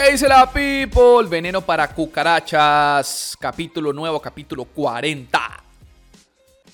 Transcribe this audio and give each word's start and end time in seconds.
¿Qué 0.00 0.12
dice 0.12 0.28
la 0.28 0.48
people? 0.48 1.28
Veneno 1.28 1.60
para 1.60 1.92
cucarachas. 1.92 3.36
Capítulo 3.36 3.92
nuevo, 3.92 4.22
capítulo 4.22 4.64
40. 4.64 5.64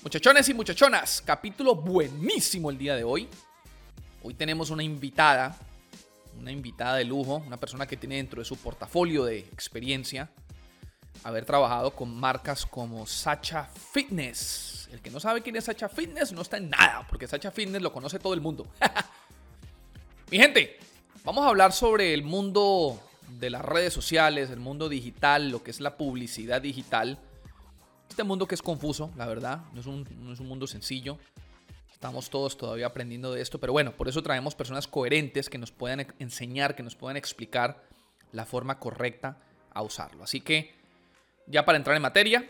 Muchachones 0.03 0.47
y 0.47 0.53
muchachonas, 0.53 1.23
capítulo 1.25 1.73
buenísimo 1.73 2.69
el 2.69 2.77
día 2.77 2.95
de 2.95 3.03
hoy. 3.03 3.27
Hoy 4.21 4.35
tenemos 4.35 4.69
una 4.69 4.83
invitada, 4.83 5.57
una 6.39 6.51
invitada 6.51 6.97
de 6.97 7.05
lujo, 7.05 7.37
una 7.47 7.57
persona 7.57 7.87
que 7.87 7.97
tiene 7.97 8.17
dentro 8.17 8.41
de 8.41 8.45
su 8.45 8.57
portafolio 8.57 9.25
de 9.25 9.39
experiencia 9.39 10.29
haber 11.23 11.45
trabajado 11.45 11.95
con 11.95 12.15
marcas 12.15 12.63
como 12.63 13.07
Sacha 13.07 13.67
Fitness. 13.91 14.87
El 14.91 15.01
que 15.01 15.09
no 15.09 15.19
sabe 15.19 15.41
quién 15.41 15.55
es 15.55 15.63
Sacha 15.63 15.89
Fitness 15.89 16.31
no 16.31 16.43
está 16.43 16.57
en 16.57 16.69
nada, 16.69 17.07
porque 17.09 17.27
Sacha 17.27 17.49
Fitness 17.49 17.81
lo 17.81 17.91
conoce 17.91 18.19
todo 18.19 18.35
el 18.35 18.41
mundo. 18.41 18.67
Mi 20.29 20.37
gente, 20.37 20.77
vamos 21.23 21.43
a 21.43 21.49
hablar 21.49 21.73
sobre 21.73 22.13
el 22.13 22.21
mundo 22.23 23.01
de 23.29 23.49
las 23.49 23.63
redes 23.63 23.93
sociales, 23.93 24.49
el 24.49 24.59
mundo 24.59 24.89
digital, 24.89 25.49
lo 25.49 25.63
que 25.63 25.71
es 25.71 25.79
la 25.79 25.97
publicidad 25.97 26.61
digital. 26.61 27.19
Este 28.09 28.23
mundo 28.23 28.47
que 28.47 28.55
es 28.55 28.61
confuso, 28.61 29.11
la 29.17 29.25
verdad, 29.25 29.61
no 29.73 29.81
es 29.81 29.85
un, 29.87 30.07
no 30.19 30.33
es 30.33 30.39
un 30.39 30.47
mundo 30.47 30.67
sencillo. 30.67 31.17
Estamos 31.91 32.29
todos 32.29 32.57
todavía 32.57 32.87
aprendiendo 32.87 33.33
de 33.33 33.41
esto, 33.41 33.59
pero 33.59 33.73
bueno, 33.73 33.91
por 33.95 34.07
eso 34.07 34.21
traemos 34.21 34.53
personas 34.53 34.87
coherentes 34.87 35.49
que 35.49 35.57
nos 35.57 35.71
puedan 35.71 36.05
enseñar, 36.19 36.75
que 36.75 36.83
nos 36.83 36.95
puedan 36.95 37.17
explicar 37.17 37.83
la 38.31 38.45
forma 38.45 38.79
correcta 38.79 39.39
a 39.73 39.81
usarlo. 39.81 40.23
Así 40.23 40.41
que, 40.41 40.75
ya 41.47 41.65
para 41.65 41.77
entrar 41.77 41.95
en 41.95 42.01
materia, 42.01 42.49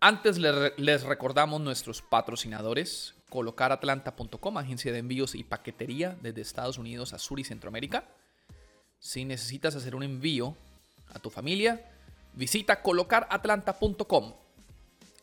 antes 0.00 0.38
les 0.38 1.02
recordamos 1.02 1.60
nuestros 1.60 2.02
patrocinadores, 2.02 3.14
colocaratlanta.com, 3.28 4.58
agencia 4.58 4.92
de 4.92 4.98
envíos 4.98 5.34
y 5.34 5.42
paquetería 5.44 6.16
desde 6.22 6.42
Estados 6.42 6.78
Unidos 6.78 7.12
a 7.12 7.18
Sur 7.18 7.40
y 7.40 7.44
Centroamérica. 7.44 8.08
Si 8.98 9.24
necesitas 9.24 9.74
hacer 9.76 9.94
un 9.94 10.02
envío 10.02 10.56
a 11.14 11.18
tu 11.18 11.30
familia, 11.30 11.90
visita 12.34 12.82
colocaratlanta.com 12.82 14.34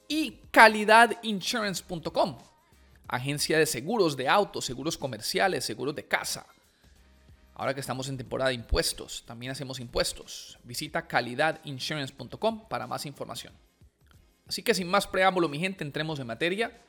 y 0.08 0.32
calidadinsurance.com, 0.52 2.38
agencia 3.08 3.58
de 3.58 3.66
seguros 3.66 4.18
de 4.18 4.30
autos, 4.30 4.66
seguros 4.66 4.98
comerciales, 4.98 5.66
seguros 5.66 5.96
de 5.96 6.08
casa. 6.08 6.46
Ahora 7.56 7.74
que 7.74 7.82
estamos 7.82 8.10
en 8.10 8.18
temporada 8.18 8.50
de 8.50 8.56
impuestos, 8.56 9.24
también 9.26 9.52
hacemos 9.52 9.80
impuestos. 9.80 10.58
Visita 10.64 11.08
calidadinsurance.com 11.08 12.68
para 12.68 12.88
más 12.88 13.06
información. 13.06 13.54
Así 14.48 14.64
que 14.64 14.74
sin 14.74 14.88
más 14.88 15.08
preámbulo, 15.08 15.48
mi 15.48 15.60
gente, 15.60 15.84
entremos 15.84 16.20
en 16.20 16.28
materia. 16.28 16.82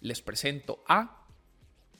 Les 0.00 0.20
presento 0.20 0.84
a 0.86 1.21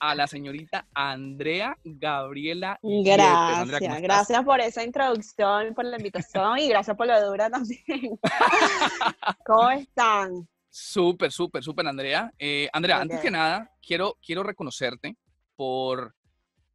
a 0.03 0.17
la 0.17 0.27
señorita 0.27 0.89
Andrea 0.93 1.79
Gabriela. 1.85 2.77
Gracias, 2.83 4.03
gracias 4.03 4.45
por 4.45 4.61
esa 4.61 4.83
introducción, 4.83 5.75
por 5.75 5.85
la 5.85 5.97
invitación 5.97 6.59
y 6.59 6.69
gracias 6.69 6.97
por 6.97 7.07
la 7.07 7.23
dura 7.23 7.49
también. 7.49 8.19
¿Cómo 9.47 9.71
están? 9.71 10.49
Súper, 10.69 11.31
súper, 11.31 11.63
súper, 11.63 11.87
Andrea. 11.87 12.33
Eh, 12.37 12.69
Andrea, 12.73 13.01
antes 13.01 13.21
que 13.21 13.31
nada, 13.31 13.71
quiero, 13.81 14.19
quiero 14.21 14.43
reconocerte 14.43 15.17
por 15.55 16.17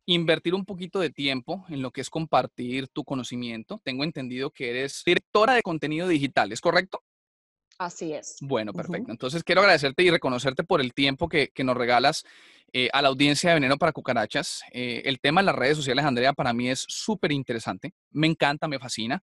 invertir 0.06 0.56
un 0.56 0.64
poquito 0.64 1.02
de 1.02 1.10
tiempo 1.10 1.66
en 1.68 1.82
lo 1.82 1.92
que 1.92 2.00
es 2.00 2.10
compartir 2.10 2.88
tu 2.88 3.04
conocimiento. 3.04 3.82
Tengo 3.84 4.06
entendido 4.06 4.52
que 4.52 4.70
eres 4.70 5.04
directora 5.06 5.54
de 5.54 5.64
contenido 5.64 6.08
digital, 6.08 6.54
¿es 6.54 6.62
correcto? 6.62 7.04
Así 7.78 8.14
es. 8.14 8.38
Bueno, 8.42 8.74
perfecto. 8.74 9.12
Entonces 9.12 9.44
quiero 9.44 9.62
agradecerte 9.62 10.04
y 10.04 10.10
reconocerte 10.10 10.64
por 10.64 10.82
el 10.82 10.94
tiempo 10.94 11.30
que, 11.30 11.52
nos 11.64 11.78
regalas 11.78 12.24
eh, 12.74 12.90
a 12.92 13.02
la 13.02 13.10
audiencia 13.10 13.50
de 13.50 13.56
Veneno 13.56 13.78
para 13.78 13.92
Cucarachas. 13.92 14.64
Eh, 14.72 15.04
el 15.06 15.20
tema 15.20 15.42
de 15.42 15.46
las 15.46 15.56
redes 15.56 15.78
sociales, 15.78 16.04
Andrea, 16.04 16.34
para 16.34 16.54
mí 16.54 16.70
es 16.70 16.86
súper 16.88 17.32
interesante. 17.32 17.94
Me 18.12 18.28
encanta, 18.28 18.68
me 18.68 18.80
fascina. 18.80 19.22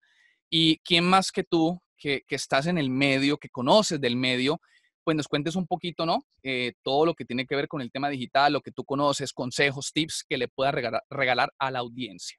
Y 0.49 0.79
quién 0.79 1.05
más 1.05 1.33
que 1.33 1.43
tú, 1.43 1.81
que, 1.97 2.23
que, 2.27 2.37
estás 2.37 2.67
en 2.67 2.79
el 2.79 2.91
medio, 2.91 3.39
que 3.39 3.49
conoces 3.49 4.01
del 4.01 4.17
medio, 4.17 4.61
pues 5.05 5.17
nos 5.17 5.29
cuentes 5.29 5.55
un 5.55 5.67
poquito, 5.67 6.07
¿no? 6.07 6.27
Eh, 6.43 6.73
todo 6.83 7.07
lo 7.07 7.15
que 7.15 7.25
tiene 7.25 7.47
que 7.47 7.55
ver 7.55 7.69
con 7.69 7.83
el 7.83 7.93
tema 7.93 8.09
digital, 8.09 8.53
lo 8.53 8.63
que 8.63 8.73
tú 8.73 8.85
conoces, 8.85 9.33
consejos, 9.33 9.93
tips 9.93 10.25
que 10.27 10.39
le 10.39 10.49
puedas 10.49 10.75
regalar, 10.75 11.53
a 11.59 11.71
la 11.71 11.79
audiencia. 11.81 12.39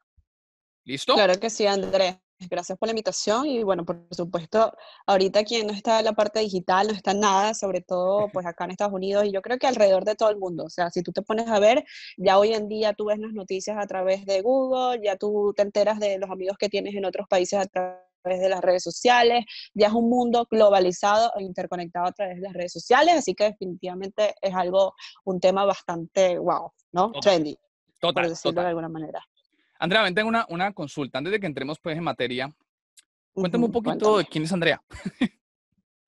¿Listo? 0.83 1.13
Claro 1.13 1.39
que 1.39 1.49
sí, 1.49 1.65
Andrés. 1.65 2.17
Gracias 2.39 2.77
por 2.77 2.87
la 2.87 2.91
invitación 2.91 3.45
y 3.45 3.63
bueno, 3.63 3.85
por 3.85 4.07
supuesto, 4.11 4.73
ahorita 5.07 5.45
quien 5.45 5.67
no 5.67 5.73
está 5.73 5.99
en 5.99 6.05
la 6.05 6.13
parte 6.13 6.41
digital, 6.41 6.87
no 6.87 6.93
está 6.93 7.11
en 7.11 7.21
nada, 7.21 7.53
sobre 7.53 7.81
todo 7.81 8.27
pues 8.33 8.45
acá 8.45 8.65
en 8.65 8.71
Estados 8.71 8.93
Unidos 8.93 9.25
y 9.25 9.31
yo 9.31 9.41
creo 9.41 9.57
que 9.57 9.67
alrededor 9.67 10.03
de 10.03 10.15
todo 10.15 10.29
el 10.29 10.37
mundo. 10.37 10.65
O 10.65 10.69
sea, 10.69 10.89
si 10.89 11.01
tú 11.01 11.13
te 11.13 11.21
pones 11.21 11.47
a 11.47 11.59
ver, 11.59 11.85
ya 12.17 12.37
hoy 12.37 12.53
en 12.53 12.67
día 12.67 12.93
tú 12.93 13.05
ves 13.05 13.19
las 13.19 13.31
noticias 13.31 13.77
a 13.77 13.87
través 13.87 14.25
de 14.25 14.41
Google, 14.41 15.01
ya 15.01 15.15
tú 15.15 15.53
te 15.55 15.61
enteras 15.61 15.97
de 15.99 16.17
los 16.19 16.29
amigos 16.29 16.57
que 16.57 16.67
tienes 16.67 16.93
en 16.95 17.05
otros 17.05 17.25
países 17.29 17.57
a 17.57 17.65
través 17.65 18.41
de 18.41 18.49
las 18.49 18.61
redes 18.61 18.83
sociales, 18.83 19.45
ya 19.73 19.87
es 19.87 19.93
un 19.93 20.09
mundo 20.09 20.45
globalizado 20.49 21.31
e 21.37 21.43
interconectado 21.43 22.07
a 22.07 22.11
través 22.11 22.35
de 22.35 22.41
las 22.41 22.53
redes 22.53 22.73
sociales, 22.73 23.15
así 23.15 23.33
que 23.33 23.45
definitivamente 23.45 24.35
es 24.41 24.53
algo, 24.53 24.93
un 25.23 25.39
tema 25.39 25.63
bastante 25.63 26.37
wow, 26.37 26.71
¿no? 26.91 27.11
Trendy, 27.13 27.57
total, 27.99 28.23
por 28.23 28.29
decirlo 28.29 28.61
de 28.61 28.67
alguna 28.67 28.89
manera. 28.89 29.23
Andrea, 29.79 30.03
ven, 30.03 30.15
tengo 30.15 30.29
una, 30.29 30.45
una 30.49 30.73
consulta. 30.73 31.17
Antes 31.17 31.31
de 31.31 31.39
que 31.39 31.47
entremos 31.47 31.79
pues 31.79 31.97
en 31.97 32.03
materia, 32.03 32.53
cuéntame 33.33 33.65
un 33.65 33.71
poquito 33.71 34.17
de 34.17 34.25
quién 34.25 34.43
es 34.43 34.53
Andrea. 34.53 34.81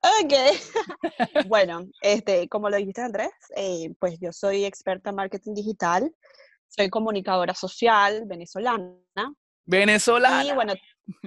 Ok. 0.01 0.33
bueno, 1.47 1.87
este, 2.01 2.47
como 2.47 2.69
lo 2.69 2.77
dijiste 2.77 3.01
Andrés, 3.01 3.31
eh, 3.55 3.93
pues 3.99 4.19
yo 4.19 4.31
soy 4.31 4.65
experta 4.65 5.09
en 5.09 5.15
marketing 5.15 5.53
digital, 5.53 6.13
soy 6.67 6.89
comunicadora 6.89 7.53
social 7.53 8.23
venezolana. 8.25 8.93
Venezolana. 9.65 10.45
Y 10.45 10.53
bueno, 10.53 10.73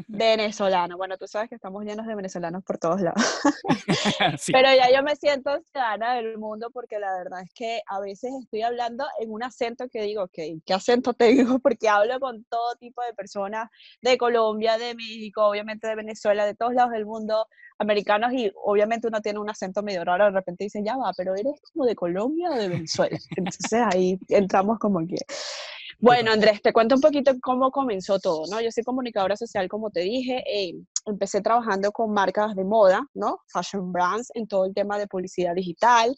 Venezolano. 0.08 0.96
Bueno, 0.96 1.16
tú 1.16 1.26
sabes 1.26 1.48
que 1.48 1.54
estamos 1.54 1.84
llenos 1.84 2.06
de 2.06 2.14
venezolanos 2.14 2.62
por 2.64 2.78
todos 2.78 3.00
lados. 3.00 3.22
Pero 4.52 4.74
ya 4.74 4.90
yo 4.94 5.02
me 5.02 5.16
siento 5.16 5.58
ciudadana 5.70 6.14
del 6.14 6.38
mundo 6.38 6.70
porque 6.72 6.98
la 6.98 7.16
verdad 7.16 7.42
es 7.42 7.52
que 7.54 7.80
a 7.86 8.00
veces 8.00 8.32
estoy 8.42 8.62
hablando 8.62 9.06
en 9.20 9.30
un 9.30 9.42
acento 9.42 9.88
que 9.88 10.02
digo, 10.02 10.24
ok, 10.24 10.38
¿qué 10.64 10.74
acento 10.74 11.14
tengo? 11.14 11.58
Porque 11.62 11.88
hablo 11.88 12.18
con 12.20 12.44
todo 12.44 12.74
tipo 12.76 13.02
de 13.02 13.14
personas 13.14 13.68
de 14.02 14.18
Colombia, 14.18 14.78
de 14.78 14.94
México, 14.94 15.44
obviamente 15.44 15.86
de 15.86 15.94
Venezuela, 15.94 16.44
de 16.44 16.54
todos 16.54 16.74
lados 16.74 16.92
del 16.92 17.06
mundo, 17.06 17.46
americanos 17.78 18.32
y 18.32 18.52
obviamente 18.62 19.08
uno 19.08 19.20
tiene 19.20 19.38
un 19.38 19.48
acento 19.48 19.82
medio 19.82 20.04
raro, 20.04 20.26
de 20.26 20.30
repente 20.32 20.64
dicen, 20.64 20.84
ya 20.84 20.96
va, 20.96 21.12
pero 21.16 21.34
eres 21.34 21.60
como 21.72 21.86
de 21.86 21.96
Colombia 21.96 22.50
o 22.50 22.54
de 22.54 22.68
Venezuela. 22.68 23.18
Entonces 23.36 23.80
ahí 23.92 24.18
entramos 24.28 24.78
como 24.78 25.00
que... 25.06 25.16
Bueno, 26.00 26.32
Andrés, 26.32 26.62
te 26.62 26.72
cuento 26.72 26.94
un 26.94 27.02
poquito 27.02 27.32
cómo 27.42 27.70
comenzó 27.70 28.18
todo, 28.18 28.44
¿no? 28.50 28.58
Yo 28.62 28.70
soy 28.70 28.84
comunicadora 28.84 29.36
social, 29.36 29.68
como 29.68 29.90
te 29.90 30.00
dije, 30.00 30.42
eh, 30.46 30.72
empecé 31.04 31.42
trabajando 31.42 31.92
con 31.92 32.10
marcas 32.12 32.54
de 32.54 32.64
moda, 32.64 33.06
¿no? 33.12 33.40
Fashion 33.48 33.92
brands 33.92 34.30
en 34.32 34.46
todo 34.48 34.64
el 34.64 34.72
tema 34.72 34.98
de 34.98 35.06
publicidad 35.06 35.54
digital. 35.54 36.16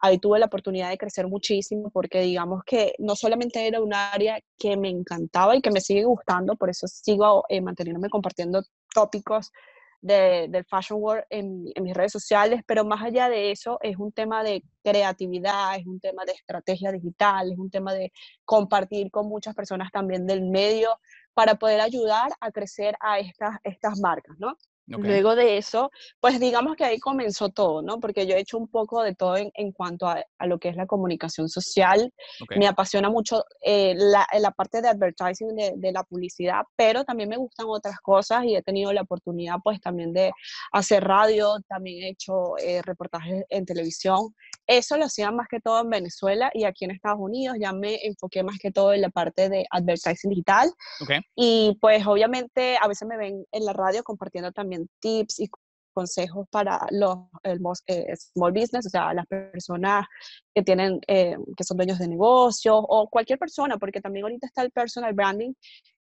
Ahí 0.00 0.18
tuve 0.18 0.40
la 0.40 0.46
oportunidad 0.46 0.90
de 0.90 0.98
crecer 0.98 1.28
muchísimo 1.28 1.90
porque 1.90 2.22
digamos 2.22 2.62
que 2.66 2.94
no 2.98 3.14
solamente 3.14 3.64
era 3.64 3.80
un 3.80 3.94
área 3.94 4.40
que 4.58 4.76
me 4.76 4.88
encantaba 4.88 5.54
y 5.54 5.60
que 5.60 5.70
me 5.70 5.80
sigue 5.80 6.02
gustando, 6.04 6.56
por 6.56 6.68
eso 6.68 6.88
sigo 6.88 7.44
eh, 7.48 7.60
manteniéndome 7.60 8.08
compartiendo 8.08 8.64
tópicos 8.92 9.52
de, 10.00 10.46
del 10.48 10.64
fashion 10.64 11.00
world 11.00 11.24
en, 11.30 11.64
en, 11.74 11.82
mis 11.82 11.94
redes 11.94 12.12
sociales, 12.12 12.62
pero 12.66 12.84
más 12.84 13.02
allá 13.02 13.28
de 13.28 13.50
eso 13.50 13.78
es 13.82 13.96
un 13.96 14.12
tema 14.12 14.42
de 14.42 14.62
creatividad, 14.82 15.76
es 15.76 15.86
un 15.86 16.00
tema 16.00 16.24
de 16.24 16.32
estrategia 16.32 16.92
digital, 16.92 17.52
es 17.52 17.58
un 17.58 17.70
tema 17.70 17.92
de 17.92 18.12
compartir 18.44 19.10
con 19.10 19.28
muchas 19.28 19.54
personas 19.54 19.90
también 19.92 20.26
del 20.26 20.42
medio 20.42 20.98
para 21.34 21.54
poder 21.54 21.80
ayudar 21.80 22.30
a 22.40 22.50
crecer 22.50 22.96
a 23.00 23.18
estas, 23.18 23.56
estas 23.64 24.00
marcas, 24.00 24.36
¿no? 24.38 24.56
Luego 24.98 25.36
de 25.36 25.56
eso, 25.56 25.90
pues 26.20 26.40
digamos 26.40 26.76
que 26.76 26.84
ahí 26.84 26.98
comenzó 26.98 27.48
todo, 27.50 27.82
¿no? 27.82 28.00
Porque 28.00 28.26
yo 28.26 28.34
he 28.34 28.40
hecho 28.40 28.58
un 28.58 28.68
poco 28.68 29.02
de 29.02 29.14
todo 29.14 29.36
en, 29.36 29.50
en 29.54 29.72
cuanto 29.72 30.06
a, 30.06 30.24
a, 30.38 30.46
lo 30.46 30.58
que 30.58 30.68
es 30.68 30.76
la 30.76 30.86
comunicación 30.86 31.48
social. 31.48 32.12
Me 32.56 32.66
apasiona 32.66 33.08
mucho 33.08 33.44
eh, 33.62 33.94
la, 33.96 34.26
la, 34.38 34.50
parte 34.50 34.82
de 34.82 34.88
advertising, 34.88 35.54
de, 35.54 35.72
de, 35.76 35.92
la 35.92 36.02
publicidad, 36.02 36.62
pero 36.76 37.04
también 37.04 37.28
me 37.28 37.36
gustan 37.36 37.66
otras 37.68 37.98
cosas 38.00 38.44
y 38.44 38.56
he 38.56 38.62
tenido 38.62 38.92
la 38.92 39.02
oportunidad 39.02 39.56
pues 39.62 39.80
también 39.80 40.12
de 40.12 40.32
hacer 40.72 41.04
radio, 41.04 41.56
también 41.68 42.04
he 42.04 42.08
hecho 42.10 42.56
eh, 42.58 42.82
reportajes 42.82 43.44
en 43.48 43.64
televisión. 43.64 44.34
Eso 44.66 44.96
lo 44.96 45.04
hacía 45.04 45.30
más 45.30 45.46
que 45.48 45.60
todo 45.60 45.80
en 45.80 45.90
Venezuela 45.90 46.50
y 46.54 46.64
aquí 46.64 46.84
en 46.84 46.92
Estados 46.92 47.18
Unidos 47.20 47.56
ya 47.60 47.72
me 47.72 47.98
enfoqué 48.04 48.42
más 48.42 48.58
que 48.58 48.70
todo 48.70 48.92
en 48.92 49.02
la 49.02 49.10
parte 49.10 49.48
de 49.48 49.66
advertising 49.70 50.30
digital. 50.30 50.72
Okay. 51.00 51.20
Y 51.34 51.76
pues 51.80 52.06
obviamente 52.06 52.76
a 52.80 52.88
veces 52.88 53.06
me 53.06 53.16
ven 53.16 53.44
en 53.52 53.64
la 53.64 53.72
radio 53.72 54.02
compartiendo 54.02 54.52
también 54.52 54.79
tips 55.00 55.40
y 55.40 55.50
consejos 55.92 56.46
para 56.50 56.86
los 56.90 57.18
el, 57.42 57.60
eh, 57.86 58.16
small 58.16 58.52
business, 58.52 58.86
o 58.86 58.90
sea, 58.90 59.12
las 59.12 59.26
personas 59.26 60.06
que 60.54 60.62
tienen, 60.62 61.00
eh, 61.06 61.36
que 61.56 61.64
son 61.64 61.76
dueños 61.76 61.98
de 61.98 62.08
negocios 62.08 62.82
o 62.88 63.08
cualquier 63.08 63.38
persona, 63.38 63.76
porque 63.78 64.00
también 64.00 64.24
ahorita 64.24 64.46
está 64.46 64.62
el 64.62 64.70
personal 64.70 65.12
branding, 65.12 65.52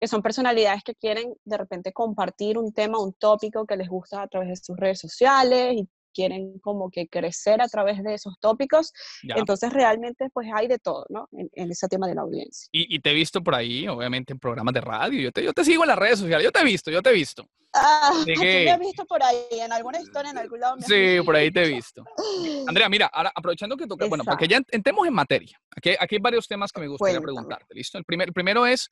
que 0.00 0.08
son 0.08 0.22
personalidades 0.22 0.82
que 0.84 0.94
quieren 0.94 1.34
de 1.44 1.56
repente 1.56 1.92
compartir 1.92 2.58
un 2.58 2.72
tema, 2.72 2.98
un 2.98 3.14
tópico 3.14 3.64
que 3.66 3.76
les 3.76 3.88
gusta 3.88 4.22
a 4.22 4.28
través 4.28 4.48
de 4.48 4.56
sus 4.56 4.76
redes 4.76 5.00
sociales 5.00 5.74
y 5.74 5.88
quieren 6.16 6.58
como 6.60 6.90
que 6.90 7.08
crecer 7.08 7.60
a 7.60 7.68
través 7.68 8.02
de 8.02 8.14
esos 8.14 8.38
tópicos. 8.40 8.92
Entonces 9.22 9.70
realmente 9.70 10.30
pues 10.32 10.48
hay 10.52 10.66
de 10.66 10.78
todo, 10.78 11.04
¿no? 11.10 11.28
En, 11.32 11.70
ese 11.70 11.88
tema 11.88 12.08
de 12.08 12.14
la 12.14 12.22
audiencia. 12.22 12.68
Y, 12.72 12.98
te 13.00 13.10
he 13.10 13.14
visto 13.14 13.42
por 13.42 13.54
ahí, 13.54 13.86
obviamente 13.86 14.32
en 14.32 14.38
programas 14.38 14.72
de 14.72 14.80
radio, 14.80 15.20
yo 15.20 15.32
te, 15.32 15.44
yo 15.44 15.52
te 15.52 15.64
sigo 15.64 15.84
en 15.84 15.88
las 15.88 15.98
redes 15.98 16.18
sociales, 16.20 16.42
yo 16.42 16.50
te 16.50 16.60
he 16.60 16.64
visto, 16.64 16.90
yo 16.90 17.02
te 17.02 17.10
he 17.10 17.12
visto. 17.12 17.46
Ah, 17.74 18.10
me 18.26 18.70
he 18.70 18.78
visto 18.78 19.04
por 19.04 19.22
ahí, 19.22 19.44
en 19.50 19.70
alguna 19.72 20.00
historia, 20.00 20.30
en 20.30 20.38
algún 20.38 20.60
lado. 20.60 20.76
sí, 20.80 21.18
por 21.24 21.36
ahí 21.36 21.50
te 21.50 21.64
he 21.64 21.68
visto. 21.68 22.02
Andrea, 22.66 22.88
mira, 22.88 23.10
ahora 23.12 23.30
aprovechando 23.34 23.76
que 23.76 23.86
toca, 23.86 24.06
bueno, 24.06 24.24
para 24.24 24.38
que 24.38 24.48
ya 24.48 24.62
entremos 24.70 25.06
en 25.06 25.12
materia, 25.12 25.60
aquí, 25.76 25.90
aquí 25.98 26.14
hay 26.14 26.20
varios 26.20 26.48
temas 26.48 26.72
que 26.72 26.80
me 26.80 26.88
gustaría 26.88 27.20
preguntarte, 27.20 27.74
¿listo? 27.74 27.98
El, 27.98 28.04
primer, 28.04 28.28
el 28.28 28.32
primero 28.32 28.64
es, 28.64 28.90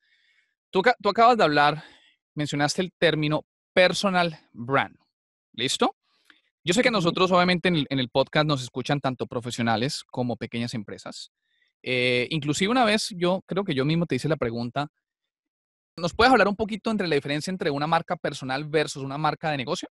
tú, 0.70 0.82
tú 1.00 1.08
acabas 1.08 1.38
de 1.38 1.44
hablar, 1.44 1.82
mencionaste 2.34 2.82
el 2.82 2.92
término 2.92 3.46
personal 3.72 4.38
brand, 4.52 4.96
¿listo? 5.54 5.96
Yo 6.64 6.72
sé 6.72 6.82
que 6.82 6.90
nosotros, 6.90 7.30
obviamente, 7.30 7.68
en 7.68 7.98
el, 7.98 8.08
podcast 8.08 8.46
nos 8.46 8.62
escuchan 8.62 9.00
tanto 9.00 9.26
profesionales 9.26 10.02
como 10.10 10.36
pequeñas 10.36 10.74
empresas. 10.74 11.30
Eh, 11.82 12.26
inclusive 12.30 12.70
una 12.70 12.84
vez 12.84 13.10
yo 13.14 13.42
creo 13.46 13.64
que 13.64 13.74
yo 13.74 13.84
mismo 13.84 14.06
te 14.06 14.14
hice 14.14 14.28
la 14.28 14.36
pregunta, 14.36 14.88
¿Nos 15.96 16.12
puedes 16.12 16.32
hablar 16.32 16.48
un 16.48 16.56
poquito 16.56 16.90
entre 16.90 17.06
la 17.06 17.14
diferencia 17.14 17.52
entre 17.52 17.70
una 17.70 17.86
marca 17.86 18.16
personal 18.16 18.64
versus 18.64 19.04
una 19.04 19.16
marca 19.16 19.50
de 19.50 19.56
negocio? 19.56 19.88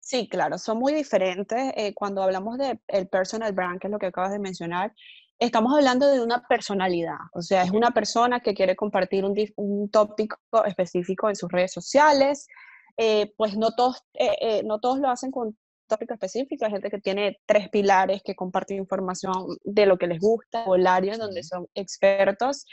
Sí, 0.00 0.26
claro, 0.28 0.56
son 0.58 0.78
muy 0.78 0.94
diferentes. 0.94 1.72
Eh, 1.76 1.92
cuando 1.94 2.22
hablamos 2.22 2.56
de 2.56 2.78
el 2.88 3.08
personal 3.08 3.52
brand, 3.52 3.78
que 3.78 3.88
es 3.88 3.90
lo 3.90 3.98
que 3.98 4.06
acabas 4.06 4.32
de 4.32 4.38
mencionar, 4.38 4.94
estamos 5.38 5.74
hablando 5.74 6.10
de 6.10 6.22
una 6.22 6.42
personalidad. 6.48 7.18
O 7.34 7.42
sea, 7.42 7.62
es 7.62 7.72
una 7.72 7.90
persona 7.90 8.40
que 8.40 8.54
quiere 8.54 8.74
compartir 8.74 9.24
un, 9.24 9.34
un 9.56 9.90
tópico 9.90 10.38
específico 10.64 11.28
en 11.28 11.36
sus 11.36 11.50
redes 11.50 11.72
sociales. 11.72 12.46
Eh, 12.96 13.32
pues 13.36 13.56
no 13.56 13.72
todos, 13.72 14.02
eh, 14.14 14.62
no 14.64 14.78
todos 14.80 14.98
lo 15.00 15.08
hacen 15.08 15.30
con 15.30 15.56
tópico 15.86 16.14
específico. 16.14 16.64
Hay 16.64 16.72
gente 16.72 16.90
que 16.90 17.00
tiene 17.00 17.38
tres 17.46 17.68
pilares 17.68 18.22
que 18.24 18.34
comparte 18.34 18.74
información 18.74 19.34
de 19.64 19.86
lo 19.86 19.98
que 19.98 20.06
les 20.06 20.20
gusta, 20.20 20.64
o 20.64 20.76
el 20.76 20.86
área 20.86 21.16
donde 21.16 21.42
son 21.42 21.66
expertos 21.74 22.66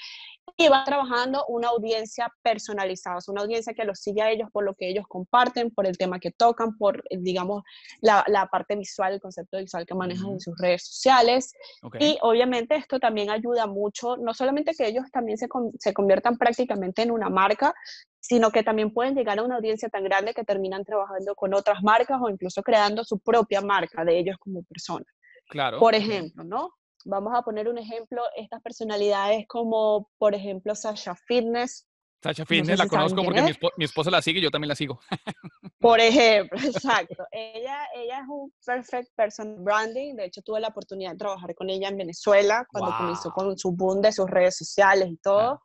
y 0.57 0.67
va 0.67 0.83
trabajando 0.83 1.45
una 1.47 1.69
audiencia 1.69 2.31
personalizada, 2.41 3.17
es 3.17 3.27
una 3.27 3.41
audiencia 3.41 3.73
que 3.73 3.83
los 3.83 3.99
sigue 3.99 4.21
a 4.21 4.29
ellos 4.29 4.49
por 4.51 4.63
lo 4.63 4.73
que 4.75 4.89
ellos 4.89 5.05
comparten, 5.07 5.71
por 5.71 5.87
el 5.87 5.97
tema 5.97 6.19
que 6.19 6.31
tocan, 6.31 6.77
por, 6.77 7.03
eh, 7.09 7.17
digamos, 7.19 7.63
la, 8.01 8.23
la 8.27 8.47
parte 8.47 8.75
visual, 8.75 9.13
el 9.13 9.21
concepto 9.21 9.57
visual 9.57 9.85
que 9.85 9.95
manejan 9.95 10.31
en 10.31 10.39
sus 10.39 10.57
redes 10.57 10.85
sociales. 10.85 11.53
Y 11.99 12.17
obviamente 12.21 12.75
esto 12.75 12.99
también 12.99 13.29
ayuda 13.29 13.65
mucho, 13.65 14.17
no 14.17 14.33
solamente 14.33 14.73
que 14.75 14.87
ellos 14.87 15.05
también 15.11 15.37
se, 15.37 15.47
se 15.79 15.93
conviertan 15.93 16.37
prácticamente 16.37 17.01
en 17.01 17.11
una 17.11 17.29
marca, 17.29 17.73
sino 18.19 18.51
que 18.51 18.63
también 18.63 18.93
pueden 18.93 19.15
llegar 19.15 19.39
a 19.39 19.43
una 19.43 19.55
audiencia 19.55 19.89
tan 19.89 20.03
grande 20.03 20.33
que 20.33 20.43
terminan 20.43 20.83
trabajando 20.85 21.33
con 21.35 21.53
otras 21.53 21.81
marcas 21.81 22.19
o 22.21 22.29
incluso 22.29 22.61
creando 22.61 23.03
su 23.03 23.19
propia 23.19 23.61
marca 23.61 24.05
de 24.05 24.19
ellos 24.19 24.37
como 24.39 24.63
personas. 24.63 25.07
Claro. 25.49 25.79
Por 25.79 25.95
ejemplo, 25.95 26.43
¿no? 26.43 26.69
Vamos 27.05 27.33
a 27.35 27.41
poner 27.41 27.67
un 27.67 27.77
ejemplo, 27.77 28.21
estas 28.35 28.61
personalidades 28.61 29.45
como, 29.47 30.09
por 30.17 30.35
ejemplo, 30.35 30.75
Sasha 30.75 31.15
Fitness. 31.27 31.87
Sasha 32.23 32.45
Fitness 32.45 32.77
la 32.77 32.87
conozco 32.87 33.23
porque 33.23 33.41
mi, 33.41 33.51
mi, 33.77 33.85
esposa 33.85 34.11
la 34.11 34.21
sigue 34.21 34.39
y 34.39 34.43
yo 34.43 34.51
también 34.51 34.69
la 34.69 34.75
sigo. 34.75 34.99
Por 35.79 35.99
ejemplo, 35.99 36.59
exacto. 36.63 37.25
Ella, 37.31 37.87
ella 37.95 38.19
es 38.19 38.27
un 38.29 38.53
perfect 38.63 39.09
person 39.15 39.63
branding. 39.63 40.15
De 40.15 40.25
hecho, 40.25 40.43
tuve 40.43 40.59
la 40.59 40.67
oportunidad 40.67 41.13
de 41.13 41.17
trabajar 41.17 41.55
con 41.55 41.71
ella 41.71 41.87
en 41.87 41.97
Venezuela 41.97 42.67
cuando 42.71 42.95
comenzó 42.95 43.31
con 43.31 43.57
su 43.57 43.71
boom 43.71 43.99
de 44.01 44.11
sus 44.11 44.29
redes 44.29 44.55
sociales 44.57 45.09
y 45.09 45.17
todo. 45.17 45.63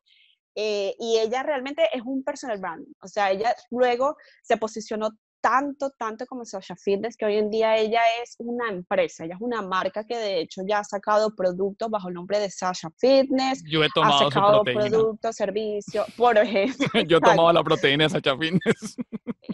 Eh, 0.55 0.97
y 0.99 1.19
ella 1.19 1.43
realmente 1.43 1.87
es 1.93 2.00
un 2.03 2.25
personal 2.25 2.59
branding. 2.59 2.94
O 3.03 3.09
sea, 3.09 3.31
ella 3.31 3.55
luego 3.71 4.17
se 4.43 4.56
posicionó 4.56 5.11
tanto, 5.47 5.91
tanto 5.97 6.27
como 6.27 6.45
Sasha 6.45 6.75
Fitness, 6.75 7.17
que 7.17 7.25
hoy 7.25 7.37
en 7.37 7.51
día 7.51 7.77
ella 7.77 8.01
es 8.21 8.35
una 8.39 8.69
empresa, 8.69 9.25
ella 9.25 9.35
es 9.37 9.41
una 9.41 9.63
marca 9.63 10.03
que 10.05 10.17
de 10.17 10.41
hecho 10.41 10.63
ya 10.67 10.81
ha 10.81 10.85
sacado 10.85 11.37
productos 11.37 11.89
bajo 11.89 12.09
el 12.09 12.15
nombre 12.15 12.41
de 12.41 12.51
Sasha 12.51 12.91
Fitness. 12.99 13.63
Yo 13.65 13.85
he 13.85 13.89
tomado 13.91 14.27
ha 14.27 14.31
sacado 14.31 14.65
productos, 14.65 15.37
servicios, 15.37 16.05
por 16.17 16.37
ejemplo. 16.39 17.01
Yo 17.07 17.19
he 17.19 17.21
tomado 17.21 17.53
la 17.53 17.63
proteína 17.63 18.05
de 18.05 18.11
Sasha 18.11 18.37
Fitness. 18.37 18.97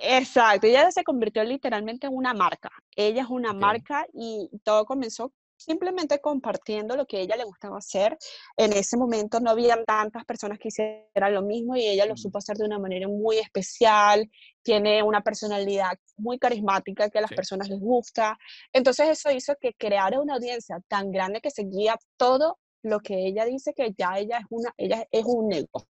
Exacto, 0.01 0.67
ella 0.67 0.91
se 0.91 1.05
convirtió 1.05 1.45
literalmente 1.45 2.07
en 2.07 2.15
una 2.15 2.33
marca. 2.33 2.71
Ella 2.97 3.23
es 3.23 3.29
una 3.29 3.53
marca 3.53 4.07
y 4.15 4.49
todo 4.65 4.87
comenzó 4.87 5.31
simplemente 5.65 6.21
compartiendo 6.21 6.97
lo 6.97 7.07
que 7.07 7.19
a 7.19 7.21
ella 7.21 7.37
le 7.37 7.45
gustaba 7.45 7.79
hacer. 7.79 8.17
En 8.57 8.73
ese 8.73 8.97
momento 8.97 9.41
no 9.41 9.51
había 9.51 9.83
tantas 9.85 10.25
personas 10.25 10.59
que 10.59 10.69
hicieran 10.69 11.35
lo 11.35 11.43
mismo 11.43 11.77
y 11.77 11.87
ella 11.87 12.07
lo 12.07 12.17
supo 12.17 12.39
hacer 12.39 12.57
de 12.57 12.65
una 12.65 12.79
manera 12.79 13.09
muy 13.09 13.39
especial, 13.39 14.31
tiene 14.63 15.03
una 15.03 15.23
personalidad 15.23 15.93
muy 16.17 16.39
carismática 16.39 17.11
que 17.11 17.19
a 17.19 17.23
las 17.23 17.33
personas 17.33 17.69
les 17.69 17.81
gusta. 17.81 18.39
Entonces 18.73 19.09
eso 19.09 19.31
hizo 19.31 19.55
que 19.61 19.75
creara 19.75 20.21
una 20.21 20.35
audiencia 20.35 20.81
tan 20.89 21.11
grande 21.11 21.41
que 21.41 21.51
seguía 21.51 21.97
todo 22.17 22.59
lo 22.83 23.01
que 23.01 23.27
ella 23.27 23.45
dice 23.45 23.73
que 23.75 23.93
ya 23.97 24.19
ella 24.19 24.39
es 24.39 24.47
una 24.51 24.75
ella 24.77 25.07
es 25.11 25.25
un 25.25 25.49
negocio. 25.49 25.89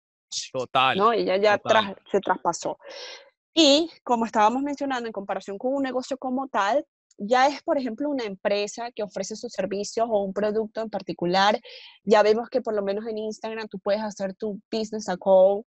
Total. 0.53 0.97
¿no? 0.97 1.13
Ella 1.13 1.37
ya 1.37 1.61
se 2.11 2.21
traspasó. 2.21 2.79
Y 3.55 3.91
como 4.05 4.27
estábamos 4.27 4.63
mencionando, 4.63 5.07
en 5.07 5.13
comparación 5.13 5.57
con 5.57 5.75
un 5.75 5.83
negocio 5.83 6.19
como 6.19 6.47
tal, 6.49 6.85
ya 7.19 7.47
es, 7.49 7.63
por 7.63 7.79
ejemplo, 7.79 8.09
una 8.09 8.25
empresa 8.25 8.91
que 8.93 9.03
ofrece 9.03 9.37
sus 9.37 9.53
servicios 9.53 10.07
o 10.11 10.23
un 10.23 10.33
producto 10.33 10.81
en 10.83 10.91
particular, 10.91 11.61
ya 12.05 12.23
vemos 12.23 12.49
que 12.51 12.61
por 12.61 12.75
lo 12.75 12.83
menos 12.83 13.07
en 13.07 13.19
Instagram 13.19 13.69
tú 13.69 13.79
puedes 13.79 14.03
hacer 14.03 14.35
tu 14.35 14.61
business 14.71 15.09
account, 15.09 15.67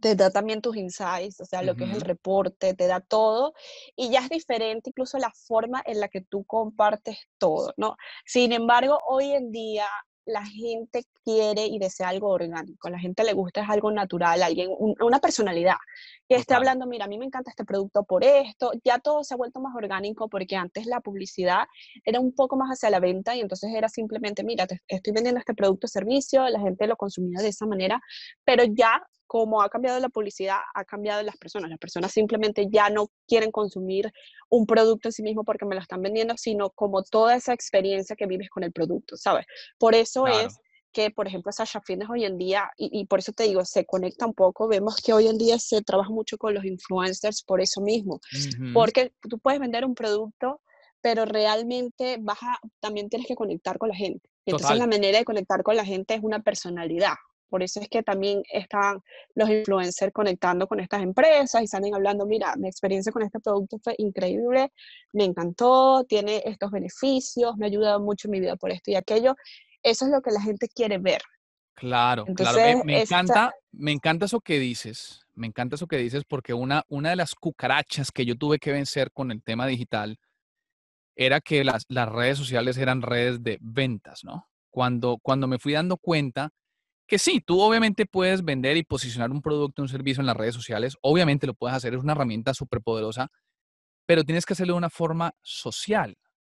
te 0.00 0.14
da 0.14 0.30
también 0.30 0.60
tus 0.60 0.76
insights, 0.76 1.40
o 1.40 1.44
sea, 1.44 1.62
lo 1.62 1.74
que 1.74 1.84
es 1.84 1.92
el 1.92 2.02
reporte, 2.02 2.74
te 2.74 2.86
da 2.86 3.00
todo, 3.00 3.54
y 3.96 4.10
ya 4.10 4.20
es 4.20 4.28
diferente 4.28 4.90
incluso 4.90 5.18
la 5.18 5.32
forma 5.32 5.82
en 5.86 6.00
la 6.00 6.08
que 6.08 6.20
tú 6.20 6.44
compartes 6.44 7.18
todo, 7.38 7.72
¿no? 7.76 7.96
Sin 8.26 8.52
embargo, 8.52 8.98
hoy 9.06 9.32
en 9.32 9.50
día 9.50 9.86
la 10.28 10.44
gente 10.44 11.04
quiere 11.24 11.66
y 11.66 11.78
desea 11.78 12.08
algo 12.08 12.28
orgánico, 12.28 12.88
la 12.88 12.98
gente 12.98 13.24
le 13.24 13.32
gusta 13.32 13.62
es 13.62 13.68
algo 13.68 13.90
natural, 13.90 14.42
alguien, 14.42 14.70
una 14.78 15.18
personalidad 15.20 15.76
que 16.28 16.36
esté 16.36 16.54
hablando, 16.54 16.86
mira, 16.86 17.06
a 17.06 17.08
mí 17.08 17.18
me 17.18 17.24
encanta 17.24 17.50
este 17.50 17.64
producto 17.64 18.04
por 18.04 18.22
esto, 18.22 18.72
ya 18.84 18.98
todo 18.98 19.24
se 19.24 19.34
ha 19.34 19.36
vuelto 19.36 19.60
más 19.60 19.74
orgánico 19.74 20.28
porque 20.28 20.56
antes 20.56 20.86
la 20.86 21.00
publicidad 21.00 21.66
era 22.04 22.20
un 22.20 22.34
poco 22.34 22.56
más 22.56 22.68
hacia 22.70 22.90
la 22.90 23.00
venta 23.00 23.34
y 23.34 23.40
entonces 23.40 23.70
era 23.74 23.88
simplemente, 23.88 24.44
mira, 24.44 24.66
te 24.66 24.80
estoy 24.86 25.12
vendiendo 25.12 25.40
este 25.40 25.54
producto 25.54 25.86
o 25.86 25.88
servicio, 25.88 26.48
la 26.48 26.60
gente 26.60 26.86
lo 26.86 26.96
consumía 26.96 27.40
de 27.40 27.48
esa 27.48 27.66
manera, 27.66 28.00
pero 28.44 28.64
ya 28.64 29.02
como 29.28 29.62
ha 29.62 29.68
cambiado 29.68 30.00
la 30.00 30.08
publicidad, 30.08 30.56
ha 30.74 30.84
cambiado 30.84 31.22
las 31.22 31.36
personas. 31.36 31.70
Las 31.70 31.78
personas 31.78 32.10
simplemente 32.10 32.66
ya 32.68 32.90
no 32.90 33.10
quieren 33.28 33.52
consumir 33.52 34.10
un 34.48 34.66
producto 34.66 35.08
en 35.08 35.12
sí 35.12 35.22
mismo 35.22 35.44
porque 35.44 35.66
me 35.66 35.76
lo 35.76 35.80
están 35.80 36.02
vendiendo, 36.02 36.34
sino 36.36 36.70
como 36.70 37.04
toda 37.04 37.36
esa 37.36 37.52
experiencia 37.52 38.16
que 38.16 38.26
vives 38.26 38.48
con 38.48 38.64
el 38.64 38.72
producto, 38.72 39.16
¿sabes? 39.16 39.46
Por 39.78 39.94
eso 39.94 40.26
es 40.26 40.58
que, 40.92 41.10
por 41.10 41.28
ejemplo, 41.28 41.52
Sasha 41.52 41.82
Fitness 41.82 42.08
hoy 42.08 42.24
en 42.24 42.38
día, 42.38 42.70
y, 42.78 43.04
por 43.06 43.18
eso 43.18 43.32
te 43.32 43.44
digo, 43.44 43.64
se 43.64 43.84
conecta 43.84 44.26
un 44.26 44.34
poco, 44.34 44.66
vemos 44.66 44.96
que 44.96 45.12
hoy 45.12 45.28
en 45.28 45.36
día 45.36 45.58
se 45.58 45.82
trabaja 45.82 46.10
mucho 46.10 46.38
con 46.38 46.54
los 46.54 46.64
influencers 46.64 47.42
por 47.44 47.60
eso 47.60 47.82
mismo, 47.82 48.20
porque 48.72 49.12
tú 49.28 49.38
puedes 49.38 49.60
vender 49.60 49.84
un 49.84 49.94
producto, 49.94 50.62
pero 51.02 51.26
realmente 51.26 52.16
vas 52.20 52.38
también 52.80 53.08
tienes 53.08 53.28
que 53.28 53.36
conectar 53.36 53.78
con 53.78 53.90
la 53.90 53.94
gente. 53.94 54.28
Entonces 54.46 54.78
la 54.78 54.86
manera 54.86 55.18
de 55.18 55.24
conectar 55.26 55.62
con 55.62 55.76
la 55.76 55.84
gente 55.84 56.14
es 56.14 56.20
una 56.22 56.40
personalidad, 56.40 57.14
por 57.48 57.62
eso 57.62 57.80
es 57.80 57.88
que 57.88 58.02
también 58.02 58.42
están 58.52 59.00
los 59.34 59.48
influencers 59.48 60.12
conectando 60.12 60.66
con 60.66 60.80
estas 60.80 61.02
empresas 61.02 61.62
y 61.62 61.66
salen 61.66 61.94
hablando, 61.94 62.26
mira, 62.26 62.54
mi 62.56 62.68
experiencia 62.68 63.12
con 63.12 63.22
este 63.22 63.40
producto 63.40 63.78
fue 63.78 63.94
increíble, 63.98 64.72
me 65.12 65.24
encantó, 65.24 66.04
tiene 66.04 66.42
estos 66.44 66.70
beneficios, 66.70 67.56
me 67.56 67.66
ha 67.66 67.68
ayudado 67.68 68.00
mucho 68.00 68.28
en 68.28 68.32
mi 68.32 68.40
vida 68.40 68.56
por 68.56 68.70
esto 68.70 68.90
y 68.90 68.94
aquello. 68.94 69.34
Eso 69.82 70.04
es 70.04 70.10
lo 70.10 70.20
que 70.20 70.30
la 70.30 70.40
gente 70.40 70.68
quiere 70.68 70.98
ver. 70.98 71.22
Claro, 71.74 72.26
claro. 72.34 72.84
Me, 72.84 73.02
encanta, 73.02 73.54
me 73.70 73.92
encanta 73.92 74.26
eso 74.26 74.40
que 74.40 74.58
dices. 74.58 75.20
Me 75.34 75.46
encanta 75.46 75.76
eso 75.76 75.86
que 75.86 75.96
dices 75.96 76.24
porque 76.26 76.52
una, 76.52 76.84
una 76.88 77.10
de 77.10 77.16
las 77.16 77.36
cucarachas 77.36 78.10
que 78.10 78.26
yo 78.26 78.36
tuve 78.36 78.58
que 78.58 78.72
vencer 78.72 79.12
con 79.12 79.30
el 79.30 79.42
tema 79.42 79.66
digital 79.66 80.18
era 81.14 81.40
que 81.40 81.62
las, 81.62 81.84
las 81.88 82.08
redes 82.08 82.38
sociales 82.38 82.76
eran 82.78 83.02
redes 83.02 83.42
de 83.42 83.58
ventas, 83.60 84.24
¿no? 84.24 84.48
Cuando, 84.70 85.18
cuando 85.22 85.46
me 85.46 85.58
fui 85.58 85.72
dando 85.72 85.96
cuenta 85.96 86.50
que 87.08 87.18
sí, 87.18 87.40
tú 87.40 87.60
obviamente 87.60 88.04
puedes 88.04 88.44
vender 88.44 88.76
y 88.76 88.84
posicionar 88.84 89.30
un 89.30 89.40
producto, 89.40 89.80
un 89.80 89.88
servicio 89.88 90.20
en 90.20 90.26
las 90.26 90.36
redes 90.36 90.54
sociales, 90.54 90.94
obviamente 91.00 91.46
lo 91.46 91.54
puedes 91.54 91.74
hacer, 91.74 91.94
es 91.94 92.00
una 92.00 92.12
herramienta 92.12 92.52
súper 92.52 92.82
poderosa, 92.82 93.30
pero 94.06 94.24
tienes 94.24 94.44
que 94.44 94.52
hacerlo 94.52 94.74
de 94.74 94.78
una 94.78 94.90
forma 94.90 95.34
social, 95.40 96.16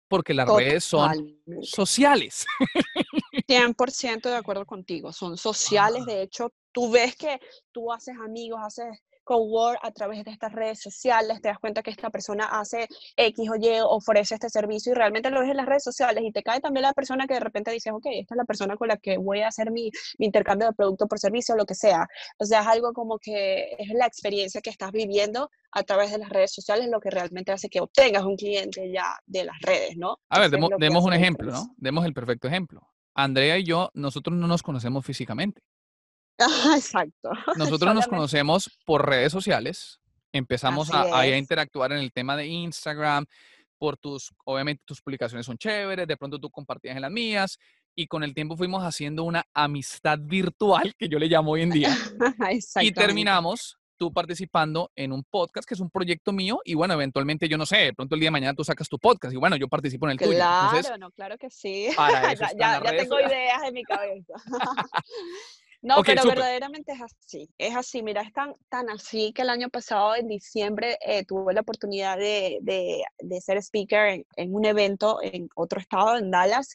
porque 0.10 0.34
las 0.34 0.50
redes 0.50 0.84
son 0.84 1.42
sociales. 1.62 2.46
100% 3.48 4.22
de 4.30 4.36
acuerdo 4.36 4.66
contigo, 4.66 5.14
son 5.14 5.38
sociales, 5.38 6.06
de 6.06 6.22
hecho, 6.22 6.54
tú 6.74 6.92
ves 6.92 7.16
que 7.16 7.40
tú 7.72 7.92
haces 7.92 8.16
amigos, 8.22 8.60
haces 8.62 9.00
cowork 9.24 9.80
a 9.82 9.92
través 9.92 10.24
de 10.24 10.32
estas 10.32 10.52
redes 10.52 10.82
sociales, 10.82 11.42
te 11.42 11.50
das 11.50 11.60
cuenta 11.60 11.84
que 11.84 11.92
esta 11.92 12.10
persona 12.10 12.46
hace 12.46 12.88
X 13.16 13.50
o 13.50 13.56
Y, 13.56 13.80
ofrece 13.84 14.36
este 14.36 14.50
servicio 14.50 14.92
y 14.92 14.96
realmente 14.96 15.30
lo 15.30 15.42
ves 15.42 15.50
en 15.50 15.58
las 15.58 15.66
redes 15.66 15.84
sociales 15.84 16.24
y 16.26 16.32
te 16.32 16.44
cae 16.44 16.60
también 16.60 16.84
la 16.84 16.94
persona 16.94 17.28
que 17.28 17.36
de 17.36 17.40
repente 17.40 17.72
dices, 17.72 17.94
ok, 17.94 18.06
esta 18.12 18.36
es 18.36 18.38
la 18.38 18.46
persona 18.46 18.76
con 18.76 18.88
la 18.88 18.98
que 18.98 19.18
voy 19.18 19.42
a 19.42 19.48
hacer 19.48 19.72
mi, 19.72 19.92
mi 20.18 20.26
intercambio 20.26 20.68
de 20.68 20.74
producto 20.74 21.08
por 21.08 21.20
servicio, 21.20 21.56
o 21.56 21.58
lo 21.58 21.66
que 21.66 21.76
sea. 21.76 22.08
O 22.38 22.46
sea, 22.46 22.62
es 22.62 22.68
algo 22.68 22.94
como 22.94 23.20
que 23.20 23.76
es 23.78 23.90
la 23.94 24.06
experiencia 24.06 24.62
que 24.62 24.70
estás 24.70 24.92
viviendo 24.92 25.50
a 25.72 25.84
través 25.84 26.12
de 26.12 26.18
las 26.18 26.30
redes 26.30 26.54
sociales 26.54 26.90
lo 26.90 27.00
que 27.00 27.10
realmente 27.10 27.52
hace 27.52 27.70
que 27.70 27.80
obtengas 27.80 28.24
un 28.24 28.36
cliente 28.36 28.92
ya 28.92 29.20
de 29.26 29.46
las 29.46 29.60
redes, 29.62 29.98
¿no? 29.98 30.20
A 30.30 30.40
ver, 30.40 30.50
demos, 30.50 31.04
un 31.04 31.14
ejemplo, 31.14 31.52
¿no? 31.52 31.74
Demos 31.78 32.06
el 32.06 32.14
perfecto 32.14 32.48
ejemplo. 32.48 32.82
Andrea 33.14 33.58
y 33.58 33.66
yo, 33.66 33.90
nosotros 33.94 34.36
no 34.38 34.48
nos 34.48 34.64
conocemos 34.64 35.06
físicamente. 35.06 35.62
Exacto. 36.76 37.32
Nosotros 37.56 37.96
nos 37.96 38.08
conocemos 38.08 38.80
por 38.86 39.08
redes 39.08 39.32
sociales. 39.32 40.00
Empezamos 40.34 40.92
a, 40.92 41.20
a, 41.20 41.28
interactuar 41.28 41.92
en 41.92 42.00
el 42.00 42.12
tema 42.14 42.38
de 42.38 42.48
Instagram, 42.48 43.26
por 43.78 43.98
tus, 43.98 44.32
obviamente 44.46 44.84
tus 44.86 45.02
publicaciones 45.02 45.46
son 45.46 45.58
chéveres, 45.58 46.08
de 46.08 46.16
pronto 46.16 46.40
tú 46.40 46.50
compartías 46.50 46.96
en 46.96 47.02
las 47.02 47.12
mías, 47.12 47.58
y 47.96 48.08
con 48.08 48.24
el 48.24 48.34
tiempo 48.34 48.56
fuimos 48.56 48.84
haciendo 48.84 49.24
una 49.24 49.44
amistad 49.54 50.20
virtual, 50.22 50.94
que 50.98 51.10
yo 51.10 51.20
le 51.20 51.28
llamo 51.28 51.52
hoy 51.52 51.64
en 51.64 51.72
día, 51.72 51.90
y 52.82 52.92
terminamos 52.92 53.78
tú 54.02 54.12
participando 54.12 54.92
en 54.96 55.12
un 55.12 55.24
podcast 55.24 55.68
que 55.68 55.76
es 55.76 55.80
un 55.80 55.92
proyecto 55.92 56.32
mío 56.32 56.60
y 56.66 56.74
bueno, 56.74 56.96
eventualmente 56.96 57.48
yo 57.48 57.56
no 57.56 57.68
sé, 57.68 57.78
de 57.78 57.94
pronto 57.94 58.16
el 58.16 58.22
día 58.22 58.28
de 58.28 58.32
mañana 58.32 58.56
tú 58.56 58.64
sacas 58.64 58.90
tu 58.90 58.98
podcast 58.98 59.32
y 59.32 59.38
bueno, 59.38 59.58
yo 59.58 59.68
participo 59.68 60.08
en 60.08 60.14
el 60.14 60.18
tuyo. 60.18 60.32
Claro, 60.32 60.98
no, 60.98 61.12
claro 61.12 61.38
que 61.38 61.52
sí. 61.52 61.88
ya, 62.58 62.82
ya 62.84 62.98
tengo 62.98 63.20
ideas 63.20 63.62
en 63.64 63.74
mi 63.76 63.84
cabeza. 63.84 64.34
No, 65.82 66.04
pero 66.04 66.24
verdaderamente 66.26 66.92
es 66.92 67.02
así, 67.02 67.50
es 67.58 67.76
así, 67.76 68.04
mira, 68.04 68.22
es 68.22 68.32
tan, 68.34 68.56
tan 68.70 68.90
así 68.92 69.34
que 69.34 69.42
el 69.42 69.50
año 69.50 69.70
pasado, 69.70 70.16
en 70.16 70.28
diciembre, 70.28 71.00
eh, 71.04 71.26
tuve 71.26 71.56
la 71.56 71.62
oportunidad 71.62 72.18
de, 72.18 72.60
de, 72.62 73.04
de 73.20 73.42
ser 73.42 73.58
speaker 73.58 74.08
en, 74.08 74.26
en, 74.36 74.54
un 74.54 74.66
evento 74.66 75.20
en 75.24 75.50
otro 75.56 75.80
estado, 75.80 76.18
en 76.18 76.30
Dallas, 76.30 76.70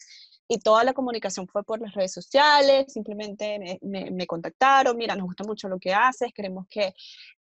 y 0.49 0.59
toda 0.59 0.85
la 0.85 0.93
comunicación 0.93 1.47
fue 1.49 1.65
por 1.65 1.81
las 1.81 1.95
redes 1.95 2.13
sociales, 2.13 2.93
simplemente 2.93 3.79
me, 3.83 4.11
me, 4.11 4.27
contactaron, 4.27 4.97
mira, 4.97 5.15
nos 5.17 5.27
gusta 5.27 5.45
mucho 5.45 5.69
lo 5.69 5.79
que 5.79 5.93
haces, 5.93 6.33
queremos 6.33 6.67
que, 6.69 6.95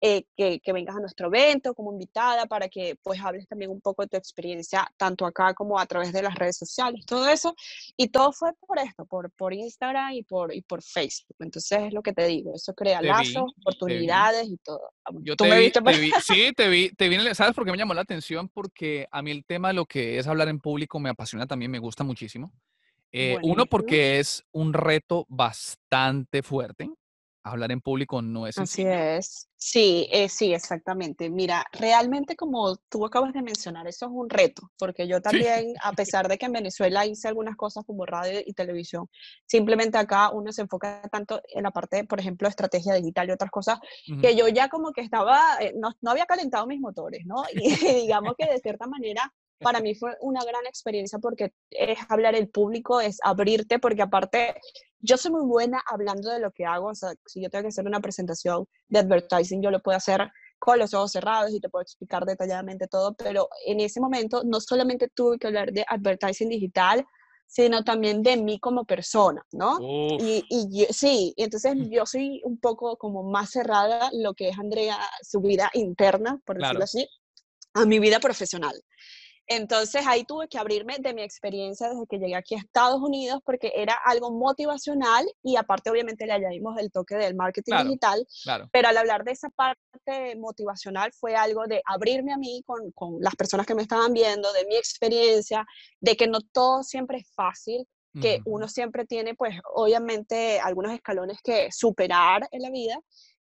eh, 0.00 0.24
que, 0.36 0.60
que, 0.60 0.72
vengas 0.72 0.96
a 0.96 1.00
nuestro 1.00 1.28
evento 1.28 1.74
como 1.74 1.92
invitada 1.92 2.46
para 2.46 2.68
que 2.68 2.96
pues 3.02 3.20
hables 3.20 3.48
también 3.48 3.70
un 3.70 3.80
poco 3.80 4.02
de 4.02 4.08
tu 4.08 4.16
experiencia, 4.16 4.86
tanto 4.96 5.24
acá 5.24 5.54
como 5.54 5.78
a 5.78 5.86
través 5.86 6.12
de 6.12 6.22
las 6.22 6.34
redes 6.34 6.58
sociales, 6.58 7.06
todo 7.06 7.28
eso, 7.28 7.54
y 7.96 8.08
todo 8.08 8.32
fue 8.32 8.52
por 8.66 8.78
esto, 8.78 9.06
por, 9.06 9.30
por 9.32 9.54
Instagram 9.54 10.12
y 10.12 10.22
por, 10.22 10.54
y 10.54 10.60
por 10.60 10.82
Facebook, 10.82 11.36
entonces 11.38 11.80
es 11.84 11.92
lo 11.92 12.02
que 12.02 12.12
te 12.12 12.26
digo, 12.26 12.54
eso 12.54 12.74
crea 12.74 13.00
lazos, 13.00 13.52
oportunidades 13.58 14.46
y 14.48 14.58
todo. 14.58 14.90
Yo 15.22 15.34
te, 15.34 15.44
vi, 15.58 15.70
te 15.70 15.80
vi, 15.80 16.10
sí, 16.22 16.52
te 16.54 16.68
vi, 16.68 16.90
te 16.90 17.08
vi, 17.08 17.34
¿sabes 17.34 17.54
por 17.54 17.64
qué 17.64 17.70
me 17.70 17.78
llamó 17.78 17.94
la 17.94 18.02
atención? 18.02 18.48
Porque 18.48 19.06
a 19.10 19.22
mí 19.22 19.30
el 19.30 19.44
tema 19.44 19.68
de 19.68 19.74
lo 19.74 19.86
que 19.86 20.18
es 20.18 20.26
hablar 20.26 20.48
en 20.48 20.60
público 20.60 21.00
me 21.00 21.10
apasiona 21.10 21.46
también, 21.46 21.70
me 21.70 21.78
gusta 21.78 22.04
muchísimo. 22.04 22.52
Eh, 23.12 23.38
uno, 23.42 23.64
porque 23.66 24.18
es 24.18 24.44
un 24.52 24.74
reto 24.74 25.24
bastante 25.28 26.42
fuerte. 26.42 26.90
Hablar 27.46 27.70
en 27.70 27.80
público 27.80 28.22
no 28.22 28.48
es 28.48 28.58
Así 28.58 28.82
es. 28.82 29.48
Sí, 29.56 30.08
eh, 30.10 30.28
sí, 30.28 30.52
exactamente. 30.52 31.30
Mira, 31.30 31.64
realmente 31.72 32.34
como 32.34 32.76
tú 32.88 33.06
acabas 33.06 33.32
de 33.32 33.40
mencionar, 33.40 33.86
eso 33.86 34.06
es 34.06 34.12
un 34.12 34.28
reto, 34.28 34.70
porque 34.76 35.06
yo 35.06 35.22
también, 35.22 35.74
a 35.82 35.92
pesar 35.96 36.26
de 36.28 36.38
que 36.38 36.46
en 36.46 36.52
Venezuela 36.52 37.06
hice 37.06 37.28
algunas 37.28 37.56
cosas 37.56 37.84
como 37.86 38.04
radio 38.04 38.40
y 38.44 38.52
televisión, 38.52 39.08
simplemente 39.46 39.96
acá 39.96 40.30
uno 40.30 40.50
se 40.50 40.62
enfoca 40.62 41.02
tanto 41.10 41.40
en 41.54 41.62
la 41.62 41.70
parte, 41.70 42.02
por 42.04 42.18
ejemplo, 42.18 42.48
estrategia 42.48 42.94
digital 42.94 43.28
y 43.28 43.32
otras 43.32 43.50
cosas, 43.52 43.78
que 44.20 44.34
yo 44.34 44.48
ya 44.48 44.68
como 44.68 44.92
que 44.92 45.02
estaba, 45.02 45.40
eh, 45.60 45.72
no, 45.76 45.92
no 46.00 46.10
había 46.10 46.26
calentado 46.26 46.66
mis 46.66 46.80
motores, 46.80 47.24
¿no? 47.24 47.44
Y 47.54 48.02
digamos 48.02 48.34
que 48.36 48.46
de 48.46 48.58
cierta 48.58 48.86
manera 48.86 49.32
para 49.58 49.80
mí 49.80 49.94
fue 49.94 50.16
una 50.20 50.44
gran 50.44 50.66
experiencia 50.66 51.18
porque 51.18 51.52
es 51.70 51.98
hablar 52.08 52.34
el 52.34 52.48
público, 52.48 53.00
es 53.00 53.18
abrirte, 53.22 53.78
porque 53.78 54.02
aparte 54.02 54.54
yo 55.06 55.16
soy 55.16 55.30
muy 55.30 55.46
buena 55.46 55.82
hablando 55.88 56.30
de 56.30 56.40
lo 56.40 56.50
que 56.50 56.64
hago, 56.64 56.88
o 56.88 56.94
sea, 56.94 57.14
si 57.26 57.40
yo 57.40 57.48
tengo 57.48 57.62
que 57.62 57.68
hacer 57.68 57.86
una 57.86 58.00
presentación 58.00 58.66
de 58.88 58.98
advertising, 58.98 59.62
yo 59.62 59.70
lo 59.70 59.80
puedo 59.80 59.96
hacer 59.96 60.28
con 60.58 60.78
los 60.78 60.94
ojos 60.94 61.12
cerrados 61.12 61.52
y 61.52 61.60
te 61.60 61.68
puedo 61.68 61.82
explicar 61.82 62.24
detalladamente 62.24 62.88
todo, 62.88 63.14
pero 63.14 63.48
en 63.66 63.80
ese 63.80 64.00
momento 64.00 64.42
no 64.44 64.60
solamente 64.60 65.08
tuve 65.14 65.38
que 65.38 65.46
hablar 65.46 65.72
de 65.72 65.84
advertising 65.88 66.48
digital, 66.48 67.04
sino 67.46 67.84
también 67.84 68.22
de 68.22 68.36
mí 68.36 68.58
como 68.58 68.84
persona, 68.84 69.46
¿no? 69.52 69.78
Y, 69.80 70.44
y 70.48 70.86
sí, 70.90 71.32
entonces 71.36 71.76
mm. 71.76 71.90
yo 71.90 72.04
soy 72.04 72.40
un 72.44 72.58
poco 72.58 72.96
como 72.96 73.22
más 73.22 73.50
cerrada 73.50 74.10
lo 74.12 74.34
que 74.34 74.48
es 74.48 74.58
Andrea, 74.58 74.98
su 75.22 75.40
vida 75.40 75.70
interna, 75.74 76.40
por 76.44 76.58
decirlo 76.58 76.84
así, 76.84 77.08
a 77.74 77.84
mi 77.84 78.00
vida 78.00 78.18
profesional. 78.18 78.74
Entonces 79.48 80.04
ahí 80.06 80.24
tuve 80.24 80.48
que 80.48 80.58
abrirme 80.58 80.96
de 80.98 81.14
mi 81.14 81.22
experiencia 81.22 81.88
desde 81.88 82.06
que 82.06 82.18
llegué 82.18 82.34
aquí 82.34 82.54
a 82.54 82.58
Estados 82.58 83.00
Unidos 83.00 83.40
porque 83.44 83.72
era 83.74 83.94
algo 84.04 84.32
motivacional 84.32 85.24
y 85.42 85.56
aparte 85.56 85.90
obviamente 85.90 86.26
le 86.26 86.32
añadimos 86.32 86.78
el 86.78 86.90
toque 86.90 87.16
del 87.16 87.36
marketing 87.36 87.74
digital, 87.84 88.26
pero 88.72 88.88
al 88.88 88.96
hablar 88.96 89.24
de 89.24 89.32
esa 89.32 89.48
parte 89.50 90.36
motivacional 90.36 91.12
fue 91.12 91.36
algo 91.36 91.66
de 91.66 91.80
abrirme 91.86 92.32
a 92.32 92.38
mí 92.38 92.62
con, 92.66 92.90
con, 92.92 93.20
las 93.20 93.36
personas 93.36 93.66
que 93.66 93.74
me 93.74 93.82
estaban 93.82 94.12
viendo, 94.12 94.52
de 94.52 94.66
mi 94.66 94.76
experiencia, 94.76 95.64
de 96.00 96.16
que 96.16 96.26
no 96.26 96.40
todo 96.40 96.82
siempre 96.82 97.18
es 97.18 97.32
fácil, 97.34 97.86
que 98.20 98.40
uno 98.46 98.68
siempre 98.68 99.04
tiene 99.04 99.34
pues 99.34 99.58
obviamente 99.74 100.58
algunos 100.60 100.92
escalones 100.92 101.38
que 101.42 101.68
superar 101.70 102.48
en 102.50 102.62
la 102.62 102.70
vida 102.70 102.98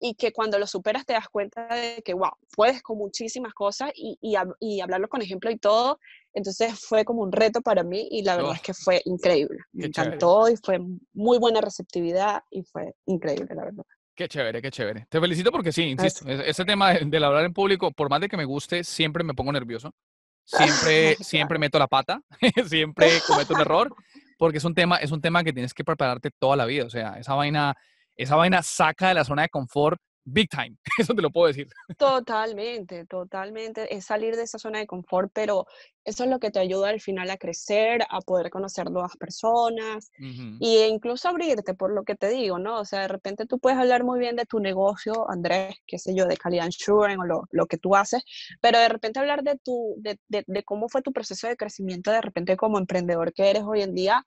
y 0.06 0.16
que 0.16 0.34
cuando 0.34 0.60
lo 0.60 0.68
superas 0.68 1.06
te 1.06 1.14
das 1.14 1.30
cuenta 1.30 1.66
de 1.74 2.02
que, 2.04 2.14
wow, 2.14 2.34
puedes 2.54 2.84
con 2.84 2.98
muchísimas 2.98 3.54
cosas 3.54 3.90
y, 3.96 4.20
y, 4.20 4.82
hablarlo 4.82 5.08
con 5.08 5.22
ejemplo 5.22 5.50
y 5.50 5.58
todo. 5.58 5.98
Entonces 6.34 6.78
fue 6.78 7.06
como 7.06 7.22
un 7.22 7.32
reto 7.32 7.62
para 7.62 7.84
mí 7.84 8.10
y 8.12 8.22
la 8.22 8.36
verdad 8.36 8.56
es 8.56 8.62
que 8.62 8.74
fue 8.74 9.02
increíble. 9.06 9.60
Me 9.72 9.86
encantó 9.86 10.50
y 10.50 10.58
fue 10.58 10.80
muy 11.14 11.40
buena 11.40 11.62
receptividad 11.62 12.44
y 12.52 12.64
fue 12.64 12.94
increíble, 13.06 13.56
la 13.56 13.64
verdad. 13.64 13.86
Qué 14.14 14.28
chévere, 14.28 14.62
qué 14.62 14.72
chévere. 14.72 15.08
Te 15.10 15.22
felicito 15.22 15.54
porque 15.54 15.72
sí, 15.72 15.84
insisto, 15.84 16.28
ese 16.28 16.66
tema 16.66 16.94
del 16.96 17.24
hablar 17.24 17.46
en 17.46 17.54
público, 17.54 17.90
por 17.92 18.10
más 18.10 18.20
de 18.20 18.28
que 18.28 18.36
me 18.36 18.44
guste, 18.44 18.84
siempre 18.84 19.24
me 19.24 19.34
pongo 19.34 19.54
nervioso. 19.54 19.96
Siempre, 20.46 21.16
siempre 21.22 21.58
meto 21.58 21.80
la 21.80 21.88
pata, 21.88 22.22
siempre 22.68 23.08
cometo 23.26 23.54
un 23.54 23.62
error, 23.62 23.96
porque 24.38 24.58
es 24.58 24.66
un 24.66 24.76
tema, 24.76 24.98
es 24.98 25.12
un 25.12 25.22
tema 25.22 25.42
que 25.42 25.54
tienes 25.54 25.74
que 25.74 25.86
prepararte 25.86 26.32
toda 26.38 26.58
la 26.58 26.66
vida. 26.66 26.84
O 26.84 26.90
sea, 26.90 27.18
esa 27.18 27.34
vaina 27.34 27.78
esa 28.18 28.36
vaina 28.36 28.62
saca 28.62 29.10
de 29.10 29.14
la 29.16 29.24
zona 29.24 29.44
de 29.44 29.50
confort 29.50 30.00
big 30.26 30.50
time, 30.50 30.76
eso 30.98 31.14
te 31.14 31.22
lo 31.22 31.32
puedo 31.32 31.48
decir. 31.48 31.68
Totalmente, 31.98 33.06
totalmente, 33.06 33.94
es 33.94 34.06
salir 34.06 34.36
de 34.36 34.44
esa 34.44 34.58
zona 34.58 34.80
de 34.80 34.88
confort, 34.88 35.32
pero 35.34 35.66
eso 36.06 36.24
es 36.24 36.30
lo 36.30 36.40
que 36.40 36.52
te 36.52 36.60
ayuda 36.60 36.90
al 36.90 37.00
final 37.00 37.30
a 37.30 37.38
crecer, 37.38 38.02
a 38.10 38.20
poder 38.20 38.50
conocer 38.50 38.92
nuevas 38.92 39.16
personas 39.16 40.12
e 40.20 40.88
incluso 40.88 41.30
abrirte 41.30 41.74
por 41.74 41.94
lo 41.94 42.04
que 42.04 42.16
te 42.16 42.30
digo, 42.30 42.60
¿no? 42.60 42.80
O 42.80 42.86
sea, 42.86 43.02
de 43.02 43.08
repente 43.08 43.46
tú 43.46 43.58
puedes 43.60 43.80
hablar 43.80 44.04
muy 44.04 44.20
bien 44.20 44.36
de 44.36 44.46
tu 44.46 44.60
negocio, 44.60 45.30
Andrés, 45.30 45.78
qué 45.88 45.98
sé 45.98 46.14
yo, 46.14 46.26
de 46.26 46.36
calidad 46.36 46.66
insurance 46.66 47.20
o 47.20 47.26
lo, 47.26 47.44
lo 47.52 47.68
que 47.68 47.78
tú 47.78 47.96
haces, 47.96 48.24
pero 48.60 48.80
de 48.80 48.90
repente 48.90 49.20
hablar 49.20 49.44
de, 49.44 49.58
tu, 49.58 49.96
de, 49.98 50.20
de, 50.28 50.44
de 50.46 50.64
cómo 50.64 50.90
fue 50.90 51.02
tu 51.02 51.14
proceso 51.14 51.48
de 51.48 51.56
crecimiento, 51.56 52.12
de 52.12 52.22
repente 52.22 52.58
como 52.58 52.80
emprendedor 52.80 53.34
que 53.34 53.50
eres 53.50 53.64
hoy 53.64 53.82
en 53.82 53.96
día, 53.96 54.26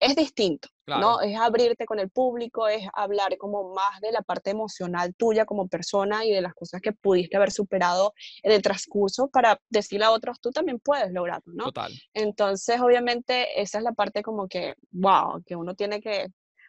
es 0.00 0.16
distinto, 0.16 0.68
¿no? 0.86 1.20
Es 1.20 1.38
abrirte 1.38 1.86
con 1.86 1.98
el 1.98 2.10
público, 2.10 2.68
es 2.68 2.86
hablar 2.94 3.36
como 3.38 3.72
más 3.74 4.00
de 4.00 4.12
la 4.12 4.22
parte 4.22 4.50
emocional 4.50 5.14
tuya 5.14 5.44
como 5.46 5.68
persona 5.68 6.24
y 6.24 6.32
de 6.32 6.42
las 6.42 6.54
cosas 6.54 6.80
que 6.80 6.92
pudiste 6.92 7.36
haber 7.36 7.50
superado 7.50 8.12
en 8.42 8.52
el 8.52 8.62
transcurso 8.62 9.28
para 9.28 9.58
decirle 9.70 10.04
a 10.04 10.10
otros, 10.10 10.40
tú 10.40 10.50
también 10.50 10.80
puedes 10.80 11.10
lograrlo, 11.12 11.52
¿no? 11.54 11.64
Total. 11.64 11.92
Entonces, 12.12 12.80
obviamente, 12.80 13.60
esa 13.60 13.78
es 13.78 13.84
la 13.84 13.92
parte 13.92 14.22
como 14.22 14.48
que, 14.48 14.74
wow, 14.90 15.42
que 15.46 15.56
uno 15.56 15.74
tiene 15.74 16.00
que, 16.00 16.26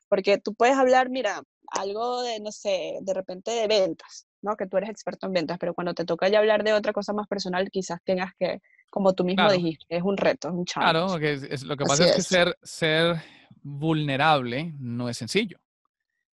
porque 0.08 0.38
tú 0.38 0.53
puedes 0.53 0.77
hablar, 0.77 1.10
mira, 1.10 1.41
algo 1.72 2.22
de, 2.22 2.39
no 2.39 2.51
sé, 2.51 3.00
de 3.01 3.13
repente 3.13 3.51
de 3.51 3.67
ventas, 3.67 4.27
¿no? 4.46 4.56
Que 4.56 4.68
tú 4.68 4.78
eres 4.78 4.90
experto 4.90 5.28
en 5.28 5.34
ventas, 5.34 5.58
pero 5.60 5.74
cuando 5.74 5.94
te 5.94 6.06
toca 6.06 6.30
ya 6.30 6.40
hablar 6.40 6.64
de 6.64 6.74
otra 6.74 6.94
cosa 6.94 7.12
más 7.12 7.28
personal, 7.28 7.70
quizás 7.70 8.00
tengas 8.04 8.34
que 8.40 8.62
como 8.90 9.14
tú 9.14 9.25
mismo 9.25 9.52
dijiste, 9.52 9.86
es 9.90 10.04
un 10.04 10.16
reto, 10.16 10.48
es 10.48 10.54
un 10.54 10.64
challenge. 10.64 10.92
Claro, 10.94 11.08
porque 11.12 11.34
es, 11.34 11.64
lo 11.64 11.75
que 11.75 11.84
pasa 11.84 12.06
es, 12.08 12.16
que 12.16 12.22
ser, 12.22 12.58
ser 12.64 13.22
vulnerable 13.62 14.74
no 14.80 15.10
es 15.10 15.18
sencillo. 15.18 15.60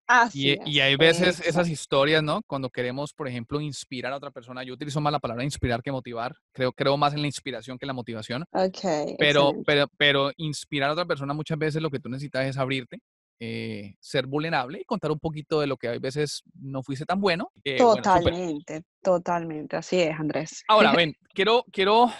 Así 0.08 0.56
y, 0.64 0.70
y, 0.70 0.80
hay 0.80 0.96
veces 0.96 1.38
esas 1.46 1.68
historias, 1.68 2.22
¿no? 2.22 2.40
Cuando 2.46 2.70
queremos, 2.70 3.12
por 3.12 3.28
ejemplo, 3.28 3.60
inspirar 3.60 4.12
a 4.12 4.16
otra 4.16 4.30
persona. 4.30 4.64
Yo 4.64 4.72
utilizo 4.72 5.02
más 5.02 5.12
la 5.12 5.20
palabra 5.20 5.44
inspirar 5.44 5.82
que 5.82 5.92
motivar. 5.92 6.34
Creo, 6.50 6.72
creo 6.72 6.96
más 6.96 7.12
en 7.12 7.20
la 7.20 7.26
inspiración 7.26 7.78
que 7.78 7.84
en 7.84 7.88
la 7.88 7.92
motivación. 7.92 8.44
Okay, 8.50 9.14
pero, 9.18 9.52
pero, 9.66 9.86
pero 9.98 10.32
inspirar 10.38 10.88
a 10.88 10.94
otra 10.94 11.04
persona 11.04 11.34
muchas 11.34 11.58
veces 11.58 11.82
lo 11.82 11.90
que 11.90 12.00
tú 12.00 12.08
necesitas 12.08 12.46
es 12.46 12.56
abrirte, 12.56 13.00
eh, 13.40 13.94
ser 14.00 14.26
vulnerable 14.26 14.80
y 14.80 14.84
contar 14.84 15.10
un 15.12 15.18
poquito 15.18 15.60
de 15.60 15.66
lo 15.66 15.76
que 15.76 15.88
a 15.88 15.98
veces 15.98 16.42
no 16.54 16.82
fuiste 16.82 17.04
tan 17.04 17.20
bueno. 17.20 17.50
totalmente, 17.78 18.82
totalmente. 19.02 19.76
Así 19.76 20.00
es, 20.00 20.18
Andrés. 20.18 20.64
Ahora, 20.68 20.92
ven, 20.96 21.14
quiero, 21.34 21.64
quiero 21.70 22.10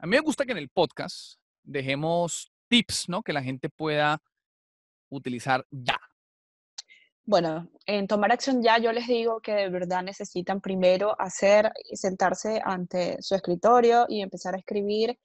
a 0.00 0.06
mí 0.06 0.10
me 0.10 0.20
gusta 0.20 0.44
que 0.44 0.52
en 0.52 0.58
el 0.58 0.68
podcast 0.68 1.40
dejemos 1.64 2.52
tips, 2.68 3.08
¿no? 3.08 3.22
Que 3.22 3.32
la 3.32 3.42
gente 3.42 3.68
pueda 3.68 4.22
utilizar 5.10 5.66
ya. 5.72 5.98
Bueno, 7.24 7.68
en 7.84 8.06
tomar 8.06 8.30
acción 8.30 8.62
ya 8.62 8.78
yo 8.78 8.92
les 8.92 9.08
digo 9.08 9.40
que 9.40 9.52
de 9.54 9.68
verdad 9.70 10.04
necesitan 10.04 10.60
primero 10.60 11.20
hacer, 11.20 11.72
sentarse 11.94 12.60
ante 12.64 13.20
su 13.20 13.34
escritorio 13.34 14.06
y 14.08 14.22
empezar 14.22 14.54
a 14.54 14.58
escribir 14.58 15.18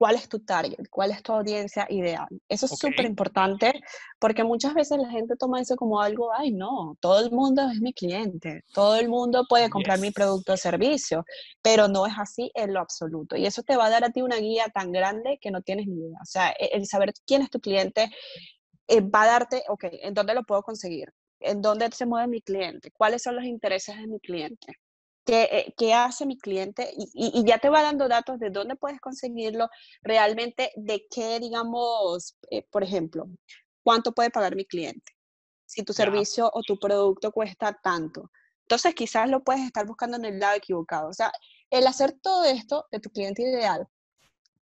cuál 0.00 0.14
es 0.14 0.30
tu 0.30 0.38
target, 0.38 0.88
cuál 0.88 1.10
es 1.10 1.22
tu 1.22 1.30
audiencia 1.30 1.86
ideal. 1.90 2.26
Eso 2.48 2.64
es 2.64 2.78
súper 2.78 3.04
importante 3.04 3.82
porque 4.18 4.42
muchas 4.44 4.72
veces 4.72 4.96
la 4.96 5.10
gente 5.10 5.36
toma 5.36 5.60
eso 5.60 5.76
como 5.76 6.00
algo, 6.00 6.32
ay, 6.32 6.52
no, 6.52 6.96
todo 7.00 7.20
el 7.22 7.30
mundo 7.30 7.68
es 7.70 7.82
mi 7.82 7.92
cliente, 7.92 8.64
todo 8.72 8.96
el 8.96 9.10
mundo 9.10 9.44
puede 9.46 9.68
comprar 9.68 9.98
mi 9.98 10.10
producto 10.10 10.54
o 10.54 10.56
servicio, 10.56 11.26
pero 11.60 11.86
no 11.86 12.06
es 12.06 12.14
así 12.16 12.50
en 12.54 12.72
lo 12.72 12.80
absoluto. 12.80 13.36
Y 13.36 13.44
eso 13.44 13.62
te 13.62 13.76
va 13.76 13.86
a 13.86 13.90
dar 13.90 14.02
a 14.02 14.08
ti 14.08 14.22
una 14.22 14.36
guía 14.36 14.70
tan 14.72 14.90
grande 14.90 15.38
que 15.38 15.50
no 15.50 15.60
tienes 15.60 15.86
ni 15.86 15.98
idea. 15.98 16.18
O 16.22 16.24
sea, 16.24 16.48
e, 16.58 16.70
el 16.72 16.86
saber 16.86 17.12
quién 17.26 17.42
es 17.42 17.50
tu 17.50 17.60
cliente 17.60 18.10
eh, 18.88 19.02
va 19.02 19.24
a 19.24 19.26
darte, 19.26 19.64
ok, 19.68 19.84
¿en 20.00 20.14
dónde 20.14 20.32
lo 20.32 20.44
puedo 20.44 20.62
conseguir? 20.62 21.12
¿En 21.40 21.60
dónde 21.60 21.90
se 21.92 22.06
mueve 22.06 22.26
mi 22.26 22.40
cliente? 22.40 22.90
¿Cuáles 22.90 23.22
son 23.22 23.36
los 23.36 23.44
intereses 23.44 23.98
de 23.98 24.06
mi 24.06 24.18
cliente? 24.18 24.76
Eh, 25.26 25.74
qué, 25.76 25.94
hace 25.94 26.26
mi 26.26 26.38
cliente 26.38 26.92
y, 26.96 27.44
ya 27.44 27.58
te 27.58 27.68
va 27.68 27.82
dando 27.82 28.08
datos 28.08 28.38
de 28.40 28.50
dónde 28.50 28.74
puedes 28.74 29.00
conseguirlo, 29.00 29.68
realmente 30.02 30.72
de 30.76 31.06
qué, 31.10 31.38
digamos, 31.38 32.36
eh, 32.50 32.66
por 32.70 32.82
ejemplo, 32.82 33.26
cuánto 33.82 34.12
puede 34.12 34.30
pagar 34.30 34.56
mi 34.56 34.64
cliente, 34.64 35.12
si 35.66 35.84
tu 35.84 35.92
servicio 35.92 36.50
o 36.52 36.62
tu 36.62 36.78
producto 36.78 37.32
cuesta 37.32 37.78
tanto. 37.80 38.30
Entonces 38.62 38.94
quizás 38.94 39.28
lo 39.28 39.44
puedes 39.44 39.62
estar 39.62 39.86
buscando 39.86 40.16
en 40.16 40.24
el 40.24 40.40
lado 40.40 40.56
equivocado. 40.56 41.08
O 41.08 41.12
sea, 41.12 41.32
el 41.70 41.86
hacer 41.86 42.12
todo 42.20 42.44
esto 42.44 42.86
de 42.90 43.00
tu 43.00 43.10
cliente 43.10 43.42
ideal 43.42 43.86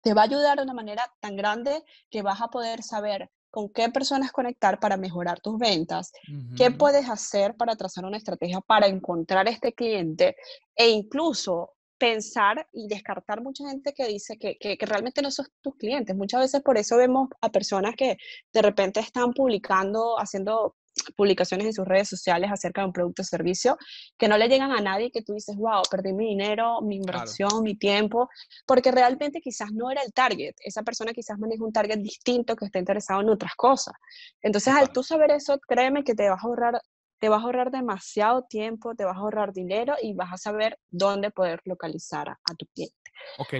te 0.02 0.14
va 0.14 0.22
a 0.22 0.24
ayudar 0.24 0.58
de 0.58 0.64
una 0.64 0.74
manera 0.74 1.10
tan 1.20 1.36
grande 1.36 1.82
que 2.10 2.22
vas 2.22 2.40
a 2.40 2.48
poder 2.48 2.82
saber 2.82 3.30
con 3.58 3.70
qué 3.70 3.88
personas 3.88 4.30
conectar 4.30 4.78
para 4.78 4.96
mejorar 4.96 5.40
tus 5.40 5.58
ventas, 5.58 6.12
qué 6.56 6.70
puedes 6.70 7.10
hacer 7.10 7.56
para 7.56 7.74
trazar 7.74 8.04
una 8.04 8.16
estrategia 8.16 8.60
para 8.60 8.86
encontrar 8.86 9.48
este 9.48 9.72
cliente 9.72 10.36
e 10.76 10.90
incluso 10.90 11.72
pensar 11.98 12.68
y 12.72 12.86
descartar 12.86 13.42
mucha 13.42 13.68
gente 13.68 13.92
que 13.94 14.06
dice 14.06 14.38
que, 14.38 14.56
que, 14.58 14.78
que, 14.78 14.86
realmente 14.86 15.22
no 15.22 15.32
son 15.32 15.46
tus 15.60 15.74
clientes. 15.74 16.14
Muchas 16.14 16.42
veces 16.42 16.62
por 16.62 16.78
eso 16.78 16.96
vemos 16.96 17.30
a 17.40 17.50
personas 17.50 17.96
que 17.96 18.16
de 18.52 18.62
repente 18.62 19.00
están 19.00 19.32
publicando, 19.32 20.20
haciendo 20.20 20.76
publicaciones 21.16 21.66
en 21.66 21.72
sus 21.72 21.86
redes 21.86 22.08
sociales 22.08 22.50
acerca 22.52 22.80
de 22.82 22.86
un 22.86 22.92
producto 22.92 23.22
o 23.22 23.24
servicio 23.24 23.76
que 24.16 24.28
no 24.28 24.38
le 24.38 24.48
llegan 24.48 24.72
a 24.72 24.80
nadie 24.80 25.10
que 25.10 25.22
tú 25.22 25.34
dices, 25.34 25.56
wow, 25.56 25.82
perdí 25.90 26.12
mi 26.12 26.26
dinero, 26.26 26.80
mi 26.82 26.96
inversión, 26.96 27.62
mi 27.62 27.76
tiempo, 27.76 28.28
porque 28.66 28.90
realmente 28.90 29.40
quizás 29.40 29.72
no 29.72 29.90
era 29.90 30.02
el 30.02 30.12
target. 30.12 30.54
Esa 30.60 30.82
persona 30.82 31.12
quizás 31.12 31.38
maneja 31.38 31.64
un 31.64 31.72
target 31.72 31.98
distinto 31.98 32.56
que 32.56 32.66
está 32.66 32.78
interesado 32.78 33.20
en 33.20 33.28
otras 33.30 33.54
cosas. 33.56 33.94
Entonces, 34.42 34.74
al 34.74 34.92
tú 34.92 35.02
saber 35.02 35.30
eso, 35.30 35.58
créeme 35.60 36.04
que 36.04 36.14
te 36.14 36.28
vas 36.28 36.42
a 36.42 36.46
ahorrar 36.46 36.80
te 37.20 37.28
vas 37.28 37.40
a 37.42 37.46
ahorrar 37.46 37.70
demasiado 37.70 38.42
tiempo, 38.42 38.94
te 38.94 39.04
vas 39.04 39.16
a 39.16 39.20
ahorrar 39.20 39.52
dinero 39.52 39.94
y 40.00 40.14
vas 40.14 40.32
a 40.32 40.36
saber 40.36 40.78
dónde 40.88 41.30
poder 41.30 41.60
localizar 41.64 42.28
a 42.28 42.54
tu 42.56 42.66
cliente. 42.66 42.97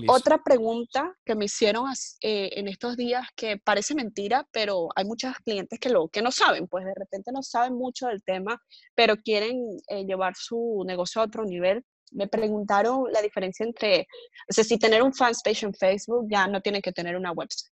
Otra 0.09 0.43
pregunta 0.43 1.15
que 1.25 1.35
me 1.35 1.45
hicieron 1.45 1.87
eh, 2.21 2.51
en 2.55 2.69
estos 2.69 2.97
días 2.97 3.27
que 3.37 3.59
parece 3.59 3.95
mentira, 3.95 4.47
pero 4.51 4.89
hay 4.97 5.05
muchos 5.05 5.35
clientes 5.45 5.79
que, 5.79 5.89
lo, 5.89 6.09
que 6.09 6.23
no 6.23 6.33
saben, 6.33 6.67
pues 6.67 6.85
de 6.85 6.95
repente 6.97 7.31
no 7.33 7.43
saben 7.43 7.75
mucho 7.75 8.09
del 8.09 8.23
tema, 8.23 8.61
pero 8.95 9.17
quieren 9.17 9.57
eh, 9.89 10.05
llevar 10.05 10.35
su 10.37 10.83
negocio 10.87 11.21
a 11.21 11.25
otro 11.25 11.45
nivel. 11.45 11.85
Me 12.11 12.27
preguntaron 12.27 13.05
la 13.13 13.21
diferencia 13.21 13.65
entre, 13.65 14.07
o 14.49 14.53
sea, 14.53 14.65
si 14.65 14.79
tener 14.79 15.03
un 15.03 15.15
fanpage 15.15 15.63
en 15.63 15.75
Facebook 15.75 16.27
ya 16.31 16.47
no 16.47 16.61
tiene 16.61 16.81
que 16.81 16.93
tener 16.93 17.17
una 17.17 17.33
website, 17.33 17.71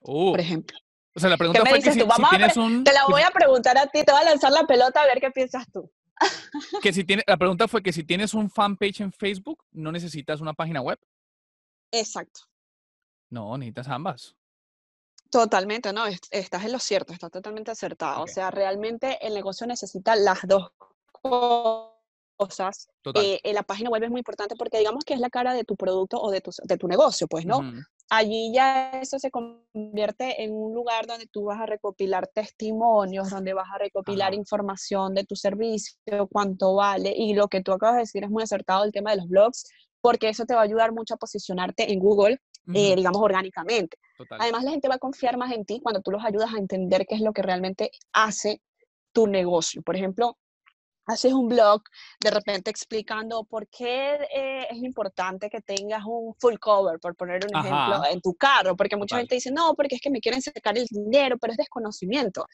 por 0.00 0.38
uh. 0.38 0.40
ejemplo. 0.40 0.78
O 1.14 1.20
sea, 1.20 1.30
la 1.30 1.36
pregunta 1.36 1.64
fue 1.66 1.80
que 1.80 1.92
si, 1.92 2.00
tienes 2.30 2.56
un... 2.56 2.84
Te 2.84 2.92
la 2.92 3.04
voy 3.08 3.22
a 3.22 3.30
preguntar 3.30 3.76
a 3.76 3.88
ti, 3.88 4.04
te 4.04 4.12
voy 4.12 4.20
a 4.20 4.24
lanzar 4.24 4.52
la 4.52 4.64
pelota 4.68 5.02
a 5.02 5.06
ver 5.06 5.18
qué 5.20 5.32
piensas 5.32 5.64
tú. 5.72 5.90
Que 6.82 6.92
si 6.92 7.04
tiene, 7.04 7.22
la 7.26 7.36
pregunta 7.36 7.68
fue 7.68 7.82
que 7.82 7.92
si 7.92 8.04
tienes 8.04 8.34
un 8.34 8.50
fanpage 8.50 9.00
en 9.00 9.12
Facebook, 9.12 9.64
no 9.72 9.92
necesitas 9.92 10.40
una 10.40 10.54
página 10.54 10.80
web. 10.80 10.98
Exacto. 11.92 12.42
No, 13.30 13.56
necesitas 13.58 13.88
ambas. 13.88 14.36
Totalmente, 15.30 15.92
no, 15.92 16.04
estás 16.06 16.64
en 16.64 16.72
lo 16.72 16.78
cierto, 16.78 17.12
está 17.12 17.28
totalmente 17.28 17.70
acertado. 17.70 18.22
O 18.22 18.26
sea, 18.26 18.50
realmente 18.50 19.18
el 19.26 19.34
negocio 19.34 19.66
necesita 19.66 20.16
las 20.16 20.40
dos 20.46 20.72
cosas. 21.12 22.88
Eh, 23.14 23.40
la 23.52 23.62
página 23.62 23.90
web 23.90 24.04
es 24.04 24.10
muy 24.10 24.20
importante 24.20 24.56
porque 24.56 24.78
digamos 24.78 25.04
que 25.04 25.12
es 25.14 25.20
la 25.20 25.28
cara 25.28 25.52
de 25.52 25.64
tu 25.64 25.76
producto 25.76 26.18
o 26.18 26.30
de 26.30 26.40
tu, 26.40 26.50
de 26.62 26.78
tu 26.78 26.88
negocio, 26.88 27.26
pues, 27.26 27.44
¿no? 27.44 27.60
Allí 28.10 28.52
ya 28.54 28.90
eso 28.92 29.18
se 29.18 29.30
convierte 29.30 30.42
en 30.42 30.52
un 30.52 30.74
lugar 30.74 31.06
donde 31.06 31.26
tú 31.26 31.44
vas 31.44 31.60
a 31.60 31.66
recopilar 31.66 32.28
testimonios, 32.28 33.30
donde 33.30 33.54
vas 33.54 33.68
a 33.72 33.78
recopilar 33.78 34.34
información 34.34 35.14
de 35.14 35.24
tu 35.24 35.36
servicio, 35.36 35.96
cuánto 36.30 36.74
vale, 36.74 37.12
y 37.16 37.34
lo 37.34 37.48
que 37.48 37.62
tú 37.62 37.72
acabas 37.72 37.96
de 37.96 38.02
decir 38.02 38.24
es 38.24 38.30
muy 38.30 38.42
acertado 38.42 38.84
el 38.84 38.92
tema 38.92 39.10
de 39.10 39.18
los 39.18 39.28
blogs, 39.28 39.64
porque 40.00 40.28
eso 40.28 40.46
te 40.46 40.54
va 40.54 40.60
a 40.60 40.64
ayudar 40.64 40.92
mucho 40.92 41.14
a 41.14 41.18
posicionarte 41.18 41.92
en 41.92 41.98
Google, 41.98 42.38
eh, 42.74 42.94
digamos, 42.94 43.20
orgánicamente. 43.22 43.96
Además, 44.38 44.64
la 44.64 44.70
gente 44.70 44.88
va 44.88 44.96
a 44.96 44.98
confiar 44.98 45.36
más 45.36 45.52
en 45.52 45.64
ti 45.64 45.80
cuando 45.82 46.02
tú 46.02 46.10
los 46.10 46.24
ayudas 46.24 46.52
a 46.54 46.58
entender 46.58 47.06
qué 47.06 47.14
es 47.14 47.20
lo 47.20 47.32
que 47.32 47.42
realmente 47.42 47.90
hace 48.12 48.60
tu 49.12 49.26
negocio. 49.26 49.82
Por 49.82 49.96
ejemplo, 49.96 50.36
haces 51.08 51.32
un 51.32 51.48
blog 51.48 51.82
de 52.20 52.30
repente 52.30 52.70
explicando 52.70 53.42
por 53.44 53.66
qué 53.68 54.18
eh, 54.34 54.66
es 54.70 54.76
importante 54.78 55.48
que 55.48 55.60
tengas 55.60 56.04
un 56.06 56.34
full 56.38 56.56
cover, 56.60 57.00
por 57.00 57.16
poner 57.16 57.40
un 57.44 57.58
ejemplo, 57.58 58.02
en 58.10 58.20
tu 58.20 58.34
carro, 58.34 58.76
porque 58.76 58.96
mucha 58.96 59.16
gente 59.16 59.34
dice, 59.34 59.50
no, 59.50 59.74
porque 59.74 59.96
es 59.96 60.00
que 60.00 60.10
me 60.10 60.20
quieren 60.20 60.42
sacar 60.42 60.76
el 60.76 60.86
dinero, 60.86 61.38
pero 61.38 61.52
es 61.52 61.56
desconocimiento. 61.56 62.46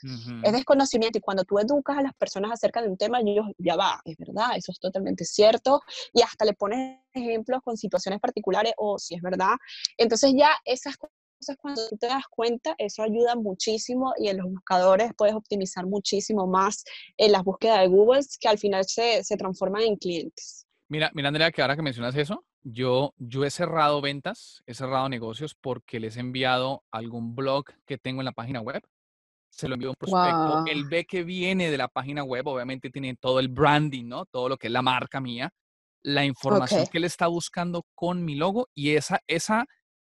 Es 0.42 0.52
desconocimiento 0.52 1.18
y 1.18 1.20
cuando 1.20 1.44
tú 1.44 1.58
educas 1.58 1.98
a 1.98 2.02
las 2.02 2.14
personas 2.14 2.52
acerca 2.52 2.80
de 2.80 2.88
un 2.88 2.96
tema, 2.96 3.20
ellos 3.20 3.46
ya 3.58 3.76
va, 3.76 4.00
es 4.04 4.16
verdad, 4.16 4.50
eso 4.56 4.70
es 4.72 4.78
totalmente 4.78 5.24
cierto, 5.24 5.80
y 6.12 6.22
hasta 6.22 6.44
le 6.44 6.54
pones 6.54 7.00
ejemplos 7.12 7.60
con 7.62 7.76
situaciones 7.76 8.20
particulares 8.20 8.72
o 8.76 8.98
si 8.98 9.16
es 9.16 9.22
verdad. 9.22 9.54
Entonces 9.98 10.32
ya 10.36 10.50
esas 10.64 10.96
entonces, 11.44 11.56
cuando 11.60 11.88
tú 11.88 11.96
te 11.98 12.06
das 12.06 12.24
cuenta, 12.30 12.74
eso 12.78 13.02
ayuda 13.02 13.36
muchísimo 13.36 14.14
y 14.18 14.28
en 14.28 14.38
los 14.38 14.50
buscadores 14.50 15.12
puedes 15.16 15.34
optimizar 15.34 15.86
muchísimo 15.86 16.46
más 16.46 16.84
en 17.18 17.32
las 17.32 17.44
búsquedas 17.44 17.80
de 17.80 17.88
Google 17.88 18.20
que 18.40 18.48
al 18.48 18.58
final 18.58 18.84
se, 18.84 19.22
se 19.22 19.36
transforman 19.36 19.82
en 19.82 19.96
clientes. 19.96 20.66
Mira, 20.88 21.10
mira, 21.14 21.28
Andrea, 21.28 21.50
que 21.50 21.60
ahora 21.60 21.76
que 21.76 21.82
mencionas 21.82 22.16
eso, 22.16 22.44
yo, 22.62 23.12
yo 23.18 23.44
he 23.44 23.50
cerrado 23.50 24.00
ventas, 24.00 24.62
he 24.66 24.74
cerrado 24.74 25.08
negocios 25.08 25.54
porque 25.54 26.00
les 26.00 26.16
he 26.16 26.20
enviado 26.20 26.82
algún 26.90 27.34
blog 27.34 27.66
que 27.84 27.98
tengo 27.98 28.22
en 28.22 28.26
la 28.26 28.32
página 28.32 28.60
web. 28.60 28.82
Se 29.50 29.68
lo 29.68 29.74
envío 29.74 29.88
a 29.88 29.92
un 29.92 29.96
prospecto. 29.96 30.64
Él 30.66 30.84
ve 30.88 31.04
que 31.04 31.24
viene 31.24 31.70
de 31.70 31.78
la 31.78 31.88
página 31.88 32.24
web, 32.24 32.46
obviamente 32.46 32.90
tiene 32.90 33.16
todo 33.16 33.38
el 33.38 33.48
branding, 33.48 34.06
¿no? 34.06 34.24
Todo 34.26 34.48
lo 34.48 34.56
que 34.56 34.68
es 34.68 34.72
la 34.72 34.82
marca 34.82 35.20
mía, 35.20 35.50
la 36.02 36.24
información 36.24 36.86
que 36.90 36.98
él 36.98 37.04
está 37.04 37.26
buscando 37.26 37.84
con 37.94 38.24
mi 38.24 38.34
logo 38.34 38.68
y 38.74 38.94
esa, 38.96 39.20
esa 39.26 39.66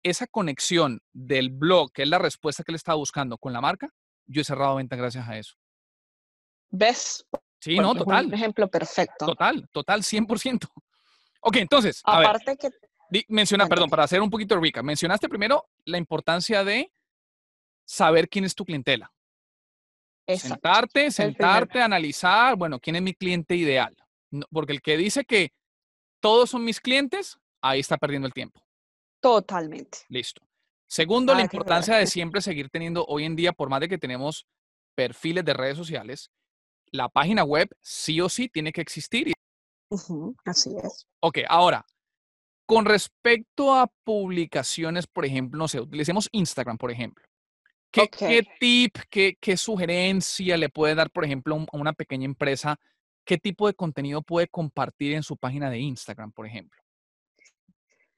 esa 0.06 0.28
conexión 0.28 1.02
del 1.14 1.50
blog, 1.50 1.92
que 1.92 2.04
es 2.04 2.08
la 2.08 2.20
respuesta 2.20 2.64
que 2.64 2.72
le 2.72 2.76
estaba 2.76 2.96
buscando 2.96 3.40
con 3.40 3.52
la 3.52 3.60
marca, 3.60 3.90
yo 4.28 4.42
he 4.42 4.46
cerrado 4.46 4.76
venta 4.76 4.96
gracias 4.96 5.28
a 5.28 5.38
eso. 5.38 5.56
¿Ves? 6.70 7.26
Sí, 7.60 7.80
no, 7.80 7.96
total. 7.96 8.28
Un 8.28 8.34
ejemplo 8.36 8.70
perfecto. 8.70 9.26
Total, 9.26 9.68
total, 9.72 10.02
100%. 10.02 10.70
Ok, 11.48 11.58
entonces, 11.58 12.02
Aparte 12.04 12.58
que... 12.58 12.72
menciona, 13.28 13.68
perdón, 13.68 13.88
para 13.88 14.04
hacer 14.04 14.20
un 14.20 14.32
poquito 14.32 14.60
rica, 14.60 14.82
mencionaste 14.82 15.30
primero 15.30 15.70
la 15.84 16.00
importancia 16.00 16.64
de 16.64 16.92
saber 17.86 18.28
quién 18.30 18.46
es 18.46 18.56
tu 18.56 18.66
clientela. 18.66 19.14
Sentarte, 20.28 21.12
sentarte, 21.12 21.84
analizar, 21.84 22.56
bueno, 22.56 22.80
quién 22.80 22.96
es 22.96 23.04
mi 23.04 23.14
cliente 23.14 23.56
ideal. 23.56 23.96
Porque 24.52 24.74
el 24.74 24.82
que 24.82 24.98
dice 24.98 25.24
que 25.24 25.54
todos 26.20 26.50
son 26.50 26.66
mis 26.66 26.82
clientes, 26.82 27.38
ahí 27.62 27.80
está 27.80 27.98
perdiendo 27.98 28.26
el 28.26 28.34
tiempo. 28.34 28.65
Totalmente. 29.26 29.98
Listo. 30.08 30.44
Segundo, 30.86 31.34
la 31.34 31.42
importancia 31.42 31.96
de 31.96 32.06
siempre 32.06 32.42
seguir 32.42 32.70
teniendo 32.70 33.04
hoy 33.06 33.24
en 33.24 33.36
día, 33.36 33.54
por 33.54 33.70
más 33.70 33.80
de 33.80 33.90
que 33.90 33.98
tenemos 33.98 34.46
perfiles 34.94 35.44
de 35.44 35.56
redes 35.56 35.76
sociales, 35.76 36.30
la 36.92 37.10
página 37.10 37.44
web 37.44 37.68
sí 37.82 38.22
o 38.22 38.30
sí 38.30 38.50
tiene 38.50 38.72
que 38.72 38.82
existir. 38.82 39.34
así 40.46 40.76
es. 40.78 41.08
Ok, 41.22 41.40
ahora, 41.50 41.84
con 42.68 42.86
respecto 42.86 43.74
a 43.74 43.92
publicaciones, 44.04 45.08
por 45.08 45.26
ejemplo, 45.26 45.58
no 45.58 45.68
sé, 45.68 45.80
utilicemos 45.80 46.30
Instagram, 46.32 46.78
por 46.78 46.92
ejemplo. 46.92 47.26
¿Qué, 47.92 48.08
¿qué 48.08 48.44
tip, 48.60 48.96
qué, 49.10 49.40
qué, 49.42 49.58
sugerencia 49.58 50.56
le 50.56 50.70
puede 50.70 50.94
dar, 50.94 51.10
por 51.10 51.26
ejemplo, 51.26 51.56
a 51.56 51.78
una 51.78 51.94
pequeña 51.94 52.26
empresa? 52.26 52.80
¿Qué 53.26 53.40
tipo 53.40 53.66
de 53.66 53.74
contenido 53.74 54.22
puede 54.22 54.48
compartir 54.48 55.14
en 55.14 55.24
su 55.24 55.36
página 55.36 55.72
de 55.72 55.80
Instagram, 55.80 56.32
por 56.32 56.46
ejemplo? 56.46 56.85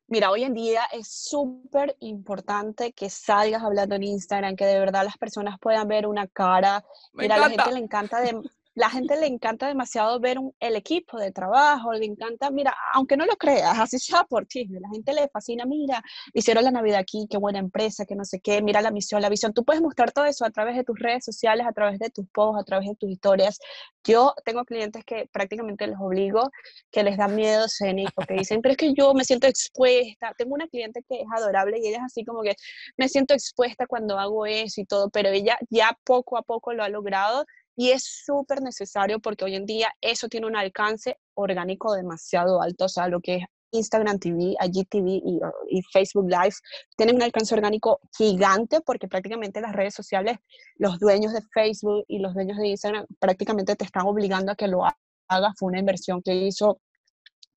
Mira, 0.08 0.32
hoy 0.32 0.43
en 0.43 0.54
día 0.54 0.84
es 0.93 1.10
súper 1.10 1.98
importante 2.00 2.93
que 2.93 3.10
salgas 3.10 3.62
hablando 3.62 3.96
en 3.96 4.04
Instagram, 4.04 4.56
que 4.56 4.65
de 4.65 4.80
verdad 4.80 5.04
las 5.04 5.17
personas 5.17 5.60
puedan 5.60 5.88
ver 5.88 6.08
una 6.08 6.28
cara. 6.28 6.86
Mira, 7.13 7.36
a 7.36 7.39
la 7.39 7.50
gente 7.50 7.72
le 7.74 7.80
encanta 7.80 8.22
de, 8.22 8.41
la 8.77 8.91
gente 8.91 9.19
le 9.19 9.25
encanta 9.25 9.67
demasiado 9.67 10.19
ver 10.19 10.37
el 10.59 10.75
equipo 10.75 11.17
de 11.17 11.31
trabajo, 11.31 11.93
le 11.93 12.05
encanta, 12.05 12.51
mira, 12.51 12.77
aunque 12.93 13.17
no 13.17 13.25
lo 13.25 13.35
creas, 13.35 13.79
así 13.79 13.97
sea 13.97 14.23
por 14.23 14.45
ti, 14.45 14.67
la 14.67 14.87
gente 14.89 15.13
le 15.15 15.27
fascina, 15.29 15.65
mira, 15.65 16.03
hicieron 16.31 16.63
la 16.63 16.69
Navidad 16.69 16.99
aquí, 16.99 17.25
qué 17.27 17.37
buena 17.37 17.57
empresa, 17.57 18.05
que 18.05 18.15
no 18.15 18.23
sé 18.23 18.39
qué, 18.39 18.61
mira 18.61 18.83
la 18.83 18.91
misión, 18.91 19.19
la 19.23 19.29
visión. 19.29 19.51
Tú 19.51 19.65
puedes 19.65 19.81
mostrar 19.81 20.11
todo 20.11 20.25
eso 20.25 20.45
a 20.45 20.51
través 20.51 20.75
de 20.75 20.83
tus 20.83 20.99
redes 20.99 21.25
sociales, 21.25 21.65
a 21.65 21.71
través 21.71 21.97
de 21.97 22.11
tus 22.11 22.27
posts, 22.29 22.61
a 22.61 22.65
través 22.65 22.87
de 22.87 22.95
tus 22.95 23.09
historias. 23.09 23.57
Yo 24.03 24.35
tengo 24.45 24.63
clientes 24.63 25.03
que 25.03 25.27
prácticamente 25.33 25.87
les 25.87 25.97
obligo, 25.99 26.51
que 26.91 27.01
les 27.01 27.17
da 27.17 27.27
miedo 27.27 27.65
escénico, 27.65 28.23
que 28.27 28.33
dicen, 28.45 28.61
pero 28.61 28.73
es 28.73 28.77
que 28.77 28.93
yo 28.93 29.15
me 29.15 29.23
siento 29.23 29.47
expuesta. 29.47 30.35
Tengo 30.37 30.53
una 30.53 30.67
cliente 30.67 31.01
que 31.09 31.21
es 31.21 31.27
adorable 31.35 31.79
y 31.79 31.87
ella 31.87 31.97
es 31.97 32.03
así 32.03 32.23
como 32.23 32.43
que 32.43 32.53
me 32.95 33.09
siento 33.09 33.33
expuesta 33.33 33.87
cuando 33.87 34.19
hago 34.19 34.45
eso 34.45 34.81
y 34.81 34.85
todo, 34.85 35.09
pero 35.09 35.29
ella 35.29 35.57
ya 35.71 35.97
poco 36.03 36.37
a 36.37 36.43
poco 36.43 36.73
lo 36.73 36.83
ha 36.83 36.89
logrado 36.89 37.43
y 37.77 37.91
es 37.91 38.03
súper 38.25 38.61
necesario 38.61 39.19
porque 39.19 39.45
hoy 39.45 39.55
en 39.55 39.65
día 39.65 39.93
eso 40.01 40.27
tiene 40.27 40.47
un 40.47 40.57
alcance 40.57 41.17
orgánico 41.35 41.93
demasiado 41.93 42.61
alto, 42.61 42.85
o 42.85 42.89
sea, 42.89 43.07
lo 43.07 43.21
que 43.21 43.35
es 43.37 43.45
Instagram 43.71 44.17
TV, 44.17 44.55
IGTV 44.59 45.07
y, 45.07 45.39
y 45.69 45.81
Facebook 45.93 46.27
Live 46.29 46.55
tienen 46.95 47.17
un 47.17 47.21
alcance 47.21 47.53
orgánico 47.53 47.99
gigante 48.17 48.81
porque 48.81 49.07
prácticamente 49.07 49.61
las 49.61 49.73
redes 49.73 49.93
sociales, 49.93 50.37
los 50.75 50.99
dueños 50.99 51.33
de 51.33 51.41
Facebook 51.53 52.03
y 52.07 52.19
los 52.19 52.33
dueños 52.33 52.57
de 52.57 52.67
Instagram 52.69 53.05
prácticamente 53.19 53.75
te 53.75 53.85
están 53.85 54.07
obligando 54.07 54.51
a 54.51 54.55
que 54.55 54.67
lo 54.67 54.83
hagas. 55.27 55.53
Fue 55.57 55.67
una 55.67 55.79
inversión 55.79 56.21
que 56.23 56.33
hizo 56.33 56.79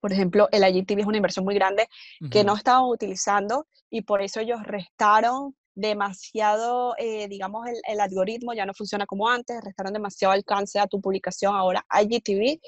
por 0.00 0.12
ejemplo, 0.12 0.48
el 0.50 0.64
IGTV 0.64 1.00
es 1.00 1.06
una 1.06 1.18
inversión 1.18 1.44
muy 1.44 1.54
grande 1.54 1.86
que 2.30 2.42
no 2.42 2.56
estaban 2.56 2.84
utilizando 2.84 3.66
y 3.90 4.02
por 4.02 4.22
eso 4.22 4.40
ellos 4.40 4.62
restaron 4.62 5.54
demasiado, 5.74 6.94
eh, 6.98 7.28
digamos, 7.28 7.66
el, 7.86 8.00
algoritmo 8.00 8.52
ya 8.52 8.66
no 8.66 8.74
funciona 8.74 9.06
como 9.06 9.28
antes, 9.28 9.62
restaron 9.62 9.92
demasiado 9.92 10.32
alcance 10.32 10.78
a 10.78 10.86
tu 10.86 11.00
publicación. 11.00 11.54
Ahora 11.54 11.84
IGTV 11.90 12.60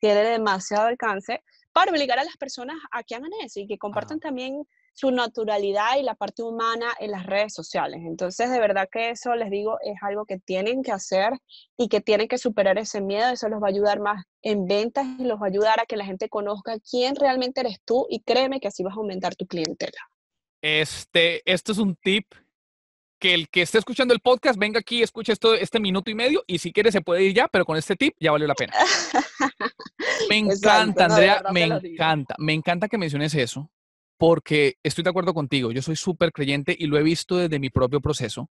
tiene 0.00 0.22
demasiado 0.24 0.86
alcance 0.86 1.42
para 1.72 1.90
obligar 1.90 2.18
a 2.18 2.24
las 2.24 2.36
personas 2.36 2.76
a 2.90 3.02
que 3.02 3.14
hagan 3.14 3.30
eso 3.44 3.60
y 3.60 3.66
que 3.66 3.78
compartan 3.78 4.20
también 4.20 4.64
su 4.94 5.10
naturalidad 5.10 5.96
y 5.98 6.02
la 6.02 6.14
parte 6.14 6.42
humana 6.42 6.92
en 7.00 7.12
las 7.12 7.24
redes 7.26 7.54
sociales. 7.54 8.00
Entonces, 8.04 8.50
de 8.50 8.60
verdad 8.60 8.88
que 8.90 9.10
eso, 9.10 9.34
les 9.34 9.50
digo, 9.50 9.78
es 9.80 9.96
algo 10.02 10.26
que 10.26 10.38
tienen 10.38 10.82
que 10.82 10.92
hacer 10.92 11.32
y 11.78 11.88
que 11.88 12.00
tienen 12.00 12.28
que 12.28 12.38
superar 12.38 12.78
ese 12.78 13.00
miedo. 13.00 13.30
Eso 13.30 13.48
los 13.48 13.62
va 13.62 13.68
a 13.68 13.70
ayudar 13.70 14.00
más 14.00 14.24
en 14.42 14.66
ventas 14.66 15.06
y 15.18 15.24
los 15.24 15.40
va 15.40 15.46
a 15.46 15.48
ayudar 15.48 15.80
a 15.80 15.86
que 15.86 15.96
la 15.96 16.04
gente 16.04 16.28
conozca 16.28 16.76
quién 16.78 17.16
realmente 17.16 17.60
eres 17.60 17.78
tú 17.84 18.06
y 18.10 18.20
créeme 18.20 18.60
que 18.60 18.68
así 18.68 18.82
vas 18.82 18.92
a 18.94 19.00
aumentar 19.00 19.34
tu 19.34 19.46
clientela. 19.46 19.98
Este, 20.62 21.42
esto 21.44 21.72
es 21.72 21.78
un 21.78 21.96
tip 21.96 22.32
que 23.18 23.34
el 23.34 23.48
que 23.48 23.62
esté 23.62 23.78
escuchando 23.78 24.14
el 24.14 24.20
podcast 24.20 24.58
venga 24.58 24.78
aquí 24.78 25.02
escuche 25.02 25.32
esto 25.32 25.54
este 25.54 25.78
minuto 25.78 26.10
y 26.10 26.14
medio 26.14 26.42
y 26.46 26.58
si 26.58 26.72
quiere 26.72 26.92
se 26.92 27.00
puede 27.00 27.24
ir 27.24 27.34
ya, 27.34 27.48
pero 27.48 27.64
con 27.64 27.76
este 27.76 27.96
tip 27.96 28.14
ya 28.20 28.30
valió 28.30 28.46
la 28.46 28.54
pena. 28.54 28.72
Me 30.30 30.38
encanta, 30.38 31.06
Andrea, 31.06 31.42
me 31.52 31.64
encanta, 31.64 32.36
me 32.38 32.52
encanta 32.52 32.88
que 32.88 32.96
menciones 32.96 33.34
eso 33.34 33.70
porque 34.16 34.76
estoy 34.84 35.02
de 35.02 35.10
acuerdo 35.10 35.34
contigo, 35.34 35.72
yo 35.72 35.82
soy 35.82 35.96
súper 35.96 36.30
creyente 36.30 36.74
y 36.78 36.86
lo 36.86 36.96
he 36.96 37.02
visto 37.02 37.36
desde 37.36 37.58
mi 37.58 37.70
propio 37.70 38.00
proceso. 38.00 38.48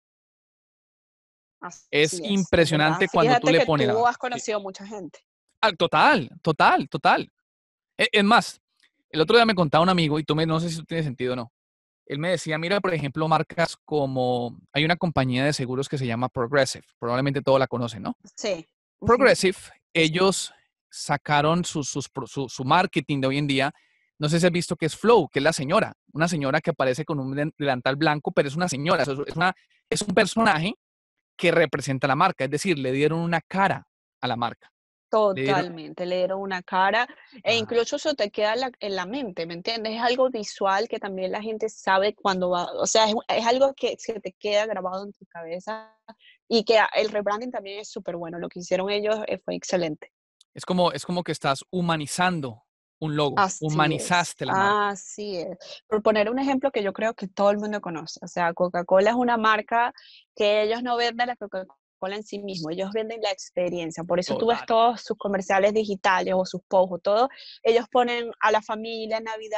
es, 1.90 2.20
impresionante 2.20 3.08
cuando 3.08 3.40
tú 3.40 3.48
le 3.48 3.66
pones... 3.66 3.90
Tú 3.90 4.06
has 4.06 4.18
conocido 4.18 4.60
mucha 4.60 4.86
gente. 4.86 5.20
Ah, 5.62 5.72
total, 5.72 6.30
total, 6.42 6.90
total. 6.90 7.32
E, 7.98 8.10
es, 8.12 8.24
más, 8.24 8.62
el 9.10 9.22
otro 9.22 9.38
día 9.38 9.46
me 9.46 9.56
contaba 9.56 9.84
un 9.84 9.90
amigo 9.90 10.20
y 10.20 10.26
tú 10.26 10.36
me, 10.36 10.46
no 10.46 10.60
sé 10.60 10.70
si 10.70 10.84
tiene 10.84 11.04
sentido 11.04 11.34
o 11.34 11.36
no 11.38 11.52
él 12.06 12.20
me 12.20 12.30
decía, 12.30 12.58
mira, 12.58 12.80
por 12.82 12.94
ejemplo, 12.94 13.28
marcas 13.28 13.78
como, 13.86 14.58
hay 14.74 14.84
una 14.86 14.96
compañía 14.96 15.46
de 15.46 15.54
seguros 15.54 15.88
que 15.88 15.98
se 15.98 16.06
llama 16.06 16.30
Progressive, 16.30 16.86
probablemente 17.00 17.42
todos 17.42 17.60
la 17.60 17.68
conocen, 17.68 18.04
¿no? 18.04 18.18
Sí. 18.36 18.66
Progressive, 19.00 19.58
ellos 19.94 20.54
sacaron 20.90 21.64
su, 21.66 21.84
su, 21.84 22.64
marketing 22.66 23.22
de 23.22 23.28
hoy 23.28 23.38
en 23.38 23.48
día, 23.48 23.72
no 24.20 24.30
sé 24.30 24.40
si 24.40 24.46
has 24.46 24.52
visto 24.52 24.76
que 24.76 24.86
es 24.86 24.96
Flow, 24.96 25.30
que 25.30 25.40
es 25.40 25.44
la 25.44 25.54
señora, 25.54 25.94
una 26.14 26.28
señora 26.28 26.62
que 26.62 26.72
aparece 26.72 27.06
con 27.06 27.20
un 27.20 27.54
delantal 27.58 27.96
blanco, 27.96 28.32
pero 28.32 28.48
es 28.48 28.56
una 28.56 28.68
señora, 28.68 29.04
es, 29.04 29.36
una, 29.36 29.54
es 29.90 30.02
un 30.02 30.14
personaje 30.14 30.76
que 31.38 31.52
representa 31.52 32.08
la 32.08 32.16
marca, 32.16 32.44
es 32.44 32.52
decir, 32.52 32.78
le 32.78 32.92
dieron 32.92 33.20
una 33.20 33.42
cara 33.42 33.88
a 34.20 34.28
la 34.28 34.36
marca. 34.36 34.72
Totalmente, 35.12 36.06
le 36.06 36.20
dieron 36.20 36.40
una 36.40 36.64
cara 36.64 37.06
e 37.44 37.58
incluso 37.58 37.98
eso 37.98 38.14
te 38.14 38.32
queda 38.32 38.56
en 38.80 38.96
la, 38.96 39.06
mente, 39.06 39.46
¿me 39.46 39.56
entiendes? 39.56 39.96
Es 39.96 40.02
algo 40.02 40.30
visual 40.30 40.88
que 40.88 41.00
también 41.00 41.34
la 41.34 41.42
gente 41.42 41.68
sabe 41.68 42.16
cuando 42.16 42.50
va, 42.50 42.72
o 42.72 42.88
sea, 42.88 43.08
es, 43.28 43.46
algo 43.46 43.74
que 43.74 43.98
se 44.00 44.22
te 44.22 44.32
queda 44.32 44.66
grabado 44.68 45.04
en 45.04 45.12
tu 45.12 45.26
cabeza 45.26 45.94
y 46.48 46.64
que 46.64 46.80
el 46.96 47.10
rebranding 47.10 47.52
también 47.52 47.80
es 47.80 47.90
súper 47.90 48.16
bueno, 48.16 48.40
lo 48.40 48.48
que 48.48 48.60
hicieron 48.62 48.90
ellos 48.90 49.20
eh, 49.28 49.38
fue 49.38 49.56
excelente. 49.56 50.14
Es 50.54 50.64
como, 50.64 50.94
es 50.94 51.06
como 51.06 51.26
que 51.26 51.34
estás 51.34 51.66
humanizando 51.72 52.64
un 53.00 53.18
logo, 53.18 53.36
humanizaste 53.60 54.46
la 54.46 54.54
marca. 54.54 54.90
Así 54.92 55.36
es. 55.36 55.84
Por 55.88 56.02
poner 56.02 56.30
un 56.30 56.40
ejemplo 56.40 56.72
que 56.72 56.84
yo 56.84 56.94
creo 56.94 57.16
que 57.16 57.28
todo 57.28 57.52
el 57.52 57.58
mundo 57.58 57.82
conoce, 57.82 58.18
o 58.24 58.28
sea, 58.30 58.54
Coca-Cola 58.54 59.10
es 59.10 59.16
una 59.18 59.36
marca 59.36 59.92
que 60.38 60.62
ellos 60.62 60.82
no 60.84 60.96
venden 60.96 61.28
la 61.28 61.36
Coca-Cola 61.36 61.81
en 62.10 62.24
sí 62.24 62.40
mismo, 62.40 62.70
ellos 62.72 62.92
venden 62.94 63.22
la 63.22 63.32
experiencia, 63.32 64.04
por 64.04 64.20
eso 64.20 64.38
tú 64.38 64.48
ves 64.48 64.60
todos 64.66 65.02
sus 65.02 65.18
comerciales 65.18 65.74
digitales 65.74 66.34
o 66.36 66.46
sus 66.46 66.62
posts 66.68 66.94
o 66.94 67.00
todo, 67.00 67.30
ellos 67.64 67.86
ponen 67.92 68.32
a 68.40 68.52
la 68.52 68.62
familia 68.62 69.18
en 69.18 69.26
Navidad, 69.26 69.58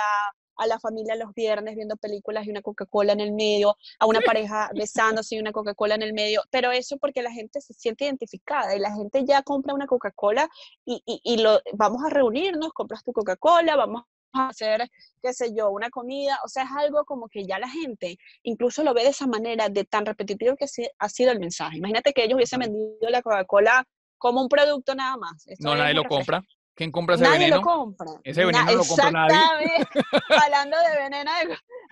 a 0.58 0.68
la 0.68 0.80
familia 0.80 1.16
los 1.16 1.34
viernes 1.34 1.76
viendo 1.76 1.96
películas 1.98 2.46
y 2.46 2.52
una 2.52 2.62
Coca-Cola 2.62 3.14
en 3.14 3.22
el 3.22 3.32
medio, 3.34 3.76
a 4.00 4.06
una 4.06 4.20
pareja 4.38 4.70
besándose 4.76 5.36
y 5.36 5.40
una 5.40 5.52
Coca-Cola 5.52 5.96
en 5.96 6.04
el 6.04 6.14
medio, 6.14 6.44
pero 6.52 6.72
eso 6.72 6.98
porque 6.98 7.22
la 7.22 7.32
gente 7.32 7.62
se 7.62 7.74
siente 7.74 8.06
identificada 8.06 8.76
y 8.76 8.80
la 8.80 8.94
gente 8.94 9.24
ya 9.26 9.42
compra 9.44 9.74
una 9.74 9.88
Coca-Cola 9.88 10.50
y, 10.86 11.02
y, 11.06 11.22
y, 11.24 11.38
lo, 11.42 11.60
vamos 11.74 12.04
a 12.04 12.10
reunirnos, 12.10 12.74
compras 12.74 13.04
tu 13.04 13.14
Coca-Cola, 13.14 13.76
vamos 13.76 14.04
hacer, 14.34 14.90
qué 15.22 15.34
sé 15.34 15.54
yo, 15.56 15.70
una 15.70 15.90
comida, 15.90 16.40
o 16.44 16.48
sea, 16.48 16.64
es 16.64 16.72
algo 16.72 17.06
como 17.06 17.28
que 17.30 17.46
ya 17.46 17.60
la 17.60 17.70
gente 17.70 18.18
incluso 18.44 18.84
lo 18.84 18.94
ve 18.94 19.04
de 19.04 19.10
esa 19.10 19.28
manera, 19.28 19.70
de 19.70 19.86
tan 19.86 20.06
repetitivo 20.06 20.56
que 20.56 20.66
ha 21.00 21.10
sido 21.10 21.32
el 21.32 21.40
mensaje. 21.40 21.78
Imagínate 21.78 22.14
que 22.14 22.24
ellos 22.24 22.36
hubiesen 22.36 22.60
vendido 22.60 23.10
la 23.10 23.22
Coca-Cola 23.22 23.86
como 24.18 24.42
un 24.42 24.50
producto 24.50 24.96
nada 24.96 25.18
más. 25.18 25.46
no, 25.60 25.76
nadie 25.76 25.94
lo 25.94 26.06
compra. 26.06 26.44
¿Quién 26.76 26.92
compra 26.92 27.16
ese 27.16 27.24
nadie 27.24 27.38
veneno? 27.38 27.58
Lo 27.58 27.62
compra. 27.62 28.12
Ese 28.24 28.46
veneno 28.46 28.66
no 28.66 28.72
lo 28.78 28.84
compra 28.84 29.12
nadie. 29.12 29.70
Hablando 30.44 30.78
de 30.80 31.04
veneno, 31.04 31.32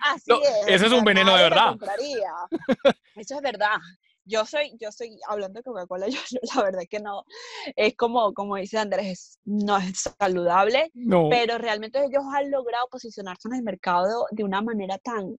así 0.00 0.32
es. 0.32 0.66
Ese 0.66 0.86
es 0.86 0.92
un 0.92 1.04
veneno 1.04 1.36
de 1.36 1.42
verdad. 1.44 1.76
Eso 3.14 3.36
es 3.36 3.40
verdad 3.42 3.76
yo 4.24 4.44
soy, 4.46 4.76
yo 4.80 4.92
soy, 4.92 5.18
hablando 5.28 5.58
de 5.58 5.64
Coca-Cola, 5.64 6.06
yo 6.08 6.18
la 6.54 6.62
verdad 6.62 6.82
que 6.88 7.00
no, 7.00 7.24
es 7.76 7.96
como, 7.96 8.32
como 8.34 8.56
dice 8.56 8.78
Andrés, 8.78 9.38
no 9.44 9.78
es 9.78 10.04
saludable, 10.18 10.90
pero 11.30 11.58
realmente 11.58 12.04
ellos 12.04 12.22
han 12.32 12.50
logrado 12.50 12.86
posicionarse 12.90 13.48
en 13.48 13.54
el 13.54 13.62
mercado 13.62 14.26
de 14.30 14.44
una 14.44 14.62
manera 14.62 14.98
tan, 14.98 15.36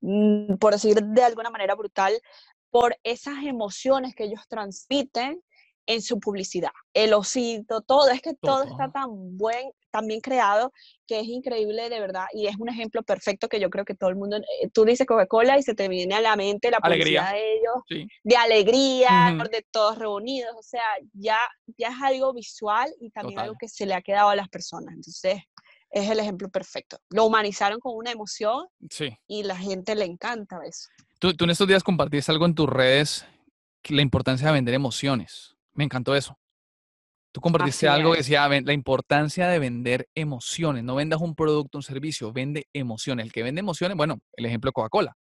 mm, 0.00 0.56
por 0.56 0.72
decir 0.72 1.02
de 1.02 1.22
alguna 1.22 1.50
manera 1.50 1.74
brutal, 1.74 2.20
por 2.70 2.96
esas 3.02 3.44
emociones 3.44 4.14
que 4.14 4.24
ellos 4.24 4.42
transmiten 4.48 5.42
en 5.86 6.02
su 6.02 6.20
publicidad. 6.20 6.70
El 6.92 7.14
osito, 7.14 7.80
todo, 7.80 8.10
es 8.10 8.20
que 8.20 8.34
todo, 8.34 8.64
está 8.64 8.90
tan 8.92 9.36
buen, 9.38 9.70
tan 9.90 10.06
bien 10.06 10.20
creado 10.20 10.72
que 11.06 11.20
es 11.20 11.26
increíble 11.26 11.88
de 11.88 12.00
verdad 12.00 12.26
y 12.32 12.46
es 12.46 12.56
un 12.58 12.68
ejemplo 12.68 13.02
perfecto 13.02 13.48
que 13.48 13.60
yo 13.60 13.70
creo 13.70 13.84
que 13.84 13.94
todo 13.94 14.10
el 14.10 14.16
mundo, 14.16 14.36
eh, 14.36 14.68
tú 14.72 14.84
dices 14.84 15.06
Coca-Cola 15.06 15.58
y 15.58 15.62
se 15.62 15.74
te 15.74 15.88
viene 15.88 16.14
a 16.14 16.20
la 16.20 16.36
mente 16.36 16.70
la 16.70 16.80
publicidad 16.80 17.32
de 17.32 17.54
ellos, 17.54 18.08
de 18.22 18.36
alegría, 18.36 19.36
de 19.50 19.66
todos 19.70 19.98
reunidos, 19.98 20.54
o 20.56 20.62
sea, 20.62 20.82
ya, 21.12 21.38
ya 21.76 21.88
es 21.88 22.02
algo 22.02 22.32
visual 22.32 22.92
y 23.00 23.10
también 23.10 23.38
algo 23.40 23.56
que 23.58 23.68
se 23.68 23.86
le 23.86 23.94
ha 23.94 24.02
quedado 24.02 24.28
a 24.28 24.36
las 24.36 24.48
personas. 24.48 24.94
Entonces, 24.94 25.42
es 25.90 26.10
el 26.10 26.20
ejemplo 26.20 26.48
perfecto. 26.50 26.98
Lo 27.10 27.24
humanizaron 27.24 27.80
con 27.80 27.96
una 27.96 28.10
emoción 28.10 28.66
y 29.26 29.42
la 29.42 29.56
gente 29.56 29.94
le 29.94 30.04
encanta 30.04 30.58
eso. 30.66 30.88
Tú, 31.18 31.34
tú 31.34 31.44
en 31.44 31.50
estos 31.50 31.66
días 31.66 31.82
compartiste 31.82 32.30
algo 32.30 32.46
en 32.46 32.54
tus 32.54 32.68
redes, 32.68 33.26
la 33.88 34.02
importancia 34.02 34.46
de 34.46 34.52
vender 34.52 34.74
emociones. 34.74 35.56
Me 35.72 35.84
encantó 35.84 36.14
eso. 36.14 36.38
Tú 37.32 37.40
compartiste 37.40 37.88
algo 37.88 38.12
que 38.12 38.18
decía 38.18 38.48
la 38.48 38.72
importancia 38.72 39.48
de 39.48 39.58
vender 39.58 40.08
emociones. 40.14 40.82
No 40.82 40.94
vendas 40.94 41.20
un 41.20 41.34
producto, 41.34 41.78
un 41.78 41.82
servicio, 41.82 42.32
vende 42.32 42.68
emociones. 42.72 43.26
El 43.26 43.32
que 43.32 43.42
vende 43.42 43.60
emociones, 43.60 43.96
bueno, 43.96 44.18
el 44.34 44.46
ejemplo 44.46 44.70
de 44.70 44.72
Coca-Cola. 44.72 45.14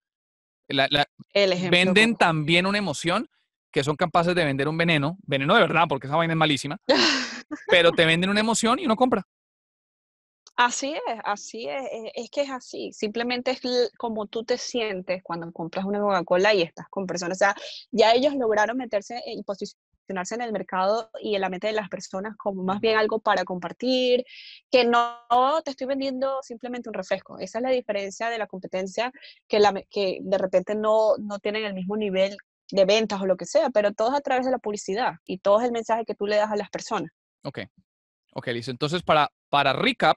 venden 1.71 2.17
también 2.17 2.67
una 2.67 2.79
emoción 2.79 3.29
que 3.73 3.85
son 3.85 3.97
capaces 3.97 4.35
de 4.35 4.45
vender 4.45 4.69
un 4.69 4.79
veneno, 4.79 5.19
veneno 5.23 5.55
de 5.55 5.61
verdad, 5.61 5.85
porque 5.89 6.07
esa 6.07 6.17
vaina 6.17 6.33
es 6.33 6.39
malísima, 6.39 6.79
pero 7.69 7.93
te 7.93 8.07
venden 8.07 8.31
una 8.31 8.41
emoción 8.41 8.79
y 8.79 8.87
uno 8.87 8.97
compra. 8.97 9.23
Así 10.57 10.95
es, 10.95 11.19
así 11.23 11.69
es, 11.69 11.83
es, 12.15 12.31
que 12.31 12.41
es 12.41 12.51
así, 12.51 12.91
simplemente 12.95 13.51
es 13.51 13.61
como 13.99 14.27
tú 14.27 14.43
te 14.45 14.57
sientes 14.57 15.23
cuando 15.23 15.53
compras 15.53 15.85
una 15.85 16.01
Coca-Cola 16.01 16.55
y 16.55 16.63
estás 16.63 16.87
con 16.89 17.07
personas, 17.07 17.37
o 17.37 17.41
sea, 17.41 17.55
ya 17.91 18.15
ellos 18.15 18.35
lograron 18.35 18.79
meterse 18.79 19.21
y 19.27 19.43
posicionarse 19.43 19.86
en 20.09 20.41
el 20.41 20.53
mercado 20.53 21.11
y 21.21 21.35
en 21.35 21.41
la 21.41 21.49
mente 21.49 21.67
de 21.67 21.73
las 21.73 21.89
personas 21.89 22.37
como 22.37 22.63
más 22.63 22.81
bien 22.81 22.97
algo 22.97 23.19
para 23.19 23.45
compartir, 23.45 24.25
que 24.71 24.85
no 24.85 25.19
te 25.65 25.71
estoy 25.71 25.87
vendiendo 25.87 26.41
simplemente 26.43 26.89
un 26.89 26.95
refresco. 26.95 27.39
Esa 27.39 27.59
es 27.59 27.63
la 27.63 27.71
diferencia 27.71 28.29
de 28.31 28.39
la 28.39 28.47
competencia, 28.47 29.13
que, 29.49 29.61
la, 29.61 29.73
que 29.91 30.19
de 30.23 30.39
repente 30.39 30.75
no, 30.75 31.17
no 31.19 31.39
tienen 31.39 31.65
el 31.65 31.75
mismo 31.75 31.97
nivel 31.97 32.37
de 32.71 32.85
ventas 32.85 33.21
o 33.21 33.27
lo 33.27 33.37
que 33.37 33.47
sea, 33.47 33.71
pero 33.71 33.93
todo 33.93 34.09
es 34.09 34.15
a 34.15 34.21
través 34.21 34.45
de 34.45 34.53
la 34.53 34.59
publicidad 34.59 35.15
y 35.25 35.39
todo 35.39 35.61
es 35.61 35.67
el 35.67 35.73
mensaje 35.73 36.05
que 36.05 36.15
tú 36.15 36.27
le 36.27 36.37
das 36.37 36.51
a 36.51 36.57
las 36.57 36.71
personas. 36.71 37.11
Ok, 37.43 37.61
ok, 38.33 38.47
listo. 38.49 38.71
Entonces, 38.71 39.03
para, 39.03 39.31
para 39.49 39.73
recap 39.73 40.17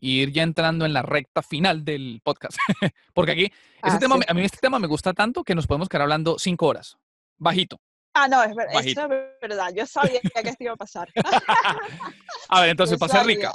y 0.00 0.20
ir 0.20 0.32
ya 0.32 0.44
entrando 0.44 0.84
en 0.86 0.92
la 0.92 1.02
recta 1.02 1.42
final 1.42 1.84
del 1.84 2.20
podcast, 2.22 2.56
porque 3.14 3.32
aquí, 3.32 3.52
ah, 3.82 3.98
tema, 3.98 4.16
a 4.26 4.34
mí 4.34 4.44
este 4.44 4.58
tema 4.58 4.78
me 4.78 4.86
gusta 4.86 5.12
tanto 5.12 5.42
que 5.42 5.56
nos 5.56 5.66
podemos 5.66 5.88
quedar 5.88 6.02
hablando 6.02 6.38
cinco 6.38 6.66
horas, 6.66 6.98
bajito. 7.36 7.80
Ah, 8.14 8.28
no, 8.28 8.42
es, 8.42 8.50
eso 8.86 9.04
es 9.04 9.08
verdad. 9.40 9.72
Yo 9.74 9.86
sabía 9.86 10.20
que 10.20 10.48
esto 10.48 10.64
iba 10.64 10.72
a 10.72 10.76
pasar. 10.76 11.08
a 12.48 12.60
ver, 12.60 12.70
entonces, 12.70 13.00
hacer 13.00 13.26
recap. 13.26 13.52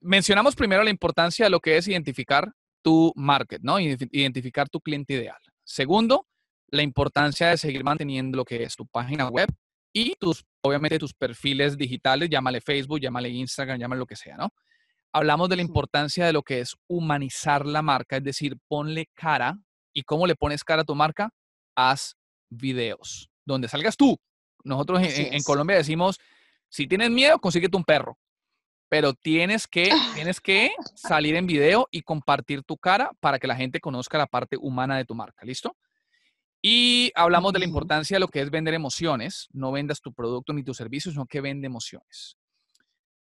Mencionamos 0.00 0.54
primero 0.54 0.82
la 0.82 0.90
importancia 0.90 1.46
de 1.46 1.50
lo 1.50 1.60
que 1.60 1.76
es 1.76 1.88
identificar 1.88 2.52
tu 2.82 3.12
market, 3.14 3.62
¿no? 3.62 3.78
Identificar 3.78 4.68
tu 4.68 4.80
cliente 4.80 5.14
ideal. 5.14 5.38
Segundo, 5.64 6.26
la 6.68 6.82
importancia 6.82 7.48
de 7.48 7.56
seguir 7.56 7.84
manteniendo 7.84 8.36
lo 8.36 8.44
que 8.44 8.62
es 8.64 8.74
tu 8.74 8.86
página 8.86 9.28
web 9.28 9.48
y 9.92 10.16
tus, 10.16 10.44
obviamente, 10.62 10.98
tus 10.98 11.14
perfiles 11.14 11.76
digitales, 11.76 12.28
llámale 12.30 12.60
Facebook, 12.60 13.00
llámale 13.00 13.28
Instagram, 13.28 13.78
llámale 13.78 14.00
lo 14.00 14.06
que 14.06 14.16
sea, 14.16 14.36
¿no? 14.36 14.50
Hablamos 15.14 15.48
de 15.50 15.56
la 15.56 15.62
importancia 15.62 16.24
de 16.24 16.32
lo 16.32 16.42
que 16.42 16.60
es 16.60 16.74
humanizar 16.88 17.66
la 17.66 17.82
marca, 17.82 18.16
es 18.16 18.24
decir, 18.24 18.56
ponle 18.68 19.08
cara. 19.14 19.58
¿Y 19.94 20.04
cómo 20.04 20.26
le 20.26 20.34
pones 20.34 20.64
cara 20.64 20.82
a 20.82 20.84
tu 20.86 20.94
marca? 20.94 21.30
Haz 21.76 22.16
videos, 22.48 23.28
donde 23.44 23.68
salgas 23.68 23.96
tú. 23.96 24.18
Nosotros 24.64 25.00
en, 25.02 25.42
Colombia 25.42 25.76
decimos, 25.76 26.20
si 26.68 26.86
tienes 26.86 27.10
miedo, 27.10 27.38
consíguete 27.38 27.76
un 27.76 27.84
perro. 27.84 28.18
Pero 28.88 29.14
tienes 29.14 29.66
que, 29.66 29.90
tienes 30.14 30.40
que 30.40 30.72
salir 30.94 31.34
en 31.36 31.46
video 31.46 31.88
y 31.90 32.02
compartir 32.02 32.62
tu 32.62 32.76
cara 32.76 33.10
para 33.20 33.38
que 33.38 33.46
la 33.46 33.56
gente 33.56 33.80
conozca 33.80 34.18
la 34.18 34.26
parte 34.26 34.56
humana 34.58 34.96
de 34.96 35.04
tu 35.04 35.14
marca. 35.14 35.44
¿Listo? 35.44 35.76
Y 36.60 37.10
hablamos 37.14 37.52
de 37.52 37.58
la 37.58 37.64
importancia 37.64 38.16
de 38.16 38.20
lo 38.20 38.28
que 38.28 38.40
es 38.40 38.50
vender 38.50 38.74
emociones. 38.74 39.48
No 39.52 39.72
vendas 39.72 40.00
tu 40.00 40.12
producto 40.12 40.52
ni 40.52 40.62
tu 40.62 40.74
servicio, 40.74 41.10
sino 41.10 41.26
que 41.26 41.40
vende 41.40 41.66
emociones. 41.66 42.36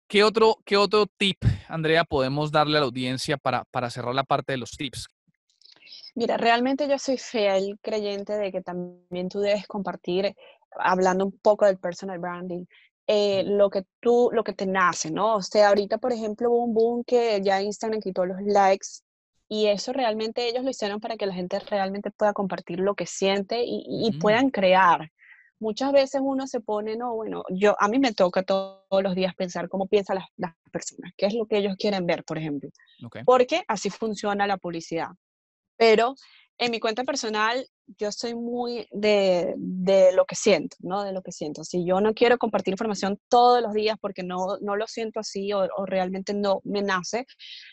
¿Qué 0.07 0.23
otro, 0.23 0.57
qué 0.65 0.75
otro 0.75 1.05
tip, 1.05 1.37
Andrea, 1.67 2.03
podemos 2.03 2.51
darle 2.51 2.77
a 2.77 2.79
la 2.79 2.87
audiencia 2.87 3.37
para, 3.37 3.65
para 3.65 3.91
cerrar 3.91 4.15
la 4.15 4.23
parte 4.23 4.53
de 4.53 4.57
los 4.57 4.71
tips? 4.71 5.07
Mira, 6.15 6.37
realmente 6.37 6.87
yo 6.87 6.97
soy 6.97 7.17
fiel 7.17 7.77
creyente 7.81 8.37
de 8.37 8.51
que 8.51 8.61
también 8.61 9.29
tú 9.29 9.39
debes 9.39 9.67
compartir, 9.67 10.35
hablando 10.71 11.25
un 11.25 11.37
poco 11.39 11.65
del 11.65 11.77
personal 11.77 12.19
branding, 12.19 12.65
eh, 13.07 13.43
lo 13.43 13.69
que 13.69 13.85
tú, 13.99 14.29
lo 14.31 14.43
que 14.43 14.53
te 14.53 14.67
nace, 14.67 15.09
¿no? 15.09 15.35
O 15.35 15.41
sea, 15.41 15.69
ahorita, 15.69 15.97
por 15.97 16.13
ejemplo, 16.13 16.51
hubo 16.51 16.63
un 16.63 16.73
boom 16.73 17.03
que 17.03 17.41
ya 17.41 17.61
Instagram 17.61 18.01
quitó 18.01 18.25
los 18.25 18.39
likes 18.41 18.87
y 19.47 19.65
eso 19.65 19.93
realmente 19.93 20.47
ellos 20.47 20.63
lo 20.63 20.69
hicieron 20.69 20.99
para 20.99 21.17
que 21.17 21.25
la 21.25 21.33
gente 21.33 21.57
realmente 21.59 22.11
pueda 22.11 22.33
compartir 22.33 22.79
lo 22.79 22.93
que 22.93 23.07
siente 23.07 23.63
y, 23.65 24.11
mm. 24.11 24.19
puedan 24.19 24.51
crear. 24.51 25.11
Muchas 25.59 25.91
veces 25.91 26.21
uno 26.23 26.45
se 26.45 26.61
pone, 26.61 26.95
no, 26.95 27.15
bueno, 27.15 27.43
yo 27.49 27.75
a 27.79 27.87
mí 27.87 27.97
me 27.97 28.13
toca 28.13 28.43
todos 28.43 29.03
los 29.03 29.15
días 29.15 29.33
pensar 29.35 29.67
cómo 29.67 29.87
piensan 29.87 30.19
las, 30.37 30.53
personas, 30.71 31.11
qué 31.17 31.25
es 31.25 31.33
lo 31.33 31.47
que 31.47 31.57
ellos 31.57 31.75
quieren 31.79 32.05
ver, 32.05 32.23
por 32.23 32.37
ejemplo. 32.37 32.69
Porque 33.25 33.63
así 33.67 33.89
funciona 33.89 34.45
la 34.45 34.57
publicidad. 34.57 35.09
Pero 35.79 36.13
en 36.57 36.71
mi 36.71 36.81
cuenta 36.81 37.05
personal, 37.05 37.65
yo 37.97 38.11
soy 38.11 38.35
muy 38.35 38.85
de, 38.91 39.53
de, 39.57 40.11
lo 40.11 40.25
que 40.25 40.35
siento, 40.35 40.75
¿no? 40.81 41.03
De 41.03 41.13
lo 41.13 41.21
que 41.21 41.31
siento. 41.31 41.63
Si 41.63 41.85
yo 41.85 42.01
no 42.01 42.13
quiero 42.13 42.37
compartir 42.37 42.73
información 42.73 43.17
todos 43.29 43.61
los 43.61 43.73
días 43.73 43.97
porque 43.99 44.23
no, 44.23 44.57
no 44.59 44.75
lo 44.75 44.85
siento 44.85 45.21
así 45.21 45.53
o, 45.53 45.67
realmente 45.85 46.33
no 46.33 46.59
me 46.65 46.81
nace, 46.81 47.25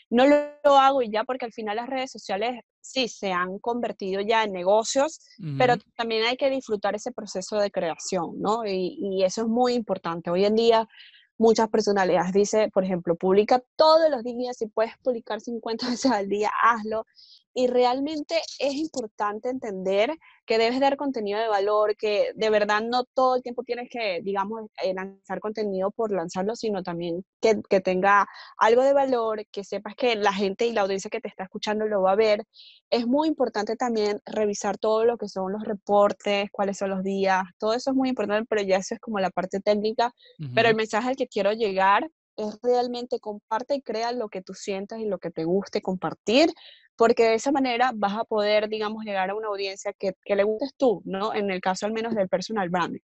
no 0.09 0.25
lo, 0.25 0.37
hago 0.77 1.01
y 1.01 1.11
ya 1.11 1.25
porque 1.25 1.45
al 1.45 1.51
final 1.51 1.75
las 1.75 1.89
redes 1.89 2.11
sociales 2.11 2.61
sí 2.79 3.09
se 3.09 3.33
han 3.33 3.59
convertido 3.59 4.21
ya 4.21 4.45
en 4.45 4.53
negocios, 4.53 5.19
pero 5.57 5.75
también 5.97 6.23
hay 6.23 6.37
que 6.37 6.49
disfrutar 6.49 6.95
ese 6.95 7.11
proceso 7.11 7.57
de 7.57 7.69
creación, 7.69 8.39
¿no? 8.39 8.65
Y, 8.65 8.97
y 9.01 9.23
eso 9.25 9.41
es 9.41 9.47
muy 9.47 9.73
importante. 9.73 10.29
Hoy 10.29 10.45
en 10.45 10.55
día 10.55 10.87
muchas 11.37 11.69
personalidades 11.69 12.31
dice, 12.31 12.69
por 12.73 12.85
ejemplo, 12.85 13.15
publica 13.15 13.61
todos 13.75 14.09
los 14.09 14.23
días, 14.23 14.57
si 14.57 14.67
puedes 14.67 14.93
publicar 15.03 15.41
50 15.41 15.89
veces 15.89 16.11
al 16.11 16.29
día, 16.29 16.49
hazlo 16.61 17.05
y 17.57 17.65
realmente 17.65 18.39
es 18.59 18.75
importante 18.75 19.49
entender 19.49 20.15
que 20.45 20.59
debes 20.59 20.79
dar 20.79 20.95
contenido 20.95 21.39
de 21.39 21.47
valor, 21.47 21.97
que 21.97 22.31
de 22.35 22.51
verdad 22.51 22.83
no 22.83 23.03
todo 23.03 23.37
el 23.37 23.41
tiempo 23.41 23.63
tienes 23.63 23.89
que, 23.89 24.21
digamos, 24.21 24.69
eh, 24.83 24.93
lanzar 24.93 25.39
contenido 25.39 25.89
por 25.89 26.11
lanzarlo, 26.11 26.55
sino 26.55 26.83
también 26.83 27.25
que, 27.41 27.59
que, 27.67 27.81
tenga 27.81 28.27
algo 28.59 28.83
de 28.83 28.93
valor, 28.93 29.43
que 29.51 29.63
sepas 29.63 29.95
que 29.95 30.15
la 30.15 30.33
gente 30.33 30.67
y 30.67 30.71
la 30.71 30.81
audiencia 30.81 31.09
que 31.09 31.19
te 31.19 31.29
está 31.29 31.45
escuchando 31.45 31.87
lo 31.87 32.03
va 32.03 32.11
a 32.11 32.15
ver. 32.15 32.43
Es 32.91 33.07
muy 33.07 33.27
importante 33.27 33.75
también 33.75 34.21
revisar 34.27 34.77
todo 34.77 35.03
lo 35.05 35.17
que 35.17 35.27
son 35.27 35.51
los 35.51 35.63
reportes, 35.63 36.51
cuáles 36.51 36.77
son 36.77 36.91
los 36.91 37.01
días, 37.01 37.41
todo 37.57 37.73
eso 37.73 37.89
es 37.89 37.95
muy 37.95 38.09
importante, 38.09 38.45
pero 38.47 38.61
ya 38.61 38.77
eso 38.77 38.93
es 38.93 38.99
como 38.99 39.17
la 39.17 39.31
parte 39.31 39.61
técnica. 39.61 40.13
Pero 40.53 40.69
el 40.69 40.75
mensaje 40.75 41.09
al 41.09 41.15
que 41.15 41.27
quiero 41.27 41.53
llegar 41.53 42.07
es 42.35 42.59
realmente 42.61 43.19
comparte 43.19 43.75
y 43.75 43.81
crea 43.81 44.11
lo 44.11 44.29
que 44.29 44.43
tú 44.43 44.53
sientas 44.53 44.99
y 44.99 45.05
lo 45.05 45.17
que 45.17 45.31
te 45.31 45.43
guste 45.43 45.81
compartir, 45.81 46.53
porque 46.97 47.23
de 47.23 47.35
esa 47.35 47.51
manera 47.51 47.91
vas 47.95 48.17
a 48.17 48.23
poder, 48.23 48.67
digamos, 48.67 49.05
llegar 49.05 49.29
a 49.29 49.35
una 49.35 49.47
audiencia 49.47 49.93
que, 49.93 50.13
que 50.25 50.35
le 50.35 50.43
gustes 50.43 50.73
tú, 50.75 51.01
¿no? 51.05 51.33
En 51.33 51.49
el 51.51 51.61
caso 51.61 51.85
al 51.85 51.93
menos 51.93 52.15
del 52.15 52.27
personal 52.27 52.69
branding. 52.69 52.99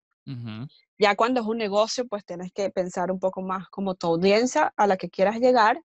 Ya 0.98 1.16
cuando 1.16 1.40
es 1.40 1.46
un 1.46 1.58
negocio, 1.58 2.06
pues 2.06 2.24
tienes 2.24 2.52
que 2.52 2.70
pensar 2.70 3.10
un 3.10 3.18
poco 3.18 3.42
más 3.42 3.68
como 3.68 3.94
tu 3.94 4.06
audiencia 4.06 4.72
a 4.76 4.86
la 4.86 4.96
que 4.96 5.10
quieras 5.10 5.38
llegar, 5.40 5.80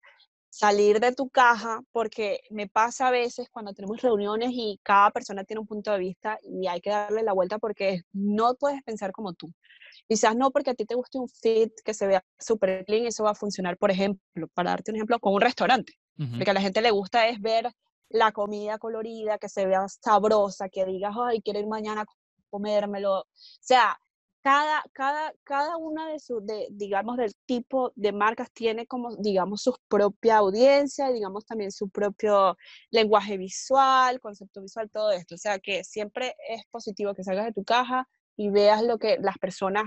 salir 0.50 1.00
de 1.00 1.14
tu 1.14 1.30
caja, 1.30 1.82
porque 1.92 2.42
me 2.50 2.68
pasa 2.68 3.08
a 3.08 3.12
veces 3.12 3.50
cuando 3.50 3.74
tenemos 3.74 4.02
reuniones 4.02 4.52
y 4.54 4.80
cada 4.84 5.12
persona 5.12 5.44
tiene 5.44 5.62
un 5.62 5.68
punto 5.68 5.92
de 5.92 6.00
vista 6.00 6.38
y 6.44 6.68
hay 6.68 6.82
que 6.82 6.90
darle 6.90 7.24
la 7.24 7.34
vuelta 7.34 7.60
porque 7.60 8.02
no 8.14 8.56
puedes 8.56 8.84
pensar 8.84 9.12
como 9.12 9.34
tú. 9.34 9.52
Quizás 10.08 10.36
no 10.36 10.52
porque 10.52 10.72
a 10.72 10.74
ti 10.74 10.86
te 10.86 10.96
guste 10.96 11.18
un 11.18 11.30
fit 11.30 11.72
que 11.84 11.94
se 11.94 12.08
vea 12.08 12.24
súper 12.38 12.86
clean, 12.86 13.06
eso 13.06 13.24
va 13.24 13.32
a 13.32 13.36
funcionar, 13.36 13.78
por 13.78 13.92
ejemplo, 13.92 14.48
para 14.54 14.72
darte 14.72 14.92
un 14.92 14.98
ejemplo, 14.98 15.20
con 15.20 15.34
un 15.34 15.42
restaurante. 15.42 15.94
Porque 16.18 16.52
a 16.52 16.54
la 16.54 16.62
gente 16.62 16.82
le 16.82 16.92
gusta 16.92 17.28
es 17.28 17.42
ver 17.42 17.70
la 18.10 18.32
comida 18.32 18.78
colorida, 18.78 19.38
que 19.38 19.50
se 19.50 19.66
vea 19.66 19.88
sabrosa, 19.88 20.70
que 20.70 20.86
digas, 20.86 21.16
ay, 21.20 21.42
quiero 21.42 21.60
ir 21.60 21.68
mañana 21.68 22.02
a 22.02 22.06
comérmelo. 22.50 23.20
O 23.22 23.26
sea, 23.62 23.98
cada, 24.46 24.84
cada, 24.94 25.34
cada 25.44 25.78
una 25.78 26.10
de 26.10 26.20
sus, 26.20 26.46
de, 26.46 26.68
digamos, 26.72 27.18
del 27.18 27.34
tipo 27.48 27.92
de 27.96 28.12
marcas 28.12 28.52
tiene 28.54 28.86
como, 28.86 29.16
digamos, 29.16 29.64
su 29.64 29.76
propia 29.88 30.38
audiencia, 30.38 31.10
digamos, 31.10 31.46
también 31.48 31.72
su 31.72 31.90
propio 31.90 32.56
lenguaje 32.92 33.38
visual, 33.38 34.20
concepto 34.20 34.62
visual, 34.62 34.90
todo 34.92 35.12
esto. 35.12 35.36
O 35.36 35.38
sea, 35.40 35.58
que 35.60 35.84
siempre 35.84 36.36
es 36.48 36.62
positivo 36.70 37.16
que 37.16 37.24
salgas 37.24 37.46
de 37.46 37.54
tu 37.54 37.64
caja 37.64 38.08
y 38.38 38.50
veas 38.52 38.84
lo 38.84 39.00
que 39.00 39.18
las 39.20 39.38
personas 39.40 39.86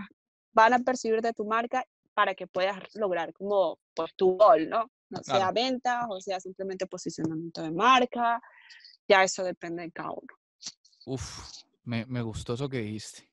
van 0.52 0.72
a 0.72 0.80
percibir 0.80 1.22
de 1.22 1.32
tu 1.32 1.44
marca 1.44 1.84
para 2.14 2.34
que 2.34 2.48
puedas 2.48 2.80
lograr 2.94 3.32
como 3.32 3.78
pues, 3.94 4.12
tu 4.16 4.36
gol, 4.36 4.68
¿no? 4.68 4.90
No 5.10 5.22
sea 5.22 5.50
ventas 5.52 6.06
o 6.08 6.20
sea 6.20 6.40
simplemente 6.40 6.86
posicionamiento 6.86 7.62
de 7.62 7.70
marca, 7.70 8.40
ya 9.08 9.22
eso 9.22 9.42
depende 9.44 9.82
de 9.82 9.90
cada 9.90 10.10
uno. 10.10 10.34
Uf, 11.06 11.62
me, 11.84 12.04
me 12.06 12.22
gustó 12.22 12.54
eso 12.54 12.68
que 12.68 12.78
dijiste. 12.78 13.28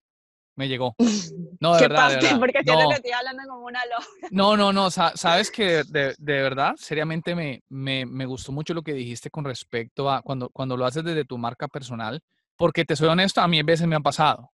Me 0.56 0.68
llegó. 0.68 0.96
No, 1.62 1.74
de 1.76 1.82
verdad. 1.84 2.10
De 2.10 2.16
verdad. 2.16 2.40
Porque 2.40 2.60
no. 2.66 2.90
que 2.90 2.96
estoy 2.96 3.12
hablando 3.12 3.44
como 3.48 3.66
una 3.66 3.84
loca. 3.86 4.28
No, 4.30 4.58
no, 4.58 4.74
no. 4.74 4.90
Sabes 4.92 5.50
que 5.50 5.84
de, 5.84 6.14
de 6.18 6.42
verdad, 6.42 6.74
seriamente 6.78 7.34
me, 7.34 7.64
me, 7.70 8.06
me, 8.06 8.26
gustó 8.26 8.52
mucho 8.52 8.74
lo 8.74 8.84
que 8.84 8.94
dijiste 8.94 9.30
con 9.30 9.46
respecto 9.46 10.10
a 10.10 10.22
cuando, 10.22 10.50
cuando 10.50 10.76
lo 10.76 10.86
haces 10.86 11.04
desde 11.04 11.26
tu 11.26 11.38
marca 11.38 11.68
personal. 11.68 12.22
Porque 12.58 12.86
te 12.86 12.96
soy 12.96 13.08
honesto, 13.08 13.42
a 13.42 13.48
mí 13.48 13.60
a 13.60 13.64
veces 13.64 13.88
me 13.88 13.96
han 13.96 14.04
pasado. 14.04 14.52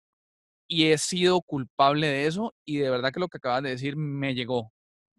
Y 0.66 0.87
he 0.87 0.98
sido 0.98 1.40
culpable 1.40 2.09
de 2.09 2.26
eso. 2.26 2.54
Y 2.64 2.78
de 2.78 2.90
verdad 2.90 3.12
que 3.12 3.20
lo 3.20 3.28
que 3.28 3.38
acabas 3.38 3.62
de 3.62 3.70
decir 3.70 3.96
me 3.96 4.35
llegó. 4.35 4.72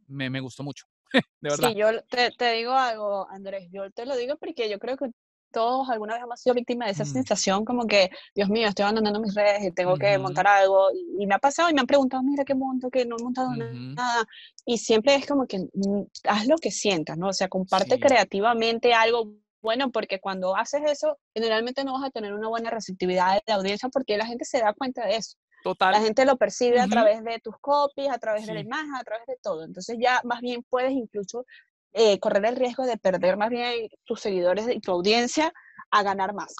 Me, 0.07 0.29
me 0.29 0.41
gustó 0.41 0.63
mucho. 0.63 0.85
de 1.41 1.49
verdad. 1.49 1.69
Sí, 1.69 1.75
yo 1.75 2.03
te, 2.03 2.31
te, 2.31 2.51
digo 2.53 2.73
algo, 2.73 3.27
Andrés, 3.29 3.69
yo 3.71 3.89
te 3.91 4.05
lo 4.05 4.15
digo 4.15 4.37
porque 4.37 4.69
yo 4.69 4.79
creo 4.79 4.97
que 4.97 5.11
todos 5.51 5.89
alguna 5.89 6.13
vez 6.13 6.23
hemos 6.23 6.39
sido 6.39 6.53
víctimas 6.53 6.87
de 6.87 6.91
esa 6.91 7.03
mm. 7.03 7.13
sensación 7.13 7.65
como 7.65 7.87
que, 7.87 8.09
Dios 8.35 8.49
mío, 8.49 8.67
estoy 8.67 8.83
abandonando 8.83 9.19
mis 9.19 9.33
redes 9.33 9.63
y 9.63 9.71
tengo 9.71 9.97
que 9.97 10.17
montar 10.17 10.47
algo. 10.47 10.89
Y, 11.17 11.25
me 11.25 11.35
ha 11.35 11.39
pasado 11.39 11.69
y 11.69 11.73
me 11.73 11.81
han 11.81 11.87
preguntado, 11.87 12.23
mira 12.23 12.45
qué 12.45 12.55
monto, 12.55 12.89
que 12.89 13.05
no 13.05 13.17
he 13.17 13.23
montado 13.23 13.55
nada. 13.55 14.25
Y 14.65 14.77
siempre 14.77 15.15
es 15.15 15.25
como 15.25 15.47
que 15.47 15.59
mm, 15.73 16.03
haz 16.25 16.47
lo 16.47 16.57
que 16.57 16.71
sientas, 16.71 17.17
¿no? 17.17 17.29
O 17.29 17.33
sea, 17.33 17.47
comparte 17.47 17.99
creativamente 17.99 18.93
algo 18.93 19.33
bueno, 19.61 19.91
porque 19.91 20.19
cuando 20.21 20.55
haces 20.55 20.81
eso, 20.85 21.17
generalmente 21.33 21.83
no 21.83 21.93
vas 21.93 22.05
a 22.05 22.11
tener 22.11 22.33
una 22.33 22.47
buena 22.47 22.69
receptividad 22.69 23.33
de 23.33 23.41
la 23.45 23.55
audiencia 23.55 23.89
porque 23.89 24.17
la 24.17 24.25
gente 24.25 24.45
se 24.45 24.59
da 24.59 24.73
cuenta 24.73 25.05
de 25.05 25.17
eso. 25.17 25.37
La 25.63 26.01
gente 26.01 26.25
lo 26.25 26.37
percibe 26.37 26.79
a 26.79 26.87
través 26.87 27.23
de 27.23 27.39
tus 27.39 27.55
copies, 27.59 28.09
a 28.09 28.17
través 28.17 28.45
de 28.47 28.53
la 28.53 28.59
imagen, 28.61 28.95
a 28.95 29.03
través 29.03 29.25
de 29.27 29.37
todo. 29.41 29.63
Entonces 29.63 29.97
ya 29.99 30.21
más 30.23 30.41
bien 30.41 30.63
puedes 30.69 30.91
incluso 30.91 31.45
eh, 31.93 32.19
correr 32.19 32.45
el 32.45 32.55
riesgo 32.55 32.85
de 32.85 32.97
perder 32.97 33.37
más 33.37 33.49
bien 33.49 33.89
tus 34.05 34.21
seguidores 34.21 34.67
y 34.69 34.79
tu 34.79 34.91
audiencia 34.91 35.53
a 35.91 36.03
ganar 36.03 36.33
más. 36.33 36.55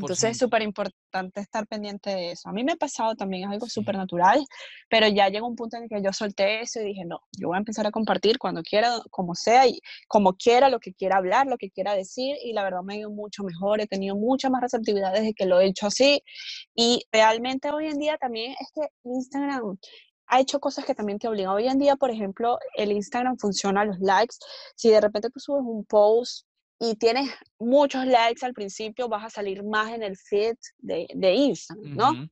Entonces 0.00 0.32
es 0.32 0.38
súper 0.38 0.62
importante 0.62 1.40
estar 1.40 1.66
pendiente 1.68 2.10
de 2.10 2.32
eso. 2.32 2.48
A 2.48 2.52
mí 2.52 2.64
me 2.64 2.72
ha 2.72 2.76
pasado 2.76 3.14
también, 3.14 3.44
es 3.44 3.50
algo 3.50 3.68
súper 3.68 3.96
natural, 3.96 4.44
pero 4.90 5.06
ya 5.06 5.28
llegó 5.28 5.46
un 5.46 5.54
punto 5.54 5.76
en 5.76 5.84
el 5.84 5.88
que 5.88 6.02
yo 6.02 6.12
solté 6.12 6.60
eso 6.60 6.80
y 6.80 6.86
dije, 6.86 7.04
no, 7.04 7.20
yo 7.38 7.48
voy 7.48 7.56
a 7.56 7.58
empezar 7.58 7.86
a 7.86 7.92
compartir 7.92 8.38
cuando 8.38 8.62
quiera, 8.62 8.90
como 9.10 9.34
sea, 9.36 9.68
y 9.68 9.80
como 10.08 10.34
quiera, 10.34 10.68
lo 10.68 10.80
que 10.80 10.92
quiera 10.92 11.18
hablar, 11.18 11.46
lo 11.46 11.56
que 11.56 11.70
quiera 11.70 11.94
decir, 11.94 12.36
y 12.42 12.52
la 12.52 12.64
verdad 12.64 12.82
me 12.82 12.94
ha 12.94 12.98
ido 12.98 13.10
mucho 13.10 13.44
mejor, 13.44 13.80
he 13.80 13.86
tenido 13.86 14.16
mucha 14.16 14.50
más 14.50 14.60
receptividad 14.60 15.12
desde 15.12 15.34
que 15.34 15.46
lo 15.46 15.60
he 15.60 15.66
hecho 15.66 15.86
así, 15.86 16.22
y 16.74 17.04
realmente 17.12 17.70
hoy 17.70 17.86
en 17.86 17.98
día 17.98 18.18
también 18.18 18.56
es 18.60 18.68
que 18.74 18.88
Instagram 19.04 19.78
ha 20.26 20.40
hecho 20.40 20.58
cosas 20.58 20.84
que 20.84 20.94
también 20.94 21.18
te 21.18 21.28
obligan. 21.28 21.52
Hoy 21.52 21.68
en 21.68 21.78
día, 21.78 21.96
por 21.96 22.10
ejemplo, 22.10 22.58
el 22.76 22.92
Instagram 22.92 23.36
funciona 23.36 23.84
los 23.84 24.00
likes. 24.00 24.36
Si 24.74 24.88
de 24.88 25.00
repente 25.00 25.28
tú 25.28 25.38
subes 25.38 25.62
un 25.64 25.84
post 25.84 26.46
y 26.90 26.96
tienes 26.96 27.30
muchos 27.58 28.06
likes 28.06 28.44
al 28.44 28.52
principio, 28.52 29.08
vas 29.08 29.24
a 29.24 29.30
salir 29.30 29.62
más 29.64 29.92
en 29.92 30.02
el 30.02 30.16
feed 30.16 30.56
de, 30.78 31.06
de 31.14 31.32
Instagram, 31.32 31.94
¿no? 31.94 32.28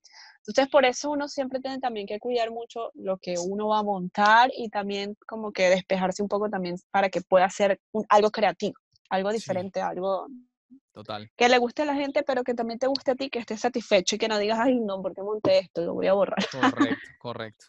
Entonces, 0.47 0.69
por 0.71 0.85
eso 0.85 1.11
uno 1.11 1.29
siempre 1.29 1.61
tiene 1.61 1.79
también 1.79 2.07
que 2.07 2.19
cuidar 2.19 2.51
mucho 2.51 2.91
lo 2.95 3.17
que 3.19 3.37
uno 3.39 3.69
va 3.69 3.79
a 3.79 3.83
montar 3.85 4.51
y 4.57 4.69
también 4.69 5.17
como 5.27 5.53
que 5.53 5.71
despejarse 5.71 6.23
un 6.23 6.29
poco 6.29 6.51
también 6.51 6.77
para 6.91 7.09
que 7.09 7.21
pueda 7.21 7.49
ser 7.49 7.81
algo 8.09 8.31
creativo, 8.31 8.75
algo 9.09 9.31
diferente, 9.31 9.81
algo 9.81 10.27
Total. 10.93 11.31
que 11.37 11.49
le 11.49 11.59
guste 11.59 11.83
a 11.83 11.85
la 11.85 11.95
gente, 11.95 12.25
pero 12.25 12.43
que 12.43 12.55
también 12.55 12.81
te 12.81 12.89
guste 12.89 13.13
a 13.13 13.15
ti, 13.15 13.31
que 13.31 13.39
estés 13.39 13.61
satisfecho 13.61 14.17
y 14.17 14.19
que 14.19 14.29
no 14.29 14.37
digas, 14.39 14.59
ay, 14.61 14.81
no, 14.81 15.01
porque 15.01 15.23
monté 15.23 15.61
esto, 15.61 15.83
lo 15.83 15.95
voy 15.95 16.09
a 16.09 16.13
borrar. 16.13 16.45
Correcto, 16.51 17.09
correcto. 17.19 17.67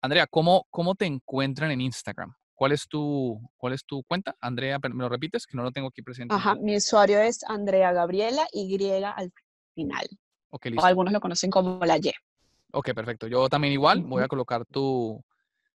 Andrea, 0.00 0.26
¿cómo, 0.26 0.66
cómo 0.70 0.94
te 0.94 1.04
encuentran 1.04 1.70
en 1.70 1.82
Instagram? 1.82 2.34
¿Cuál 2.56 2.72
es 2.72 2.88
tu, 2.88 3.38
cuál 3.58 3.74
es 3.74 3.84
tu 3.84 4.02
cuenta? 4.04 4.34
Andrea, 4.40 4.78
¿me 4.82 5.02
lo 5.02 5.10
repites? 5.10 5.46
Que 5.46 5.58
no 5.58 5.62
lo 5.62 5.70
tengo 5.72 5.88
aquí 5.88 6.00
presente. 6.00 6.34
Ajá, 6.34 6.54
mi 6.54 6.74
usuario 6.74 7.20
es 7.20 7.44
Andrea 7.44 7.92
Gabriela 7.92 8.46
Y 8.50 8.82
al 9.02 9.30
final. 9.74 10.08
Ok, 10.48 10.64
listo. 10.66 10.82
O 10.82 10.86
algunos 10.86 11.12
lo 11.12 11.20
conocen 11.20 11.50
como 11.50 11.84
la 11.84 11.98
Y. 11.98 12.12
Ok, 12.72 12.94
perfecto. 12.94 13.26
Yo 13.26 13.50
también 13.50 13.74
igual 13.74 14.00
voy 14.00 14.22
a 14.22 14.28
colocar 14.28 14.64
tu, 14.64 15.22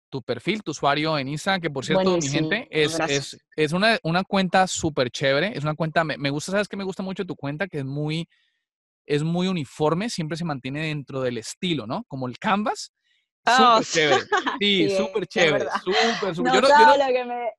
tu 0.08 0.22
perfil, 0.22 0.62
tu 0.62 0.70
usuario 0.70 1.18
en 1.18 1.26
Instagram, 1.26 1.60
que 1.60 1.68
por 1.68 1.84
cierto, 1.84 2.16
mi 2.16 2.28
gente, 2.28 2.68
es, 2.70 2.98
es, 3.08 3.38
es, 3.56 3.72
una, 3.72 3.98
una 4.04 4.22
cuenta 4.22 4.68
súper 4.68 5.10
chévere. 5.10 5.58
Es 5.58 5.64
una 5.64 5.74
cuenta, 5.74 6.04
me, 6.04 6.16
me, 6.16 6.30
gusta, 6.30 6.52
¿sabes 6.52 6.68
qué 6.68 6.76
me 6.76 6.84
gusta 6.84 7.02
mucho 7.02 7.24
tu 7.26 7.34
cuenta? 7.34 7.66
Que 7.66 7.78
es 7.78 7.84
muy, 7.84 8.28
es 9.04 9.24
muy 9.24 9.48
uniforme, 9.48 10.10
siempre 10.10 10.36
se 10.36 10.44
mantiene 10.44 10.86
dentro 10.86 11.22
del 11.22 11.38
estilo, 11.38 11.88
¿no? 11.88 12.04
Como 12.06 12.28
el 12.28 12.38
canvas 12.38 12.92
Súper 13.46 13.84
chévere. 13.92 14.22
Sí, 14.60 14.90
súper 14.90 15.26
chévere. 15.26 15.64
Súper, 15.84 16.34
súper. 16.34 16.52
No, 16.52 16.54
yo 16.54 16.60
lo, 16.60 17.06
que 17.06 17.24
me, 17.24 17.50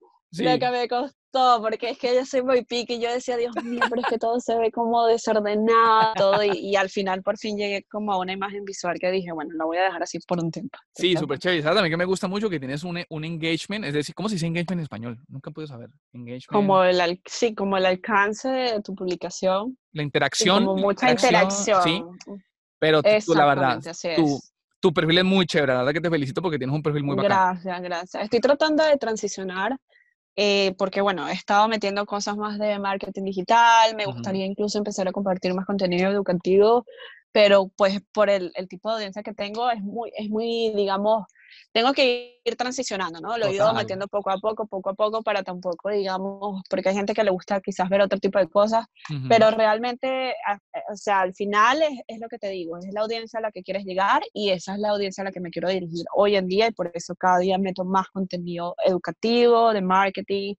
lo 0.52 0.60
que 0.60 0.70
me 0.72 0.88
costó, 0.88 1.62
porque 1.62 1.90
es 1.92 1.98
que 1.98 2.14
yo 2.14 2.26
soy 2.26 2.44
muy 2.44 2.64
pique 2.64 2.96
y 2.96 3.02
yo 3.02 3.12
decía, 3.12 3.38
Dios 3.38 3.56
mío, 3.64 3.82
pero 3.90 4.02
es 4.02 4.08
que 4.08 4.18
todo 4.18 4.40
se 4.40 4.56
ve 4.58 4.72
como 4.72 5.08
desordenado 5.08 6.14
todo, 6.16 6.44
y, 6.44 6.76
al 6.76 6.90
final 6.90 7.24
por 7.24 7.38
fin 7.38 7.58
llegué 7.58 7.86
como 7.90 8.14
a 8.14 8.18
una 8.18 8.34
imagen 8.34 8.64
visual 8.64 8.98
que 9.00 9.10
dije, 9.12 9.32
bueno, 9.32 9.52
la 9.56 9.66
voy 9.66 9.78
a 9.78 9.84
dejar 9.84 10.04
así 10.04 10.20
por 10.20 10.40
un 10.40 10.52
tiempo. 10.52 10.78
Sí, 10.94 11.16
súper 11.16 11.40
chévere. 11.40 11.62
¿Sabes 11.62 11.78
también 11.78 11.94
que 11.94 11.98
me 11.98 12.06
gusta 12.06 12.28
mucho? 12.28 12.50
Que 12.50 12.60
tienes 12.60 12.84
un, 12.84 13.04
un 13.10 13.26
engagement, 13.26 13.86
es 13.86 13.94
decir, 13.94 14.14
¿cómo 14.14 14.30
se 14.30 14.36
dice 14.36 14.46
engagement 14.46 14.80
en 14.80 14.80
español? 14.82 15.20
Nunca 15.28 15.52
puedo 15.52 15.68
saber. 15.68 15.90
Engagement. 16.14 16.52
Como 16.52 16.84
el, 16.84 17.22
sí, 17.26 17.56
como 17.56 17.78
el 17.78 17.86
alcance 17.86 18.50
de 18.50 18.82
tu 18.82 18.94
publicación. 18.94 19.78
La 19.94 20.04
interacción. 20.04 20.66
como 20.66 20.82
mucha 20.82 21.10
interacción. 21.10 21.82
Sí. 21.84 22.04
Pero 22.80 23.02
tú, 23.02 23.34
la 23.34 23.46
verdad, 23.46 23.82
tú, 24.16 24.40
tu 24.80 24.94
perfil 24.94 25.20
es 25.20 25.26
muy 25.26 25.46
chévere, 25.46 25.74
la 25.74 25.80
verdad 25.80 25.94
que 25.94 26.02
te 26.02 26.10
felicito 26.10 26.42
porque 26.42 26.58
tienes 26.58 26.76
un 26.76 26.82
perfil 26.82 27.04
muy 27.04 27.16
bacán. 27.16 27.30
Gracias, 27.30 27.82
gracias. 27.82 28.24
Estoy 28.24 28.40
tratando 28.40 28.84
de 28.84 28.98
transicionar 28.98 29.78
eh, 30.36 30.74
porque, 30.78 31.02
bueno, 31.02 31.28
he 31.28 31.34
estado 31.34 31.68
metiendo 31.68 32.06
cosas 32.06 32.38
más 32.38 32.58
de 32.60 32.80
marketing 32.80 33.24
digital, 33.24 33.96
me 33.96 34.06
gustaría 34.06 34.46
incluso 34.46 34.78
empezar 34.78 35.08
a 35.08 35.12
compartir 35.12 35.54
más 35.54 35.66
contenido 35.66 36.10
educativo, 36.10 36.86
pero 37.32 37.70
pues 37.76 38.00
por 38.14 38.30
el, 38.30 38.52
el, 38.56 38.68
tipo 38.70 38.90
de 38.90 38.96
audiencia 38.96 39.22
que 39.22 39.34
tengo 39.34 39.70
es 39.70 39.82
muy, 39.82 40.12
es 40.16 40.30
muy, 40.30 40.72
digamos, 40.76 41.26
tengo 41.72 41.94
que 41.94 42.42
ir 42.44 42.56
transicionando, 42.56 43.20
¿no? 43.20 43.38
Lo 43.38 43.48
he 43.48 43.54
ido 43.54 43.74
metiendo 43.74 44.08
poco 44.08 44.32
a 44.32 44.38
poco, 44.38 44.68
poco 44.68 44.90
a 44.90 44.94
poco, 44.94 45.22
para 45.22 45.44
tampoco, 45.44 45.90
digamos, 45.90 46.62
porque 46.70 46.90
hay 46.90 46.96
gente 46.96 47.14
que 47.14 47.24
le 47.24 47.32
gusta 47.32 47.62
quizás 47.62 47.90
ver 47.90 48.02
otro 48.02 48.20
tipo 48.20 48.40
de 48.40 48.48
cosas, 48.48 48.86
pero 49.28 49.52
realmente, 49.52 50.34
o 50.92 50.96
sea, 50.96 51.22
al 51.22 51.34
final 51.34 51.82
es, 51.82 52.00
es, 52.08 52.20
lo 52.20 52.28
que 52.28 52.38
te 52.38 52.50
digo, 52.50 52.78
es 52.78 52.94
la 52.94 53.02
audiencia 53.02 53.40
a 53.40 53.42
la 53.42 53.52
que 53.52 53.64
quieres 53.64 53.86
llegar 53.86 54.22
y 54.34 54.50
esa 54.50 54.74
es 54.74 54.80
la 54.80 54.90
audiencia 54.90 55.22
a 55.22 55.26
la 55.26 55.32
que 55.32 55.40
me 55.40 55.50
quiero 55.50 55.70
dirigir 55.70 56.06
hoy 56.16 56.36
en 56.36 56.48
día 56.48 56.68
y 56.68 56.72
por 56.72 56.92
eso 56.94 57.16
cada 57.16 57.40
día 57.40 57.58
meto 57.58 57.86
más 57.86 58.08
contenido 58.10 58.76
educativo, 58.86 59.74
de 59.74 59.82
marketing, 59.82 60.56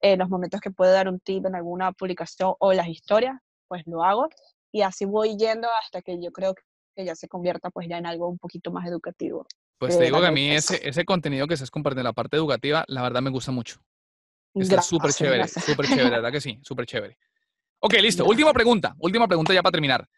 en 0.00 0.18
los 0.18 0.28
momentos 0.28 0.60
que 0.60 0.70
puedo 0.70 0.92
dar 0.92 1.08
un 1.08 1.20
tip 1.20 1.46
en 1.46 1.54
alguna 1.54 1.92
publicación 1.92 2.54
o 2.58 2.72
las 2.72 2.88
historias, 2.88 3.36
pues 3.68 3.82
lo 3.86 4.02
hago 4.04 4.28
y 4.72 4.82
así 4.82 5.04
voy 5.04 5.36
yendo 5.36 5.68
hasta 5.82 6.02
que 6.02 6.20
yo 6.20 6.32
creo 6.32 6.54
que 6.54 7.04
ya 7.04 7.14
se 7.14 7.28
convierta 7.28 7.70
pues 7.70 7.88
ya 7.88 7.98
en 7.98 8.06
algo 8.06 8.28
un 8.28 8.38
poquito 8.38 8.72
más 8.72 8.86
educativo. 8.86 9.46
Pues 9.82 9.98
te 9.98 10.04
digo 10.04 10.20
que 10.20 10.28
a 10.28 10.30
mí 10.30 10.48
ese, 10.52 10.80
ese 10.88 11.04
contenido 11.04 11.48
que 11.48 11.54
estás 11.54 11.68
compartiendo, 11.68 12.08
la 12.08 12.12
parte 12.12 12.36
educativa, 12.36 12.84
la 12.86 13.02
verdad 13.02 13.20
me 13.20 13.30
gusta 13.30 13.50
mucho. 13.50 13.82
Está 14.54 14.80
súper 14.80 15.12
chévere, 15.12 15.48
súper 15.48 15.88
chévere, 15.88 16.10
¿verdad 16.22 16.30
que 16.30 16.40
sí? 16.40 16.60
Súper 16.62 16.86
chévere. 16.86 17.18
Ok, 17.80 17.94
listo. 17.94 18.24
Última 18.24 18.52
pregunta, 18.52 18.94
última 19.00 19.26
pregunta 19.26 19.52
ya 19.52 19.60
para 19.60 19.72
terminar. 19.72 20.08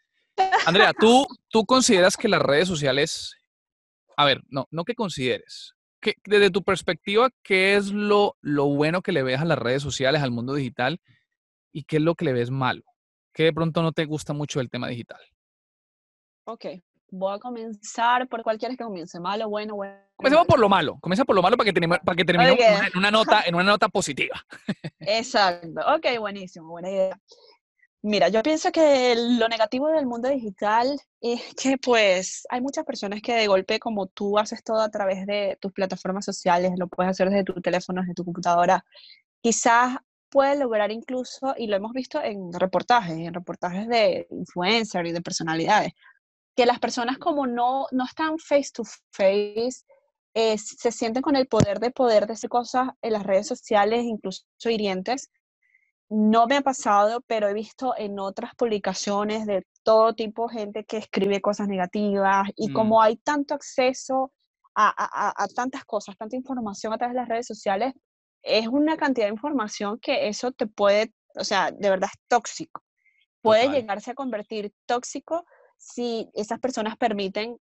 Andrea, 0.67 0.93
¿tú, 0.93 1.25
¿tú 1.49 1.65
consideras 1.65 2.15
que 2.15 2.27
las 2.27 2.43
redes 2.43 2.67
sociales, 2.67 3.35
a 4.15 4.25
ver, 4.25 4.43
no, 4.49 4.67
no 4.69 4.85
que 4.85 4.93
consideres, 4.93 5.73
que 5.99 6.13
desde 6.25 6.51
tu 6.51 6.63
perspectiva, 6.63 7.31
¿qué 7.41 7.75
es 7.75 7.91
lo, 7.91 8.37
lo 8.41 8.65
bueno 8.65 9.01
que 9.01 9.13
le 9.13 9.23
ves 9.23 9.39
a 9.39 9.45
las 9.45 9.57
redes 9.57 9.81
sociales, 9.81 10.21
al 10.21 10.29
mundo 10.29 10.53
digital, 10.53 11.01
y 11.71 11.85
qué 11.85 11.97
es 11.97 12.03
lo 12.03 12.13
que 12.13 12.25
le 12.25 12.33
ves 12.33 12.51
malo? 12.51 12.83
¿Qué 13.33 13.45
de 13.45 13.53
pronto 13.53 13.81
no 13.81 13.93
te 13.93 14.05
gusta 14.05 14.31
mucho 14.31 14.59
del 14.59 14.69
tema 14.69 14.89
digital? 14.89 15.21
Ok, 16.43 16.65
voy 17.09 17.35
a 17.35 17.39
comenzar 17.39 18.27
por 18.27 18.43
cuál 18.43 18.57
quieres 18.57 18.77
que 18.77 18.83
comience, 18.83 19.19
malo, 19.19 19.49
bueno, 19.49 19.75
bueno. 19.75 19.95
Comencemos 20.15 20.47
por 20.47 20.59
lo 20.59 20.69
malo, 20.69 20.97
comienza 21.01 21.25
por 21.25 21.35
lo 21.35 21.41
malo 21.41 21.57
para 21.57 21.65
que, 21.65 21.73
termine, 21.73 21.99
para 21.99 22.15
que 22.15 22.25
terminemos 22.25 22.59
en, 22.59 22.97
una 22.97 23.11
nota, 23.11 23.43
en 23.45 23.55
una 23.55 23.63
nota 23.63 23.89
positiva. 23.89 24.43
Exacto, 24.99 25.81
ok, 25.95 26.19
buenísimo, 26.19 26.69
buena 26.69 26.89
idea. 26.89 27.19
Mira, 28.01 28.29
yo 28.29 28.43
pienso 28.43 28.71
que 28.71 29.15
lo 29.15 29.47
negativo 29.47 29.87
del 29.87 30.05
mundo 30.05 30.29
digital 30.29 30.95
es 31.21 31.41
que 31.55 31.79
pues 31.79 32.45
hay 32.49 32.61
muchas 32.61 32.85
personas 32.85 33.19
que 33.21 33.33
de 33.33 33.47
golpe 33.47 33.79
como 33.79 34.05
tú 34.05 34.37
haces 34.37 34.63
todo 34.63 34.81
a 34.81 34.91
través 34.91 35.25
de 35.25 35.57
tus 35.59 35.73
plataformas 35.73 36.23
sociales, 36.23 36.73
lo 36.77 36.87
puedes 36.87 37.09
hacer 37.09 37.31
desde 37.31 37.43
tu 37.43 37.59
teléfono, 37.61 38.01
desde 38.01 38.13
tu 38.13 38.23
computadora, 38.23 38.85
quizás 39.41 39.97
puede 40.29 40.59
lograr 40.59 40.91
incluso, 40.91 41.55
y 41.57 41.67
lo 41.67 41.77
hemos 41.77 41.93
visto 41.93 42.21
en 42.21 42.51
reportajes, 42.53 43.17
en 43.17 43.33
reportajes 43.33 43.87
de 43.87 44.27
influencers 44.29 45.09
y 45.09 45.11
de 45.11 45.21
personalidades, 45.21 45.93
que 46.55 46.65
las 46.65 46.79
personas 46.79 47.17
como 47.17 47.47
no, 47.47 47.87
no 47.91 48.05
están 48.05 48.39
face 48.39 48.71
to 48.73 48.83
face, 49.11 49.83
eh, 50.33 50.57
se 50.57 50.91
sienten 50.91 51.21
con 51.21 51.35
el 51.35 51.47
poder 51.47 51.79
de 51.79 51.91
poder 51.91 52.27
decir 52.27 52.49
cosas 52.49 52.89
en 53.01 53.13
las 53.13 53.23
redes 53.23 53.47
sociales, 53.47 54.03
incluso 54.03 54.43
hirientes. 54.63 55.29
No 56.09 56.45
me 56.47 56.57
ha 56.57 56.61
pasado, 56.61 57.21
pero 57.27 57.47
he 57.47 57.53
visto 57.53 57.93
en 57.97 58.19
otras 58.19 58.53
publicaciones 58.55 59.45
de 59.45 59.65
todo 59.83 60.13
tipo 60.13 60.47
de 60.47 60.59
gente 60.59 60.85
que 60.85 60.97
escribe 60.97 61.41
cosas 61.41 61.67
negativas 61.67 62.49
y 62.55 62.69
mm. 62.69 62.73
como 62.73 63.01
hay 63.01 63.17
tanto 63.17 63.53
acceso 63.53 64.31
a, 64.75 64.89
a, 64.89 65.43
a, 65.43 65.47
tantas 65.47 65.83
cosas, 65.85 66.17
tanta 66.17 66.35
información 66.35 66.93
a 66.93 66.97
través 66.97 67.15
de 67.15 67.21
las 67.21 67.29
redes 67.29 67.47
sociales, 67.47 67.93
es 68.43 68.67
una 68.67 68.97
cantidad 68.97 69.27
de 69.27 69.33
información 69.33 69.99
que 69.99 70.27
eso 70.27 70.51
te 70.51 70.67
puede, 70.67 71.13
o 71.35 71.43
sea, 71.43 71.71
de 71.71 71.89
verdad 71.89 72.09
es 72.13 72.19
tóxico. 72.27 72.83
Puede 73.41 73.69
llegarse 73.69 74.11
a 74.11 74.15
convertir 74.15 74.73
tóxico 74.85 75.45
si 75.77 76.29
esas 76.33 76.59
personas 76.59 76.97
permiten 76.97 77.57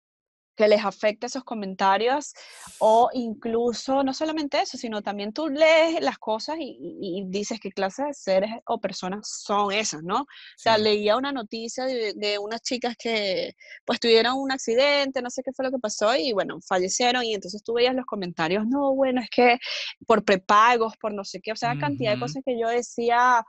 que 0.56 0.68
les 0.68 0.84
afecte 0.84 1.26
esos 1.26 1.44
comentarios 1.44 2.34
o 2.80 3.10
incluso 3.14 4.04
no 4.04 4.14
solamente 4.14 4.62
eso, 4.62 4.78
sino 4.78 5.02
también 5.02 5.34
tú 5.34 5.48
lees 5.48 6.00
las 6.02 6.18
cosas 6.18 6.58
y, 6.60 7.24
dices 7.28 7.60
qué 7.60 7.72
clase 7.72 8.04
de 8.04 8.14
seres 8.14 8.52
o 8.66 8.80
personas 8.80 9.28
son 9.28 9.72
esas, 9.72 10.04
¿no? 10.04 10.22
O 10.22 10.28
sea, 10.58 10.78
leía 10.78 11.18
una 11.18 11.32
noticia 11.32 11.86
de, 11.86 12.38
unas 12.40 12.62
chicas 12.62 12.96
que 12.98 13.54
pues 13.86 14.00
tuvieron 14.00 14.38
un 14.38 14.52
accidente, 14.52 15.22
no 15.22 15.30
sé 15.30 15.42
qué 15.44 15.52
fue 15.54 15.66
lo 15.66 15.72
que 15.72 15.80
pasó 15.80 16.16
y 16.16 16.34
bueno, 16.34 16.60
fallecieron 16.62 17.24
y 17.24 17.34
entonces 17.34 17.64
tú 17.64 17.74
veías 17.74 17.96
los 17.96 18.06
comentarios, 18.06 18.66
no, 18.68 18.94
bueno, 18.94 19.22
es 19.22 19.30
que 19.30 19.58
por 20.06 20.24
prepagos, 20.24 20.98
por 20.98 21.14
no 21.14 21.24
sé 21.24 21.40
qué, 21.42 21.52
o 21.52 21.56
sea, 21.56 21.78
cantidad 21.78 22.14
de 22.14 22.20
cosas 22.20 22.44
que 22.46 22.60
yo 22.60 22.68
decía, 22.68 23.44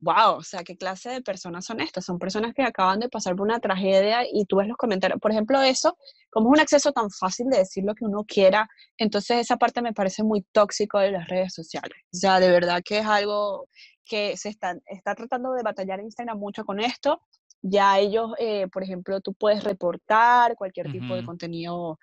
wow, 0.00 0.36
o 0.36 0.42
sea, 0.42 0.62
¿qué 0.64 0.76
clase 0.76 1.10
de 1.10 1.22
personas 1.22 1.64
son 1.66 1.80
estas? 1.80 2.04
Son 2.04 2.18
personas 2.18 2.54
que 2.54 2.62
acaban 2.62 3.00
de 3.00 3.08
pasar 3.08 3.36
por 3.36 3.46
una 3.46 3.60
tragedia 3.60 4.22
y 4.30 4.46
tú 4.46 4.56
ves 4.56 4.68
los 4.68 4.76
comentarios. 4.76 5.20
Por 5.20 5.30
ejemplo, 5.30 5.60
eso, 5.60 5.96
como 6.30 6.48
es 6.48 6.58
un 6.58 6.60
acceso 6.60 6.92
tan 6.92 7.10
fácil 7.10 7.48
de 7.50 7.58
decir 7.58 7.84
lo 7.84 7.94
que 7.94 8.04
uno 8.04 8.24
quiera, 8.24 8.68
entonces 8.96 9.38
esa 9.38 9.56
parte 9.56 9.82
me 9.82 9.92
parece 9.92 10.22
muy 10.22 10.42
tóxico 10.52 10.98
de 10.98 11.12
las 11.12 11.28
redes 11.28 11.54
sociales. 11.54 11.98
O 12.12 12.16
sea, 12.16 12.40
de 12.40 12.50
verdad 12.50 12.82
que 12.84 12.98
es 12.98 13.06
algo 13.06 13.68
que 14.04 14.36
se 14.36 14.48
está, 14.48 14.76
está 14.86 15.14
tratando 15.14 15.52
de 15.52 15.62
batallar 15.62 16.00
Instagram 16.00 16.38
mucho 16.38 16.64
con 16.64 16.80
esto. 16.80 17.20
Ya 17.62 17.98
ellos, 17.98 18.32
eh, 18.38 18.68
por 18.68 18.82
ejemplo, 18.82 19.20
tú 19.20 19.34
puedes 19.34 19.62
reportar 19.64 20.56
cualquier 20.56 20.90
tipo 20.90 21.14
de 21.14 21.24
contenido 21.24 21.98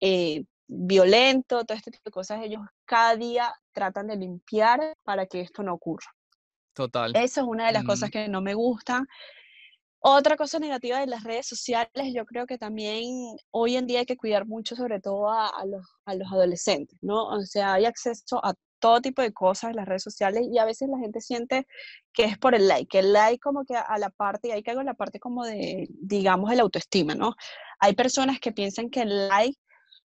eh, 0.00 0.44
violento, 0.66 1.64
todo 1.64 1.76
este 1.76 1.90
tipo 1.90 2.04
de 2.06 2.12
cosas. 2.12 2.40
Ellos 2.42 2.62
cada 2.86 3.14
día 3.16 3.52
tratan 3.72 4.06
de 4.06 4.16
limpiar 4.16 4.96
para 5.04 5.26
que 5.26 5.40
esto 5.40 5.62
no 5.62 5.74
ocurra. 5.74 6.10
Total. 6.74 7.12
Eso 7.14 7.40
es 7.42 7.46
una 7.46 7.66
de 7.66 7.72
las 7.72 7.84
cosas 7.84 8.10
que 8.10 8.28
no 8.28 8.40
me 8.40 8.54
gustan. 8.54 9.06
Otra 10.04 10.36
cosa 10.36 10.58
negativa 10.58 10.98
de 10.98 11.06
las 11.06 11.22
redes 11.22 11.46
sociales, 11.46 12.12
yo 12.12 12.24
creo 12.26 12.44
que 12.44 12.58
también 12.58 13.36
hoy 13.52 13.76
en 13.76 13.86
día 13.86 14.00
hay 14.00 14.06
que 14.06 14.16
cuidar 14.16 14.46
mucho, 14.46 14.74
sobre 14.74 15.00
todo 15.00 15.30
a, 15.30 15.64
los, 15.64 15.86
a 16.06 16.14
los 16.16 16.32
adolescentes, 16.32 16.98
¿no? 17.02 17.26
O 17.26 17.42
sea, 17.42 17.74
hay 17.74 17.84
acceso 17.84 18.44
a 18.44 18.54
todo 18.80 19.00
tipo 19.00 19.22
de 19.22 19.32
cosas 19.32 19.70
en 19.70 19.76
las 19.76 19.86
redes 19.86 20.02
sociales 20.02 20.44
y 20.50 20.58
a 20.58 20.64
veces 20.64 20.88
la 20.88 20.98
gente 20.98 21.20
siente 21.20 21.68
que 22.12 22.24
es 22.24 22.36
por 22.36 22.56
el 22.56 22.66
like, 22.66 22.98
el 22.98 23.12
like 23.12 23.38
como 23.38 23.64
que 23.64 23.76
a 23.76 23.96
la 23.98 24.10
parte, 24.10 24.48
y 24.48 24.50
hay 24.50 24.64
que 24.64 24.72
hago 24.72 24.82
la 24.82 24.94
parte 24.94 25.20
como 25.20 25.44
de, 25.44 25.86
digamos, 25.92 26.50
el 26.50 26.58
autoestima, 26.58 27.14
¿no? 27.14 27.36
Hay 27.78 27.94
personas 27.94 28.40
que 28.40 28.50
piensan 28.50 28.90
que 28.90 29.02
el 29.02 29.28
like 29.28 29.56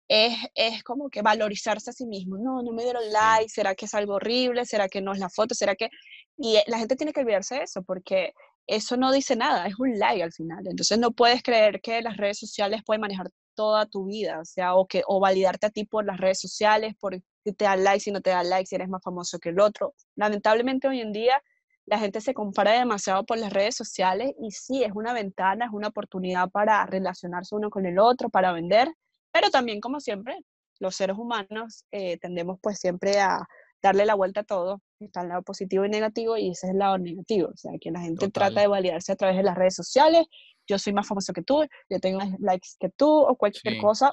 es, 0.08 0.38
es, 0.54 0.84
como 0.84 1.10
que 1.10 1.24
valorizarse 1.24 1.90
a 1.90 1.94
sí 1.94 2.06
mismo. 2.06 2.38
No, 2.38 2.62
no 2.62 2.72
me 2.72 2.84
dieron 2.84 3.04
like, 3.12 3.50
¿será 3.50 3.76
que 3.76 3.86
es 3.86 3.94
algo 3.94 4.14
horrible? 4.16 4.66
¿Será 4.66 4.88
que 4.88 5.02
no 5.02 5.12
es 5.12 5.20
la 5.20 5.30
foto? 5.30 5.56
¿Será 5.56 5.76
que...? 5.76 5.90
Y 6.38 6.60
la 6.68 6.78
gente 6.78 6.96
tiene 6.96 7.14
que 7.14 7.22
olvidarse 7.22 7.56
de 7.56 7.64
eso 7.64 7.82
porque 7.84 8.34
eso 8.68 8.98
no 8.98 9.12
dice 9.12 9.36
nada, 9.36 9.66
es 9.68 9.80
un 9.80 9.98
like 9.98 10.22
al 10.24 10.34
final. 10.34 10.68
Entonces 10.68 11.00
no 11.00 11.12
puedes 11.12 11.42
creer 11.42 11.82
que 11.82 12.02
las 12.02 12.18
redes 12.18 12.38
sociales 12.38 12.82
pueden 12.86 13.02
manejar 13.02 13.30
toda 13.56 13.88
tu 13.88 14.06
vida, 14.06 14.40
o 14.40 14.46
sea, 14.46 14.76
o, 14.76 14.86
que, 14.86 15.02
o 15.08 15.20
validarte 15.20 15.68
a 15.68 15.70
ti 15.72 15.86
por 15.86 16.06
las 16.06 16.20
redes 16.20 16.40
sociales, 16.40 16.94
por 17.00 17.16
si 17.44 17.54
te 17.54 17.66
dan 17.66 17.84
like, 17.84 18.02
si 18.02 18.12
no 18.12 18.22
te 18.22 18.30
dan 18.30 18.50
like, 18.50 18.68
si 18.68 18.76
eres 18.76 18.90
más 18.90 19.02
famoso 19.04 19.40
que 19.40 19.50
el 19.50 19.60
otro. 19.60 19.96
Lamentablemente 20.16 20.88
hoy 20.88 21.02
en 21.02 21.12
día 21.12 21.42
la 21.86 21.98
gente 21.98 22.22
se 22.22 22.34
compara 22.34 22.74
demasiado 22.74 23.26
por 23.26 23.38
las 23.40 23.52
redes 23.52 23.76
sociales 23.76 24.34
y 24.40 24.52
sí, 24.52 24.84
es 24.84 24.92
una 24.94 25.14
ventana, 25.14 25.66
es 25.66 25.72
una 25.72 25.88
oportunidad 25.88 26.50
para 26.52 26.86
relacionarse 26.86 27.56
uno 27.56 27.70
con 27.70 27.86
el 27.86 27.98
otro, 27.98 28.30
para 28.30 28.52
vender, 28.52 28.94
pero 29.32 29.50
también 29.50 29.80
como 29.80 30.02
siempre, 30.02 30.38
los 30.80 30.96
seres 30.96 31.18
humanos 31.18 31.86
eh, 31.92 32.18
tendemos 32.20 32.60
pues 32.62 32.78
siempre 32.80 33.20
a 33.20 33.48
darle 33.88 34.06
la 34.06 34.16
vuelta 34.16 34.42
a 34.42 34.44
todo, 34.44 34.82
está 35.00 35.22
el 35.22 35.30
lado 35.30 35.42
positivo 35.42 35.86
y 35.86 35.90
negativo 35.90 36.38
y 36.38 36.52
ese 36.52 36.68
es 36.68 36.74
el 36.74 36.80
lado 36.80 36.98
negativo, 36.98 37.50
o 37.50 37.58
sea, 37.58 37.72
que 37.80 37.92
la 37.92 38.02
gente 38.02 38.30
trata 38.30 38.62
de 38.62 38.68
validarse 38.68 39.12
a 39.12 39.16
través 39.16 39.38
de 39.38 39.44
las 39.44 39.56
redes 39.56 39.76
sociales, 39.76 40.26
yo 40.68 40.78
soy 40.78 40.94
más 40.94 41.08
famoso 41.08 41.34
que 41.34 41.44
tú, 41.44 41.66
yo 41.90 42.00
tengo 42.00 42.20
más 42.20 42.40
likes 42.40 42.70
que 42.80 42.90
tú 42.90 43.10
o 43.10 43.36
cualquier 43.36 43.78
cosa, 43.80 44.12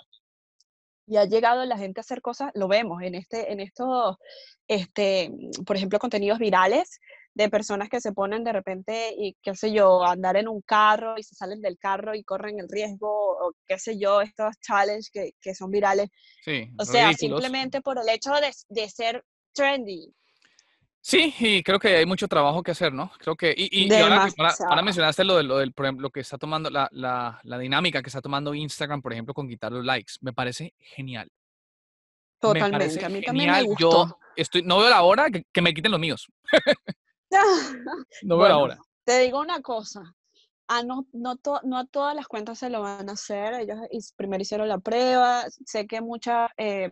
y 1.07 1.16
ha 1.16 1.25
llegado 1.25 1.64
la 1.64 1.77
gente 1.77 2.01
a 2.01 2.03
hacer 2.03 2.22
cosas, 2.22 2.51
lo 2.55 2.68
vemos 2.68 3.03
en, 3.03 3.14
este, 3.14 3.53
en 3.53 3.61
estos, 3.61 4.16
este, 4.68 5.31
por 5.66 5.77
ejemplo, 5.77 5.99
contenidos 5.99 6.39
virales 6.39 7.01
de 7.35 7.51
personas 7.51 7.89
que 7.89 8.01
se 8.01 8.12
ponen 8.12 8.45
de 8.45 8.53
repente 8.53 9.12
y 9.16 9.37
qué 9.43 9.55
sé 9.55 9.72
yo, 9.72 10.05
andar 10.05 10.37
en 10.37 10.49
un 10.49 10.62
carro 10.62 11.18
y 11.18 11.22
se 11.25 11.35
salen 11.35 11.61
del 11.61 11.79
carro 11.79 12.14
y 12.14 12.22
corren 12.22 12.61
el 12.61 12.68
riesgo 12.68 13.09
o 13.11 13.53
qué 13.66 13.79
sé 13.79 13.99
yo, 13.99 14.20
estos 14.20 14.55
challenges 14.61 15.11
que, 15.11 15.33
que 15.41 15.55
son 15.55 15.70
virales. 15.70 16.09
Sí, 16.45 16.68
o 16.79 16.85
sea, 16.85 17.12
simplemente 17.12 17.81
por 17.81 17.99
el 17.99 18.09
hecho 18.09 18.33
de, 18.35 18.53
de 18.68 18.89
ser 18.89 19.25
trendy. 19.55 20.13
Sí, 21.01 21.35
y 21.39 21.63
creo 21.63 21.79
que 21.79 21.97
hay 21.97 22.07
mucho 22.07 22.27
trabajo 22.29 22.63
que 22.63 22.71
hacer, 22.71 22.93
¿no? 22.93 23.13
Creo 23.19 23.37
que, 23.37 23.55
y, 23.55 23.87
y, 23.87 23.95
ahora, 23.95 24.27
ahora, 24.67 24.83
mencionaste 24.83 25.23
lo, 25.23 25.37
de, 25.37 25.43
lo 25.43 25.59
del, 25.59 25.75
por 25.75 25.85
ejemplo, 25.85 26.05
lo 26.05 26.11
que 26.11 26.21
está 26.21 26.39
tomando, 26.39 26.71
la, 26.71 26.89
la, 26.93 27.41
la, 27.43 27.59
dinámica 27.59 28.01
que 28.01 28.09
está 28.09 28.23
tomando 28.23 28.55
Instagram, 28.55 29.03
por 29.03 29.13
ejemplo, 29.13 29.35
con 29.35 29.47
quitar 29.47 29.71
los 29.71 29.85
likes, 29.85 30.15
me 30.23 30.33
parece 30.33 30.73
genial. 30.79 31.31
Totalmente, 32.41 33.05
a 33.05 33.11
mí 33.11 33.21
también 33.21 33.53
me 33.53 33.63
gustó. 33.65 34.07
Yo 34.07 34.19
estoy, 34.35 34.63
no 34.63 34.79
veo 34.79 34.89
la 34.89 35.03
hora 35.03 35.29
que, 35.31 35.45
que 35.53 35.61
me 35.61 35.75
quiten 35.75 35.91
los 35.91 36.01
míos. 36.01 36.27
no 38.23 38.39
veo 38.39 38.49
la 38.49 38.57
hora. 38.57 38.79
Te 39.05 39.21
digo 39.21 39.41
una 39.41 39.61
cosa, 39.61 40.15
Ah, 40.67 40.83
no, 40.83 41.07
no, 41.12 41.39
no 41.65 41.79
a 41.79 41.85
todas 41.85 42.15
las 42.17 42.27
cuentas 42.27 42.59
se 42.59 42.71
lo 42.71 42.81
van 42.81 43.09
a 43.09 43.12
hacer. 43.12 43.55
Ellos 43.55 44.12
primero 44.17 44.43
hicieron 44.43 44.69
la 44.69 44.79
prueba. 44.79 45.45
Sé 45.67 45.87
que 45.87 46.01
muchas, 46.01 46.51
eh, 46.57 46.91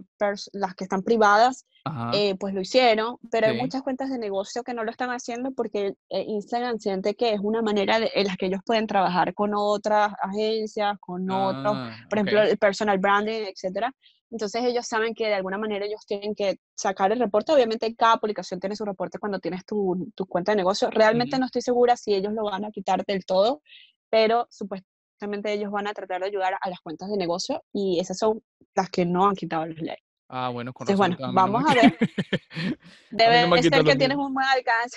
las 0.53 0.75
que 0.75 0.85
están 0.85 1.03
privadas, 1.03 1.67
eh, 2.13 2.37
pues 2.39 2.55
lo 2.55 2.61
hicieron, 2.61 3.17
pero 3.31 3.49
hay 3.49 3.61
muchas 3.61 3.83
cuentas 3.83 4.09
de 4.09 4.19
negocio 4.19 4.63
que 4.63 4.73
no 4.73 4.85
lo 4.85 4.91
están 4.91 5.11
haciendo 5.11 5.51
porque 5.51 5.95
eh, 6.11 6.25
Instagram 6.29 6.79
siente 6.79 7.15
que 7.15 7.33
es 7.33 7.41
una 7.43 7.61
manera 7.61 7.99
en 7.99 8.27
la 8.27 8.37
que 8.37 8.47
ellos 8.47 8.61
pueden 8.65 8.87
trabajar 8.87 9.35
con 9.35 9.53
otras 9.55 10.13
agencias, 10.23 10.97
con 11.01 11.29
otros, 11.29 11.75
ah, 11.77 11.97
por 12.09 12.19
ejemplo, 12.19 12.43
el 12.43 12.59
personal 12.59 12.99
branding, 12.99 13.47
etcétera. 13.49 13.93
Entonces 14.33 14.65
ellos 14.65 14.87
saben 14.87 15.15
que 15.15 15.27
de 15.27 15.35
alguna 15.35 15.59
manera 15.59 15.85
ellos 15.85 16.07
tienen 16.07 16.35
que 16.35 16.59
sacar 16.75 17.13
el 17.13 17.21
reporte. 17.21 17.53
Obviamente 17.53 17.95
cada 17.95 18.17
publicación 18.17 18.59
tiene 18.59 18.75
su 18.75 18.87
reporte 18.87 19.19
cuando 19.19 19.39
tienes 19.39 19.65
tu, 19.67 20.11
tu 20.15 20.25
cuenta 20.25 20.53
de 20.53 20.57
negocio. 20.57 20.91
Realmente 20.91 21.39
no 21.39 21.45
estoy 21.45 21.61
segura 21.61 21.99
si 21.99 22.15
ellos 22.15 22.33
lo 22.33 22.45
van 22.45 22.65
a 22.65 22.71
quitar 22.71 23.05
del 23.05 23.27
todo, 23.27 23.61
pero 24.09 24.49
supuestamente 24.51 25.53
ellos 25.53 25.71
van 25.71 25.87
a 25.87 25.93
tratar 25.93 26.23
de 26.23 26.29
ayudar 26.29 26.55
a 26.59 26.71
las 26.71 26.81
cuentas 26.81 27.11
de 27.11 27.19
negocio 27.19 27.63
y 27.75 28.01
esas 28.01 28.17
son 28.17 28.43
las 28.75 28.89
que 28.89 29.05
no 29.05 29.29
han 29.29 29.35
quitado 29.35 29.67
los 29.67 29.77
leyes. 29.77 30.03
Ah, 30.31 30.49
bueno, 30.49 30.73
con 30.73 30.89
Entonces, 30.89 31.19
bueno, 31.19 31.35
vamos 31.35 31.63
a 31.71 31.75
ver. 31.75 31.99
Debe 33.11 33.47
no 33.47 33.57
ser 33.59 33.85
que 33.85 33.97
tienes 33.97 34.17
un 34.17 34.33
buen 34.33 34.47
alcance. 34.47 34.97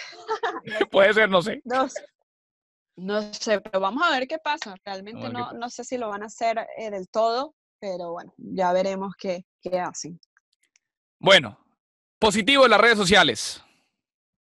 Puede 0.92 1.14
ser, 1.14 1.30
no 1.30 1.42
sé. 1.42 1.62
No, 1.66 1.88
no, 2.96 3.34
sé, 3.34 3.60
pero 3.60 3.82
vamos 3.82 4.02
a 4.02 4.12
ver 4.12 4.30
qué 4.30 4.38
pasa. 4.38 4.76
Realmente 4.86 5.28
no, 5.28 5.52
no 5.52 5.70
sé 5.70 5.84
si 5.84 5.98
lo 5.98 6.08
van 6.08 6.24
a 6.24 6.28
hacer 6.28 6.66
eh, 6.78 6.90
del 6.90 7.10
todo, 7.10 7.54
pero 7.86 8.14
bueno, 8.14 8.34
ya 8.38 8.74
veremos 8.74 9.14
qué, 9.16 9.46
qué 9.62 9.80
hacen. 9.80 10.20
Bueno, 11.20 11.60
positivo 12.18 12.66
en 12.66 12.72
las 12.72 12.82
redes 12.82 12.98
sociales. 12.98 13.62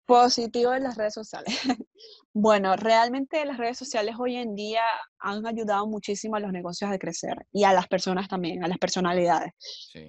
Positivo 0.05 0.73
en 0.73 0.83
las 0.83 0.95
redes 0.95 1.13
sociales. 1.13 1.59
bueno, 2.33 2.77
realmente 2.77 3.43
las 3.45 3.57
redes 3.57 3.77
sociales 3.77 4.15
hoy 4.17 4.37
en 4.37 4.55
día 4.55 4.83
han 5.19 5.45
ayudado 5.45 5.87
muchísimo 5.87 6.37
a 6.37 6.39
los 6.39 6.53
negocios 6.53 6.89
a 6.89 6.97
crecer 6.97 7.35
y 7.51 7.65
a 7.65 7.73
las 7.73 7.87
personas 7.89 8.29
también, 8.29 8.63
a 8.63 8.69
las 8.69 8.77
personalidades. 8.77 9.51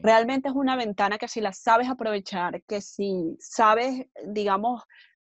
Realmente 0.03 0.49
es 0.49 0.55
una 0.55 0.77
ventana 0.77 1.19
que 1.19 1.27
si 1.27 1.41
la 1.41 1.53
sabes 1.53 1.89
aprovechar, 1.89 2.63
que 2.69 2.81
si 2.81 3.37
sabes, 3.41 4.07
digamos, 4.27 4.83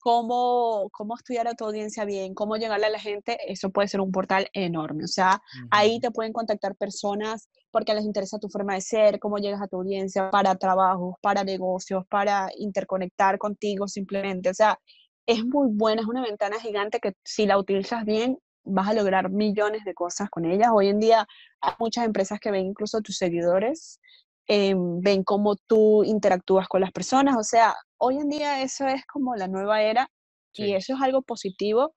cómo, 0.03 0.89
cómo 0.91 1.15
estudiar 1.15 1.47
a 1.47 1.55
tu 1.55 1.65
audiencia 1.65 2.05
bien, 2.05 2.35
cómo 2.35 2.57
llegarle 2.57 2.87
a 2.87 2.91
la 2.91 2.99
gente, 2.99 3.39
eso 3.47 3.71
puede 3.71 3.87
ser 3.87 4.01
un 4.01 4.11
portal 4.11 4.49
enorme. 4.53 5.05
O 5.05 5.09
sea, 5.09 5.41
ahí 5.71 6.01
te 6.01 6.11
pueden 6.11 6.33
contactar 6.33 6.75
personas 6.75 7.49
porque 7.71 7.95
les 7.95 8.05
interesa 8.05 8.41
tu 8.41 8.49
forma 8.49 8.75
de 8.75 8.81
ser, 8.81 9.21
cómo 9.21 9.39
llegas 9.39 9.63
a 9.63 9.69
tu 9.69 9.77
audiencia 9.77 10.29
para 10.31 10.57
trabajos, 10.57 11.15
para 11.23 11.45
negocios, 11.45 12.05
para 12.09 12.51
interconectar 12.59 13.39
contigo 13.39 13.87
simplemente. 13.87 14.51
O 14.51 14.55
sea, 14.55 14.77
es 15.25 15.45
muy 15.45 15.69
buena, 15.71 16.03
es 16.03 16.09
una 16.09 16.23
ventana 16.23 16.59
gigante 16.59 16.99
que 16.99 17.13
si 17.25 17.47
la 17.47 17.57
utilizas 17.57 18.05
bien, 18.05 18.39
vas 18.65 18.89
a 18.89 18.95
lograr 18.95 19.31
millones 19.31 19.85
de 19.85 19.95
cosas 19.95 20.29
con 20.31 20.45
ellas. 20.47 20.71
Hoy 20.75 20.89
en 20.89 20.99
día 20.99 21.29
hay 21.61 21.75
muchas 21.79 22.05
empresas 22.05 22.41
que 22.41 22.51
ven 22.51 22.67
incluso 22.67 23.01
tus 23.03 23.19
seguidores, 23.19 24.01
em, 24.47 25.01
ven 25.01 25.25
cómo 25.25 25.57
tú 25.57 26.05
interactúas 26.05 26.69
con 26.69 26.81
las 26.81 26.93
personas. 26.93 27.37
O 27.39 27.43
sea, 27.45 27.75
hoy 27.99 28.19
en 28.19 28.29
día 28.29 28.63
eso 28.63 28.87
es 28.87 29.05
como 29.07 29.37
la 29.37 29.49
nueva 29.49 29.83
era 29.83 30.09
y 30.55 30.75
eso 30.75 30.95
es 30.95 31.01
algo 31.01 31.23
positivo 31.23 31.95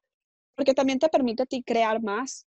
porque 0.55 0.73
también 0.73 0.99
te 0.99 1.09
permite 1.09 1.43
a 1.43 1.45
ti 1.45 1.63
crear 1.63 2.01
más, 2.01 2.45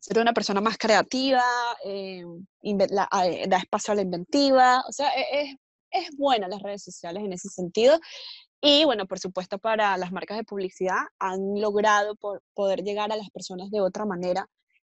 ser 0.00 0.18
una 0.18 0.32
persona 0.32 0.60
más 0.60 0.78
creativa, 0.78 1.44
eh, 1.84 2.24
eh, 2.62 3.46
da 3.48 3.58
espacio 3.58 3.92
a 3.92 3.94
la 3.94 4.02
inventiva, 4.02 4.82
o 4.88 4.92
sea, 4.92 5.08
e, 5.10 5.42
es, 5.42 5.56
es 5.90 6.16
buena 6.16 6.48
las 6.48 6.62
redes 6.62 6.82
sociales 6.82 7.22
en 7.22 7.32
ese 7.32 7.48
sentido. 7.48 8.00
Y 8.60 8.84
bueno, 8.84 9.06
por 9.06 9.18
supuesto, 9.18 9.58
para 9.58 9.96
las 9.98 10.12
marcas 10.12 10.38
de 10.38 10.44
publicidad 10.44 10.98
han 11.18 11.60
logrado 11.60 12.14
poder 12.54 12.82
llegar 12.82 13.12
a 13.12 13.16
las 13.16 13.30
personas 13.30 13.70
de 13.70 13.80
otra 13.80 14.04
manera 14.06 14.46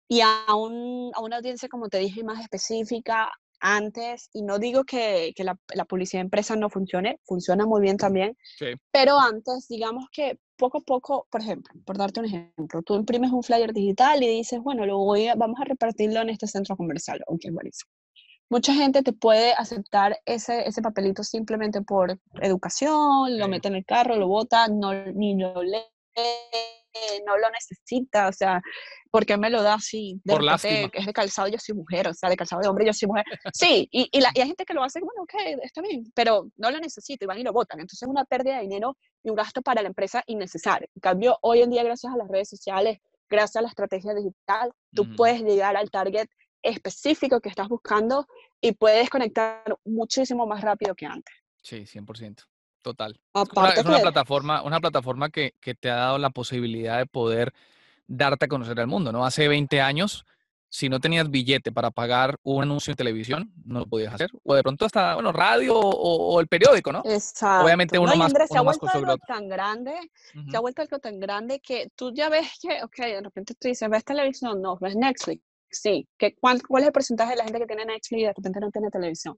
y 0.08 0.22
a, 0.22 0.56
un, 0.56 1.12
a 1.14 1.22
una 1.22 1.38
audiencia, 1.38 1.70
como 1.70 1.88
te 1.90 2.00
dije, 2.00 2.24
más 2.24 2.42
específica, 2.42 3.32
antes, 3.60 4.30
y 4.34 4.42
no 4.42 4.60
digo 4.60 4.84
que, 4.84 5.34
que 5.36 5.44
la, 5.44 5.58
la, 5.74 5.86
publicidad 5.86 6.20
de 6.20 6.26
empresa 6.26 6.56
no 6.56 6.70
funcione, 6.70 7.20
funciona 7.26 7.66
muy 7.66 7.82
bien 7.82 7.98
también, 7.98 8.38
pero 8.92 9.20
antes, 9.20 9.68
digamos 9.68 10.06
que 10.12 10.40
poco 10.58 10.80
a 10.80 10.82
poco, 10.82 11.28
por 11.32 11.42
ejemplo, 11.42 11.74
por 11.86 11.98
darte 11.98 12.20
un 12.20 12.26
ejemplo, 12.28 12.82
tú 12.84 12.96
imprimes 12.96 13.32
un 13.32 13.44
flyer 13.44 13.74
digital 13.74 14.22
y 14.24 14.28
dices, 14.28 14.60
bueno, 14.62 14.86
lo 14.86 14.98
voy 14.98 15.28
a, 15.28 15.36
vamos 15.36 15.60
a 15.60 15.66
repartirlo 15.66 16.22
en 16.22 16.30
este 16.30 16.48
centro 16.48 16.76
comercial, 16.76 17.22
ok, 17.28 17.46
buenísimo. 17.52 17.92
Mucha 18.52 18.74
gente 18.74 19.04
te 19.04 19.14
puede 19.14 19.54
aceptar 19.54 20.20
ese, 20.26 20.68
ese 20.68 20.82
papelito 20.82 21.24
simplemente 21.24 21.82
por 21.84 22.20
educación, 22.42 23.38
lo 23.38 23.48
mete 23.48 23.68
en 23.68 23.76
el 23.76 23.86
carro, 23.86 24.16
lo 24.16 24.28
bota, 24.28 24.68
no, 24.68 24.92
ni 25.14 25.38
lo 25.38 25.62
lee, 25.62 25.78
no 27.26 27.38
lo 27.38 27.50
necesita, 27.50 28.28
o 28.28 28.34
sea, 28.34 28.62
¿por 29.12 29.26
qué 29.26 29.38
me 29.38 29.50
lo 29.50 29.62
da 29.62 29.76
así? 29.76 30.20
De 30.24 30.34
Por 30.34 30.44
lástima. 30.44 30.90
Que 30.90 31.00
es 31.00 31.06
de 31.06 31.14
calzado, 31.14 31.48
yo 31.48 31.58
soy 31.60 31.76
mujer, 31.76 32.08
o 32.08 32.14
sea, 32.14 32.30
de 32.30 32.36
calzado 32.36 32.62
de 32.62 32.68
hombre, 32.68 32.86
yo 32.86 32.94
soy 32.94 33.08
mujer. 33.08 33.26
Sí, 33.54 33.88
y, 33.92 34.10
y, 34.12 34.22
la, 34.22 34.32
y 34.34 34.42
hay 34.42 34.48
gente 34.48 34.66
que 34.66 34.74
lo 34.74 34.84
hace, 34.84 35.00
bueno, 35.00 35.24
ok, 35.24 35.34
está 35.64 35.82
bien, 35.82 36.04
pero 36.14 36.50
no 36.58 36.72
lo 36.72 36.80
necesito 36.80 37.26
y 37.26 37.28
van 37.28 37.40
y 37.40 37.44
lo 37.44 37.54
votan. 37.54 37.80
Entonces 37.80 38.02
es 38.02 38.10
una 38.10 38.26
pérdida 38.26 38.56
de 38.56 38.62
dinero 38.64 38.98
y 39.24 39.30
un 39.30 39.36
gasto 39.36 39.62
para 39.62 39.82
la 39.82 39.88
empresa 39.88 40.24
innecesario. 40.28 40.88
En 40.96 41.02
cambio, 41.02 41.38
hoy 41.42 41.62
en 41.62 41.70
día, 41.70 41.84
gracias 41.84 42.14
a 42.14 42.18
las 42.18 42.28
redes 42.28 42.50
sociales, 42.50 43.00
gracias 43.30 43.58
a 43.58 43.62
la 43.62 43.70
estrategia 43.70 44.14
digital, 44.14 44.72
tú 44.94 45.16
puedes 45.16 45.42
llegar 45.42 45.78
al 45.78 45.90
target 45.90 46.28
específico 46.62 47.40
que 47.40 47.50
estás 47.50 47.70
buscando 47.70 48.26
y 48.62 48.74
puedes 48.74 49.10
conectar 49.10 49.64
muchísimo 49.86 50.46
más 50.46 50.62
rápido 50.62 50.96
que 50.96 51.06
antes. 51.06 51.34
Sí, 51.62 51.86
100%. 51.86 52.44
Total. 52.82 53.20
es 53.76 53.86
una, 53.86 54.00
plataforma, 54.00 54.62
una 54.64 54.80
plataforma 54.80 55.30
que, 55.30 55.54
que, 55.60 55.76
te 55.76 55.90
ha 55.90 55.96
dado 55.96 56.18
la 56.18 56.30
posibilidad 56.30 56.98
de 56.98 57.06
poder 57.06 57.54
darte 58.08 58.46
a 58.46 58.48
conocer 58.48 58.80
al 58.80 58.88
mundo, 58.88 59.12
¿no? 59.12 59.26
Hace 59.26 59.48
20 59.48 59.82
años 59.82 60.26
si 60.70 60.88
no 60.88 61.00
tenías 61.00 61.30
billete 61.30 61.72
para 61.72 61.90
pagar 61.90 62.38
un 62.44 62.64
anuncio 62.64 62.92
en 62.92 62.98
televisión, 62.98 63.52
no 63.66 63.80
lo 63.80 63.86
podías 63.88 64.14
hacer. 64.14 64.30
O 64.44 64.54
de 64.54 64.62
pronto 64.62 64.86
hasta, 64.86 65.16
bueno, 65.16 65.32
radio 65.32 65.76
o, 65.76 66.40
el 66.40 66.48
periódico, 66.48 66.92
¿no? 66.92 67.02
Exacto. 67.06 67.66
Obviamente 67.66 67.98
uno 67.98 68.16
más, 68.16 68.28
Andrés, 68.28 68.50
se 68.52 68.58
ha 68.58 68.62
vuelto 68.62 68.88
algo 68.88 69.18
tan 69.18 69.50
grande, 69.50 69.96
se 70.50 70.56
ha 70.56 70.60
vuelto 70.60 70.84
algo 70.84 71.00
tan 71.00 71.20
grande 71.20 71.60
que 71.60 71.92
tú 71.96 72.14
ya 72.14 72.30
ves 72.30 72.48
que, 72.62 72.84
ok, 72.84 72.98
de 72.98 73.22
repente 73.22 73.56
tú 73.56 73.68
dices, 73.68 73.90
¿ves 73.90 74.06
televisión? 74.06 74.62
No, 74.62 74.78
ves 74.80 74.96
Netflix. 74.96 75.44
Sí, 75.72 76.08
¿Qué, 76.18 76.36
cuál, 76.36 76.62
¿cuál 76.64 76.84
es 76.84 76.88
el 76.88 76.94
porcentaje 76.94 77.32
de 77.32 77.38
la 77.38 77.44
gente 77.44 77.60
que 77.60 77.68
tiene 77.68 77.86
Netflix 77.86 78.20
y 78.20 78.24
de 78.24 78.34
repente 78.34 78.60
no 78.60 78.72
tiene 78.72 78.90
televisión? 78.90 79.38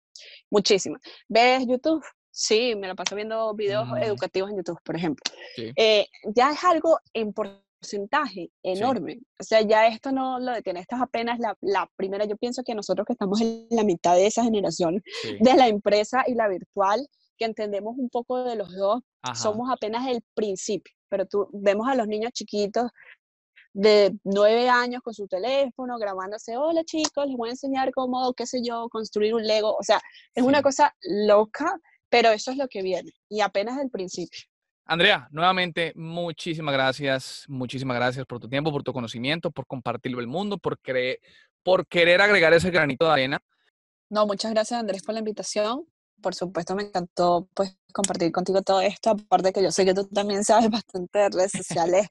Muchísima. 0.50 0.98
¿Ves 1.28 1.66
YouTube? 1.68 2.04
Sí, 2.32 2.76
me 2.76 2.88
la 2.88 2.96
paso 2.96 3.16
viendo 3.16 3.54
videos 3.54 3.88
mm. 3.88 3.98
educativos 3.98 4.50
en 4.50 4.58
YouTube, 4.58 4.80
por 4.84 4.96
ejemplo. 4.96 5.24
Eh, 5.58 6.08
ya 6.34 6.52
es 6.52 6.64
algo 6.64 7.00
importante 7.14 7.66
porcentaje 7.82 8.52
enorme. 8.64 9.20
O 9.40 9.44
sea, 9.44 9.62
ya 9.62 9.88
esto 9.88 10.12
no 10.12 10.40
lo 10.40 10.52
detiene. 10.52 10.80
Esta 10.80 10.98
es 10.98 11.02
apenas 11.02 11.40
la, 11.40 11.58
la, 11.62 11.90
primera. 11.96 12.26
Yo 12.26 12.38
pienso 12.38 12.64
que 12.64 12.76
nosotros 12.76 13.06
que 13.06 13.14
estamos 13.14 13.42
en 13.42 13.68
la 13.72 13.84
mitad 13.84 14.16
de 14.16 14.28
esa 14.28 14.44
generación 14.44 15.02
de 15.40 15.54
la 15.56 15.68
empresa 15.68 16.24
y 16.28 16.36
la 16.36 16.48
virtual, 16.48 17.08
que 17.38 17.46
entendemos 17.46 17.96
un 17.98 18.10
poco 18.10 18.44
de 18.44 18.56
los 18.56 18.74
dos, 18.76 19.02
somos 19.34 19.70
apenas 19.72 20.08
el 20.08 20.22
principio. 20.36 20.94
Pero 21.10 21.26
tú 21.26 21.50
vemos 21.52 21.88
a 21.88 21.96
los 21.96 22.08
niños 22.08 22.32
chiquitos 22.34 22.92
de 23.74 24.16
nueve 24.24 24.70
años 24.70 25.02
con 25.02 25.14
su 25.14 25.28
teléfono, 25.28 25.98
grabándose, 25.98 26.58
hola 26.58 26.84
chicos, 26.84 27.26
les 27.26 27.38
voy 27.38 27.50
a 27.50 27.54
enseñar 27.54 27.92
cómo, 27.94 28.34
qué 28.34 28.46
sé 28.46 28.62
yo, 28.62 28.90
construir 28.90 29.34
un 29.34 29.44
Lego. 29.44 29.76
O 29.76 29.84
sea, 29.84 30.00
es 30.36 30.44
una 30.44 30.62
cosa 30.62 30.94
loca, 31.02 31.80
pero 32.12 32.30
eso 32.30 32.52
es 32.52 32.58
lo 32.58 32.68
que 32.68 32.84
viene 32.84 33.12
y 33.30 33.42
apenas 33.42 33.80
el 33.80 33.90
principio. 33.90 34.42
Andrea, 34.86 35.30
nuevamente, 35.32 35.94
muchísimas 35.96 36.74
gracias, 36.74 37.46
muchísimas 37.48 37.96
gracias 37.96 38.26
por 38.26 38.40
tu 38.40 38.50
tiempo, 38.50 38.72
por 38.72 38.84
tu 38.84 38.92
conocimiento, 38.92 39.50
por 39.50 39.66
compartirlo 39.66 40.20
el 40.20 40.28
mundo, 40.28 40.58
por, 40.58 40.78
por 41.64 41.88
querer 41.88 42.22
agregar 42.22 42.54
ese 42.54 42.70
granito 42.70 43.06
de 43.06 43.12
arena. 43.12 43.40
No, 44.10 44.28
muchas 44.28 44.52
gracias 44.52 44.78
Andrés 44.78 45.02
por 45.04 45.14
la 45.14 45.20
invitación. 45.20 45.88
Por 46.22 46.36
supuesto, 46.36 46.76
me 46.76 46.84
encantó 46.84 47.48
pues 47.54 47.78
compartir 47.94 48.32
contigo 48.32 48.62
todo 48.62 48.82
esto, 48.82 49.12
aparte 49.12 49.54
que 49.54 49.64
yo 49.64 49.72
sé 49.72 49.86
que 49.86 49.94
tú 49.94 50.08
también 50.08 50.44
sabes 50.44 50.70
bastante 50.70 51.18
de 51.18 51.30
redes 51.30 51.52
sociales 51.54 52.08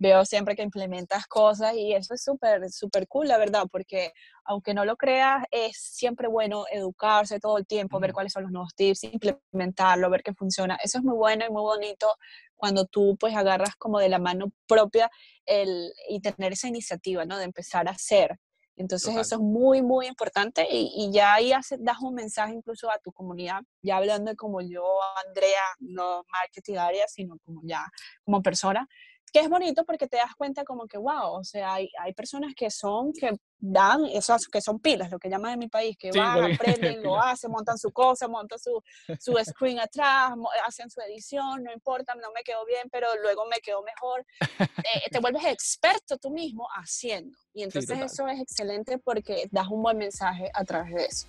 veo 0.00 0.24
siempre 0.24 0.56
que 0.56 0.62
implementas 0.62 1.26
cosas 1.26 1.74
y 1.74 1.92
eso 1.92 2.14
es 2.14 2.24
súper, 2.24 2.70
súper 2.70 3.06
cool, 3.06 3.28
la 3.28 3.36
verdad, 3.36 3.66
porque 3.70 4.12
aunque 4.44 4.72
no 4.72 4.86
lo 4.86 4.96
creas, 4.96 5.44
es 5.50 5.76
siempre 5.78 6.26
bueno 6.26 6.64
educarse 6.72 7.38
todo 7.38 7.58
el 7.58 7.66
tiempo, 7.66 8.00
ver 8.00 8.14
cuáles 8.14 8.32
son 8.32 8.44
los 8.44 8.50
nuevos 8.50 8.74
tips, 8.74 9.04
implementarlo, 9.04 10.08
ver 10.08 10.22
qué 10.22 10.32
funciona. 10.32 10.78
Eso 10.82 10.98
es 10.98 11.04
muy 11.04 11.14
bueno 11.14 11.44
y 11.46 11.50
muy 11.50 11.60
bonito 11.60 12.16
cuando 12.56 12.86
tú 12.86 13.16
pues 13.20 13.36
agarras 13.36 13.76
como 13.76 13.98
de 13.98 14.08
la 14.08 14.18
mano 14.18 14.50
propia 14.66 15.10
el, 15.44 15.92
y 16.08 16.20
tener 16.20 16.54
esa 16.54 16.68
iniciativa, 16.68 17.26
¿no? 17.26 17.36
De 17.36 17.44
empezar 17.44 17.86
a 17.86 17.92
hacer. 17.92 18.38
Entonces 18.76 19.14
eso 19.14 19.34
es 19.34 19.40
muy, 19.42 19.82
muy 19.82 20.06
importante 20.06 20.66
y, 20.70 20.90
y 20.96 21.12
ya 21.12 21.34
ahí 21.34 21.52
hace, 21.52 21.76
das 21.78 21.98
un 22.00 22.14
mensaje 22.14 22.54
incluso 22.54 22.90
a 22.90 22.98
tu 23.00 23.12
comunidad, 23.12 23.60
ya 23.82 23.98
hablando 23.98 24.30
de 24.30 24.36
como 24.36 24.62
yo, 24.62 24.82
Andrea, 25.26 25.60
no 25.80 26.24
marketing 26.32 26.76
área, 26.76 27.06
sino 27.06 27.36
como 27.44 27.60
ya 27.64 27.84
como 28.24 28.40
persona, 28.40 28.88
que 29.32 29.40
es 29.40 29.48
bonito 29.48 29.84
porque 29.84 30.06
te 30.06 30.16
das 30.16 30.34
cuenta 30.36 30.64
como 30.64 30.86
que, 30.86 30.98
wow, 30.98 31.32
o 31.32 31.44
sea, 31.44 31.74
hay, 31.74 31.90
hay 32.00 32.12
personas 32.12 32.54
que 32.54 32.70
son, 32.70 33.12
que 33.12 33.32
dan, 33.58 34.06
esas 34.06 34.46
que 34.46 34.60
son 34.60 34.80
pilas, 34.80 35.10
lo 35.10 35.18
que 35.18 35.28
llaman 35.28 35.52
en 35.52 35.58
mi 35.58 35.68
país, 35.68 35.96
que 35.98 36.10
van, 36.12 36.52
aprenden, 36.54 37.02
lo 37.02 37.20
hacen, 37.20 37.50
montan 37.50 37.78
su 37.78 37.90
cosa, 37.90 38.26
montan 38.28 38.58
su, 38.58 38.82
su 39.18 39.34
screen 39.44 39.78
atrás, 39.78 40.32
hacen 40.66 40.90
su 40.90 41.00
edición, 41.00 41.62
no 41.62 41.72
importa, 41.72 42.14
no 42.14 42.32
me 42.34 42.42
quedó 42.42 42.64
bien, 42.64 42.88
pero 42.90 43.08
luego 43.22 43.46
me 43.46 43.58
quedó 43.60 43.82
mejor. 43.82 44.24
Eh, 44.58 45.10
te 45.10 45.20
vuelves 45.20 45.44
experto 45.44 46.16
tú 46.18 46.30
mismo 46.30 46.66
haciendo. 46.74 47.36
Y 47.52 47.62
entonces 47.62 47.98
eso 47.98 48.26
es 48.28 48.40
excelente 48.40 48.98
porque 48.98 49.48
das 49.50 49.68
un 49.68 49.82
buen 49.82 49.98
mensaje 49.98 50.50
a 50.54 50.64
través 50.64 50.94
de 50.94 51.04
eso. 51.04 51.26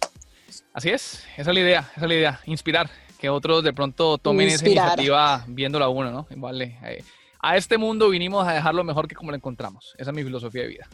Así 0.74 0.90
es, 0.90 1.24
esa 1.38 1.52
es 1.52 1.54
la 1.54 1.60
idea, 1.60 1.80
esa 1.96 2.02
es 2.02 2.08
la 2.08 2.14
idea, 2.14 2.40
inspirar, 2.46 2.90
que 3.18 3.30
otros 3.30 3.64
de 3.64 3.72
pronto 3.72 4.18
tomen 4.18 4.48
esa 4.48 4.66
iniciativa 4.66 5.46
viéndola 5.48 5.86
a 5.86 5.90
uno, 5.90 6.12
¿no? 6.12 6.28
Vale. 6.36 6.78
Eh, 6.84 7.04
a 7.42 7.58
este 7.58 7.78
mundo 7.78 8.10
vinimos 8.10 8.48
a 8.48 8.54
dejarlo 8.54 8.84
mejor 8.84 9.08
que 9.08 9.16
como 9.16 9.32
lo 9.32 9.38
encontramos. 9.38 9.94
Esa 9.98 10.12
es 10.12 10.16
mi 10.16 10.24
filosofía 10.24 10.64
de 10.64 10.68
vida. 10.68 10.88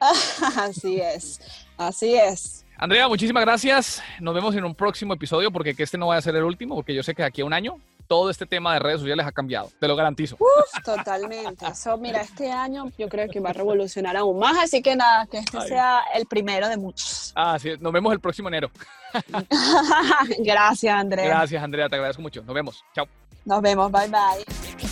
así 0.56 1.00
es, 1.00 1.40
así 1.76 2.14
es. 2.14 2.64
Andrea, 2.76 3.08
muchísimas 3.08 3.44
gracias. 3.44 4.02
Nos 4.20 4.34
vemos 4.34 4.54
en 4.54 4.64
un 4.64 4.74
próximo 4.74 5.14
episodio 5.14 5.50
porque 5.50 5.74
que 5.74 5.82
este 5.82 5.98
no 5.98 6.08
va 6.08 6.16
a 6.16 6.22
ser 6.22 6.36
el 6.36 6.44
último, 6.44 6.76
porque 6.76 6.94
yo 6.94 7.02
sé 7.02 7.14
que 7.14 7.24
aquí 7.24 7.40
a 7.40 7.44
un 7.44 7.52
año 7.52 7.80
todo 8.06 8.30
este 8.30 8.46
tema 8.46 8.72
de 8.72 8.78
redes 8.78 9.00
sociales 9.00 9.26
ha 9.26 9.32
cambiado, 9.32 9.70
te 9.78 9.86
lo 9.86 9.94
garantizo. 9.94 10.36
Uf, 10.40 10.82
totalmente. 10.82 11.66
mira, 12.00 12.22
este 12.22 12.50
año 12.50 12.90
yo 12.98 13.08
creo 13.08 13.28
que 13.28 13.38
va 13.38 13.50
a 13.50 13.52
revolucionar 13.52 14.16
aún 14.16 14.38
más, 14.38 14.56
así 14.56 14.80
que 14.80 14.96
nada, 14.96 15.26
que 15.26 15.38
este 15.38 15.60
sea 15.60 16.00
el 16.14 16.24
primero 16.26 16.68
de 16.68 16.78
muchos. 16.78 17.32
Ah, 17.36 17.58
sí, 17.60 17.72
nos 17.78 17.92
vemos 17.92 18.12
el 18.12 18.20
próximo 18.20 18.48
enero. 18.48 18.70
Gracias, 20.38 20.94
Andrea. 20.94 21.26
Gracias, 21.26 21.62
Andrea, 21.62 21.88
te 21.88 21.96
agradezco 21.96 22.22
mucho. 22.22 22.42
Nos 22.42 22.54
vemos. 22.54 22.82
Chao. 22.94 23.06
Nos 23.44 23.60
vemos, 23.60 23.92
bye 23.92 24.08
bye. 24.08 24.87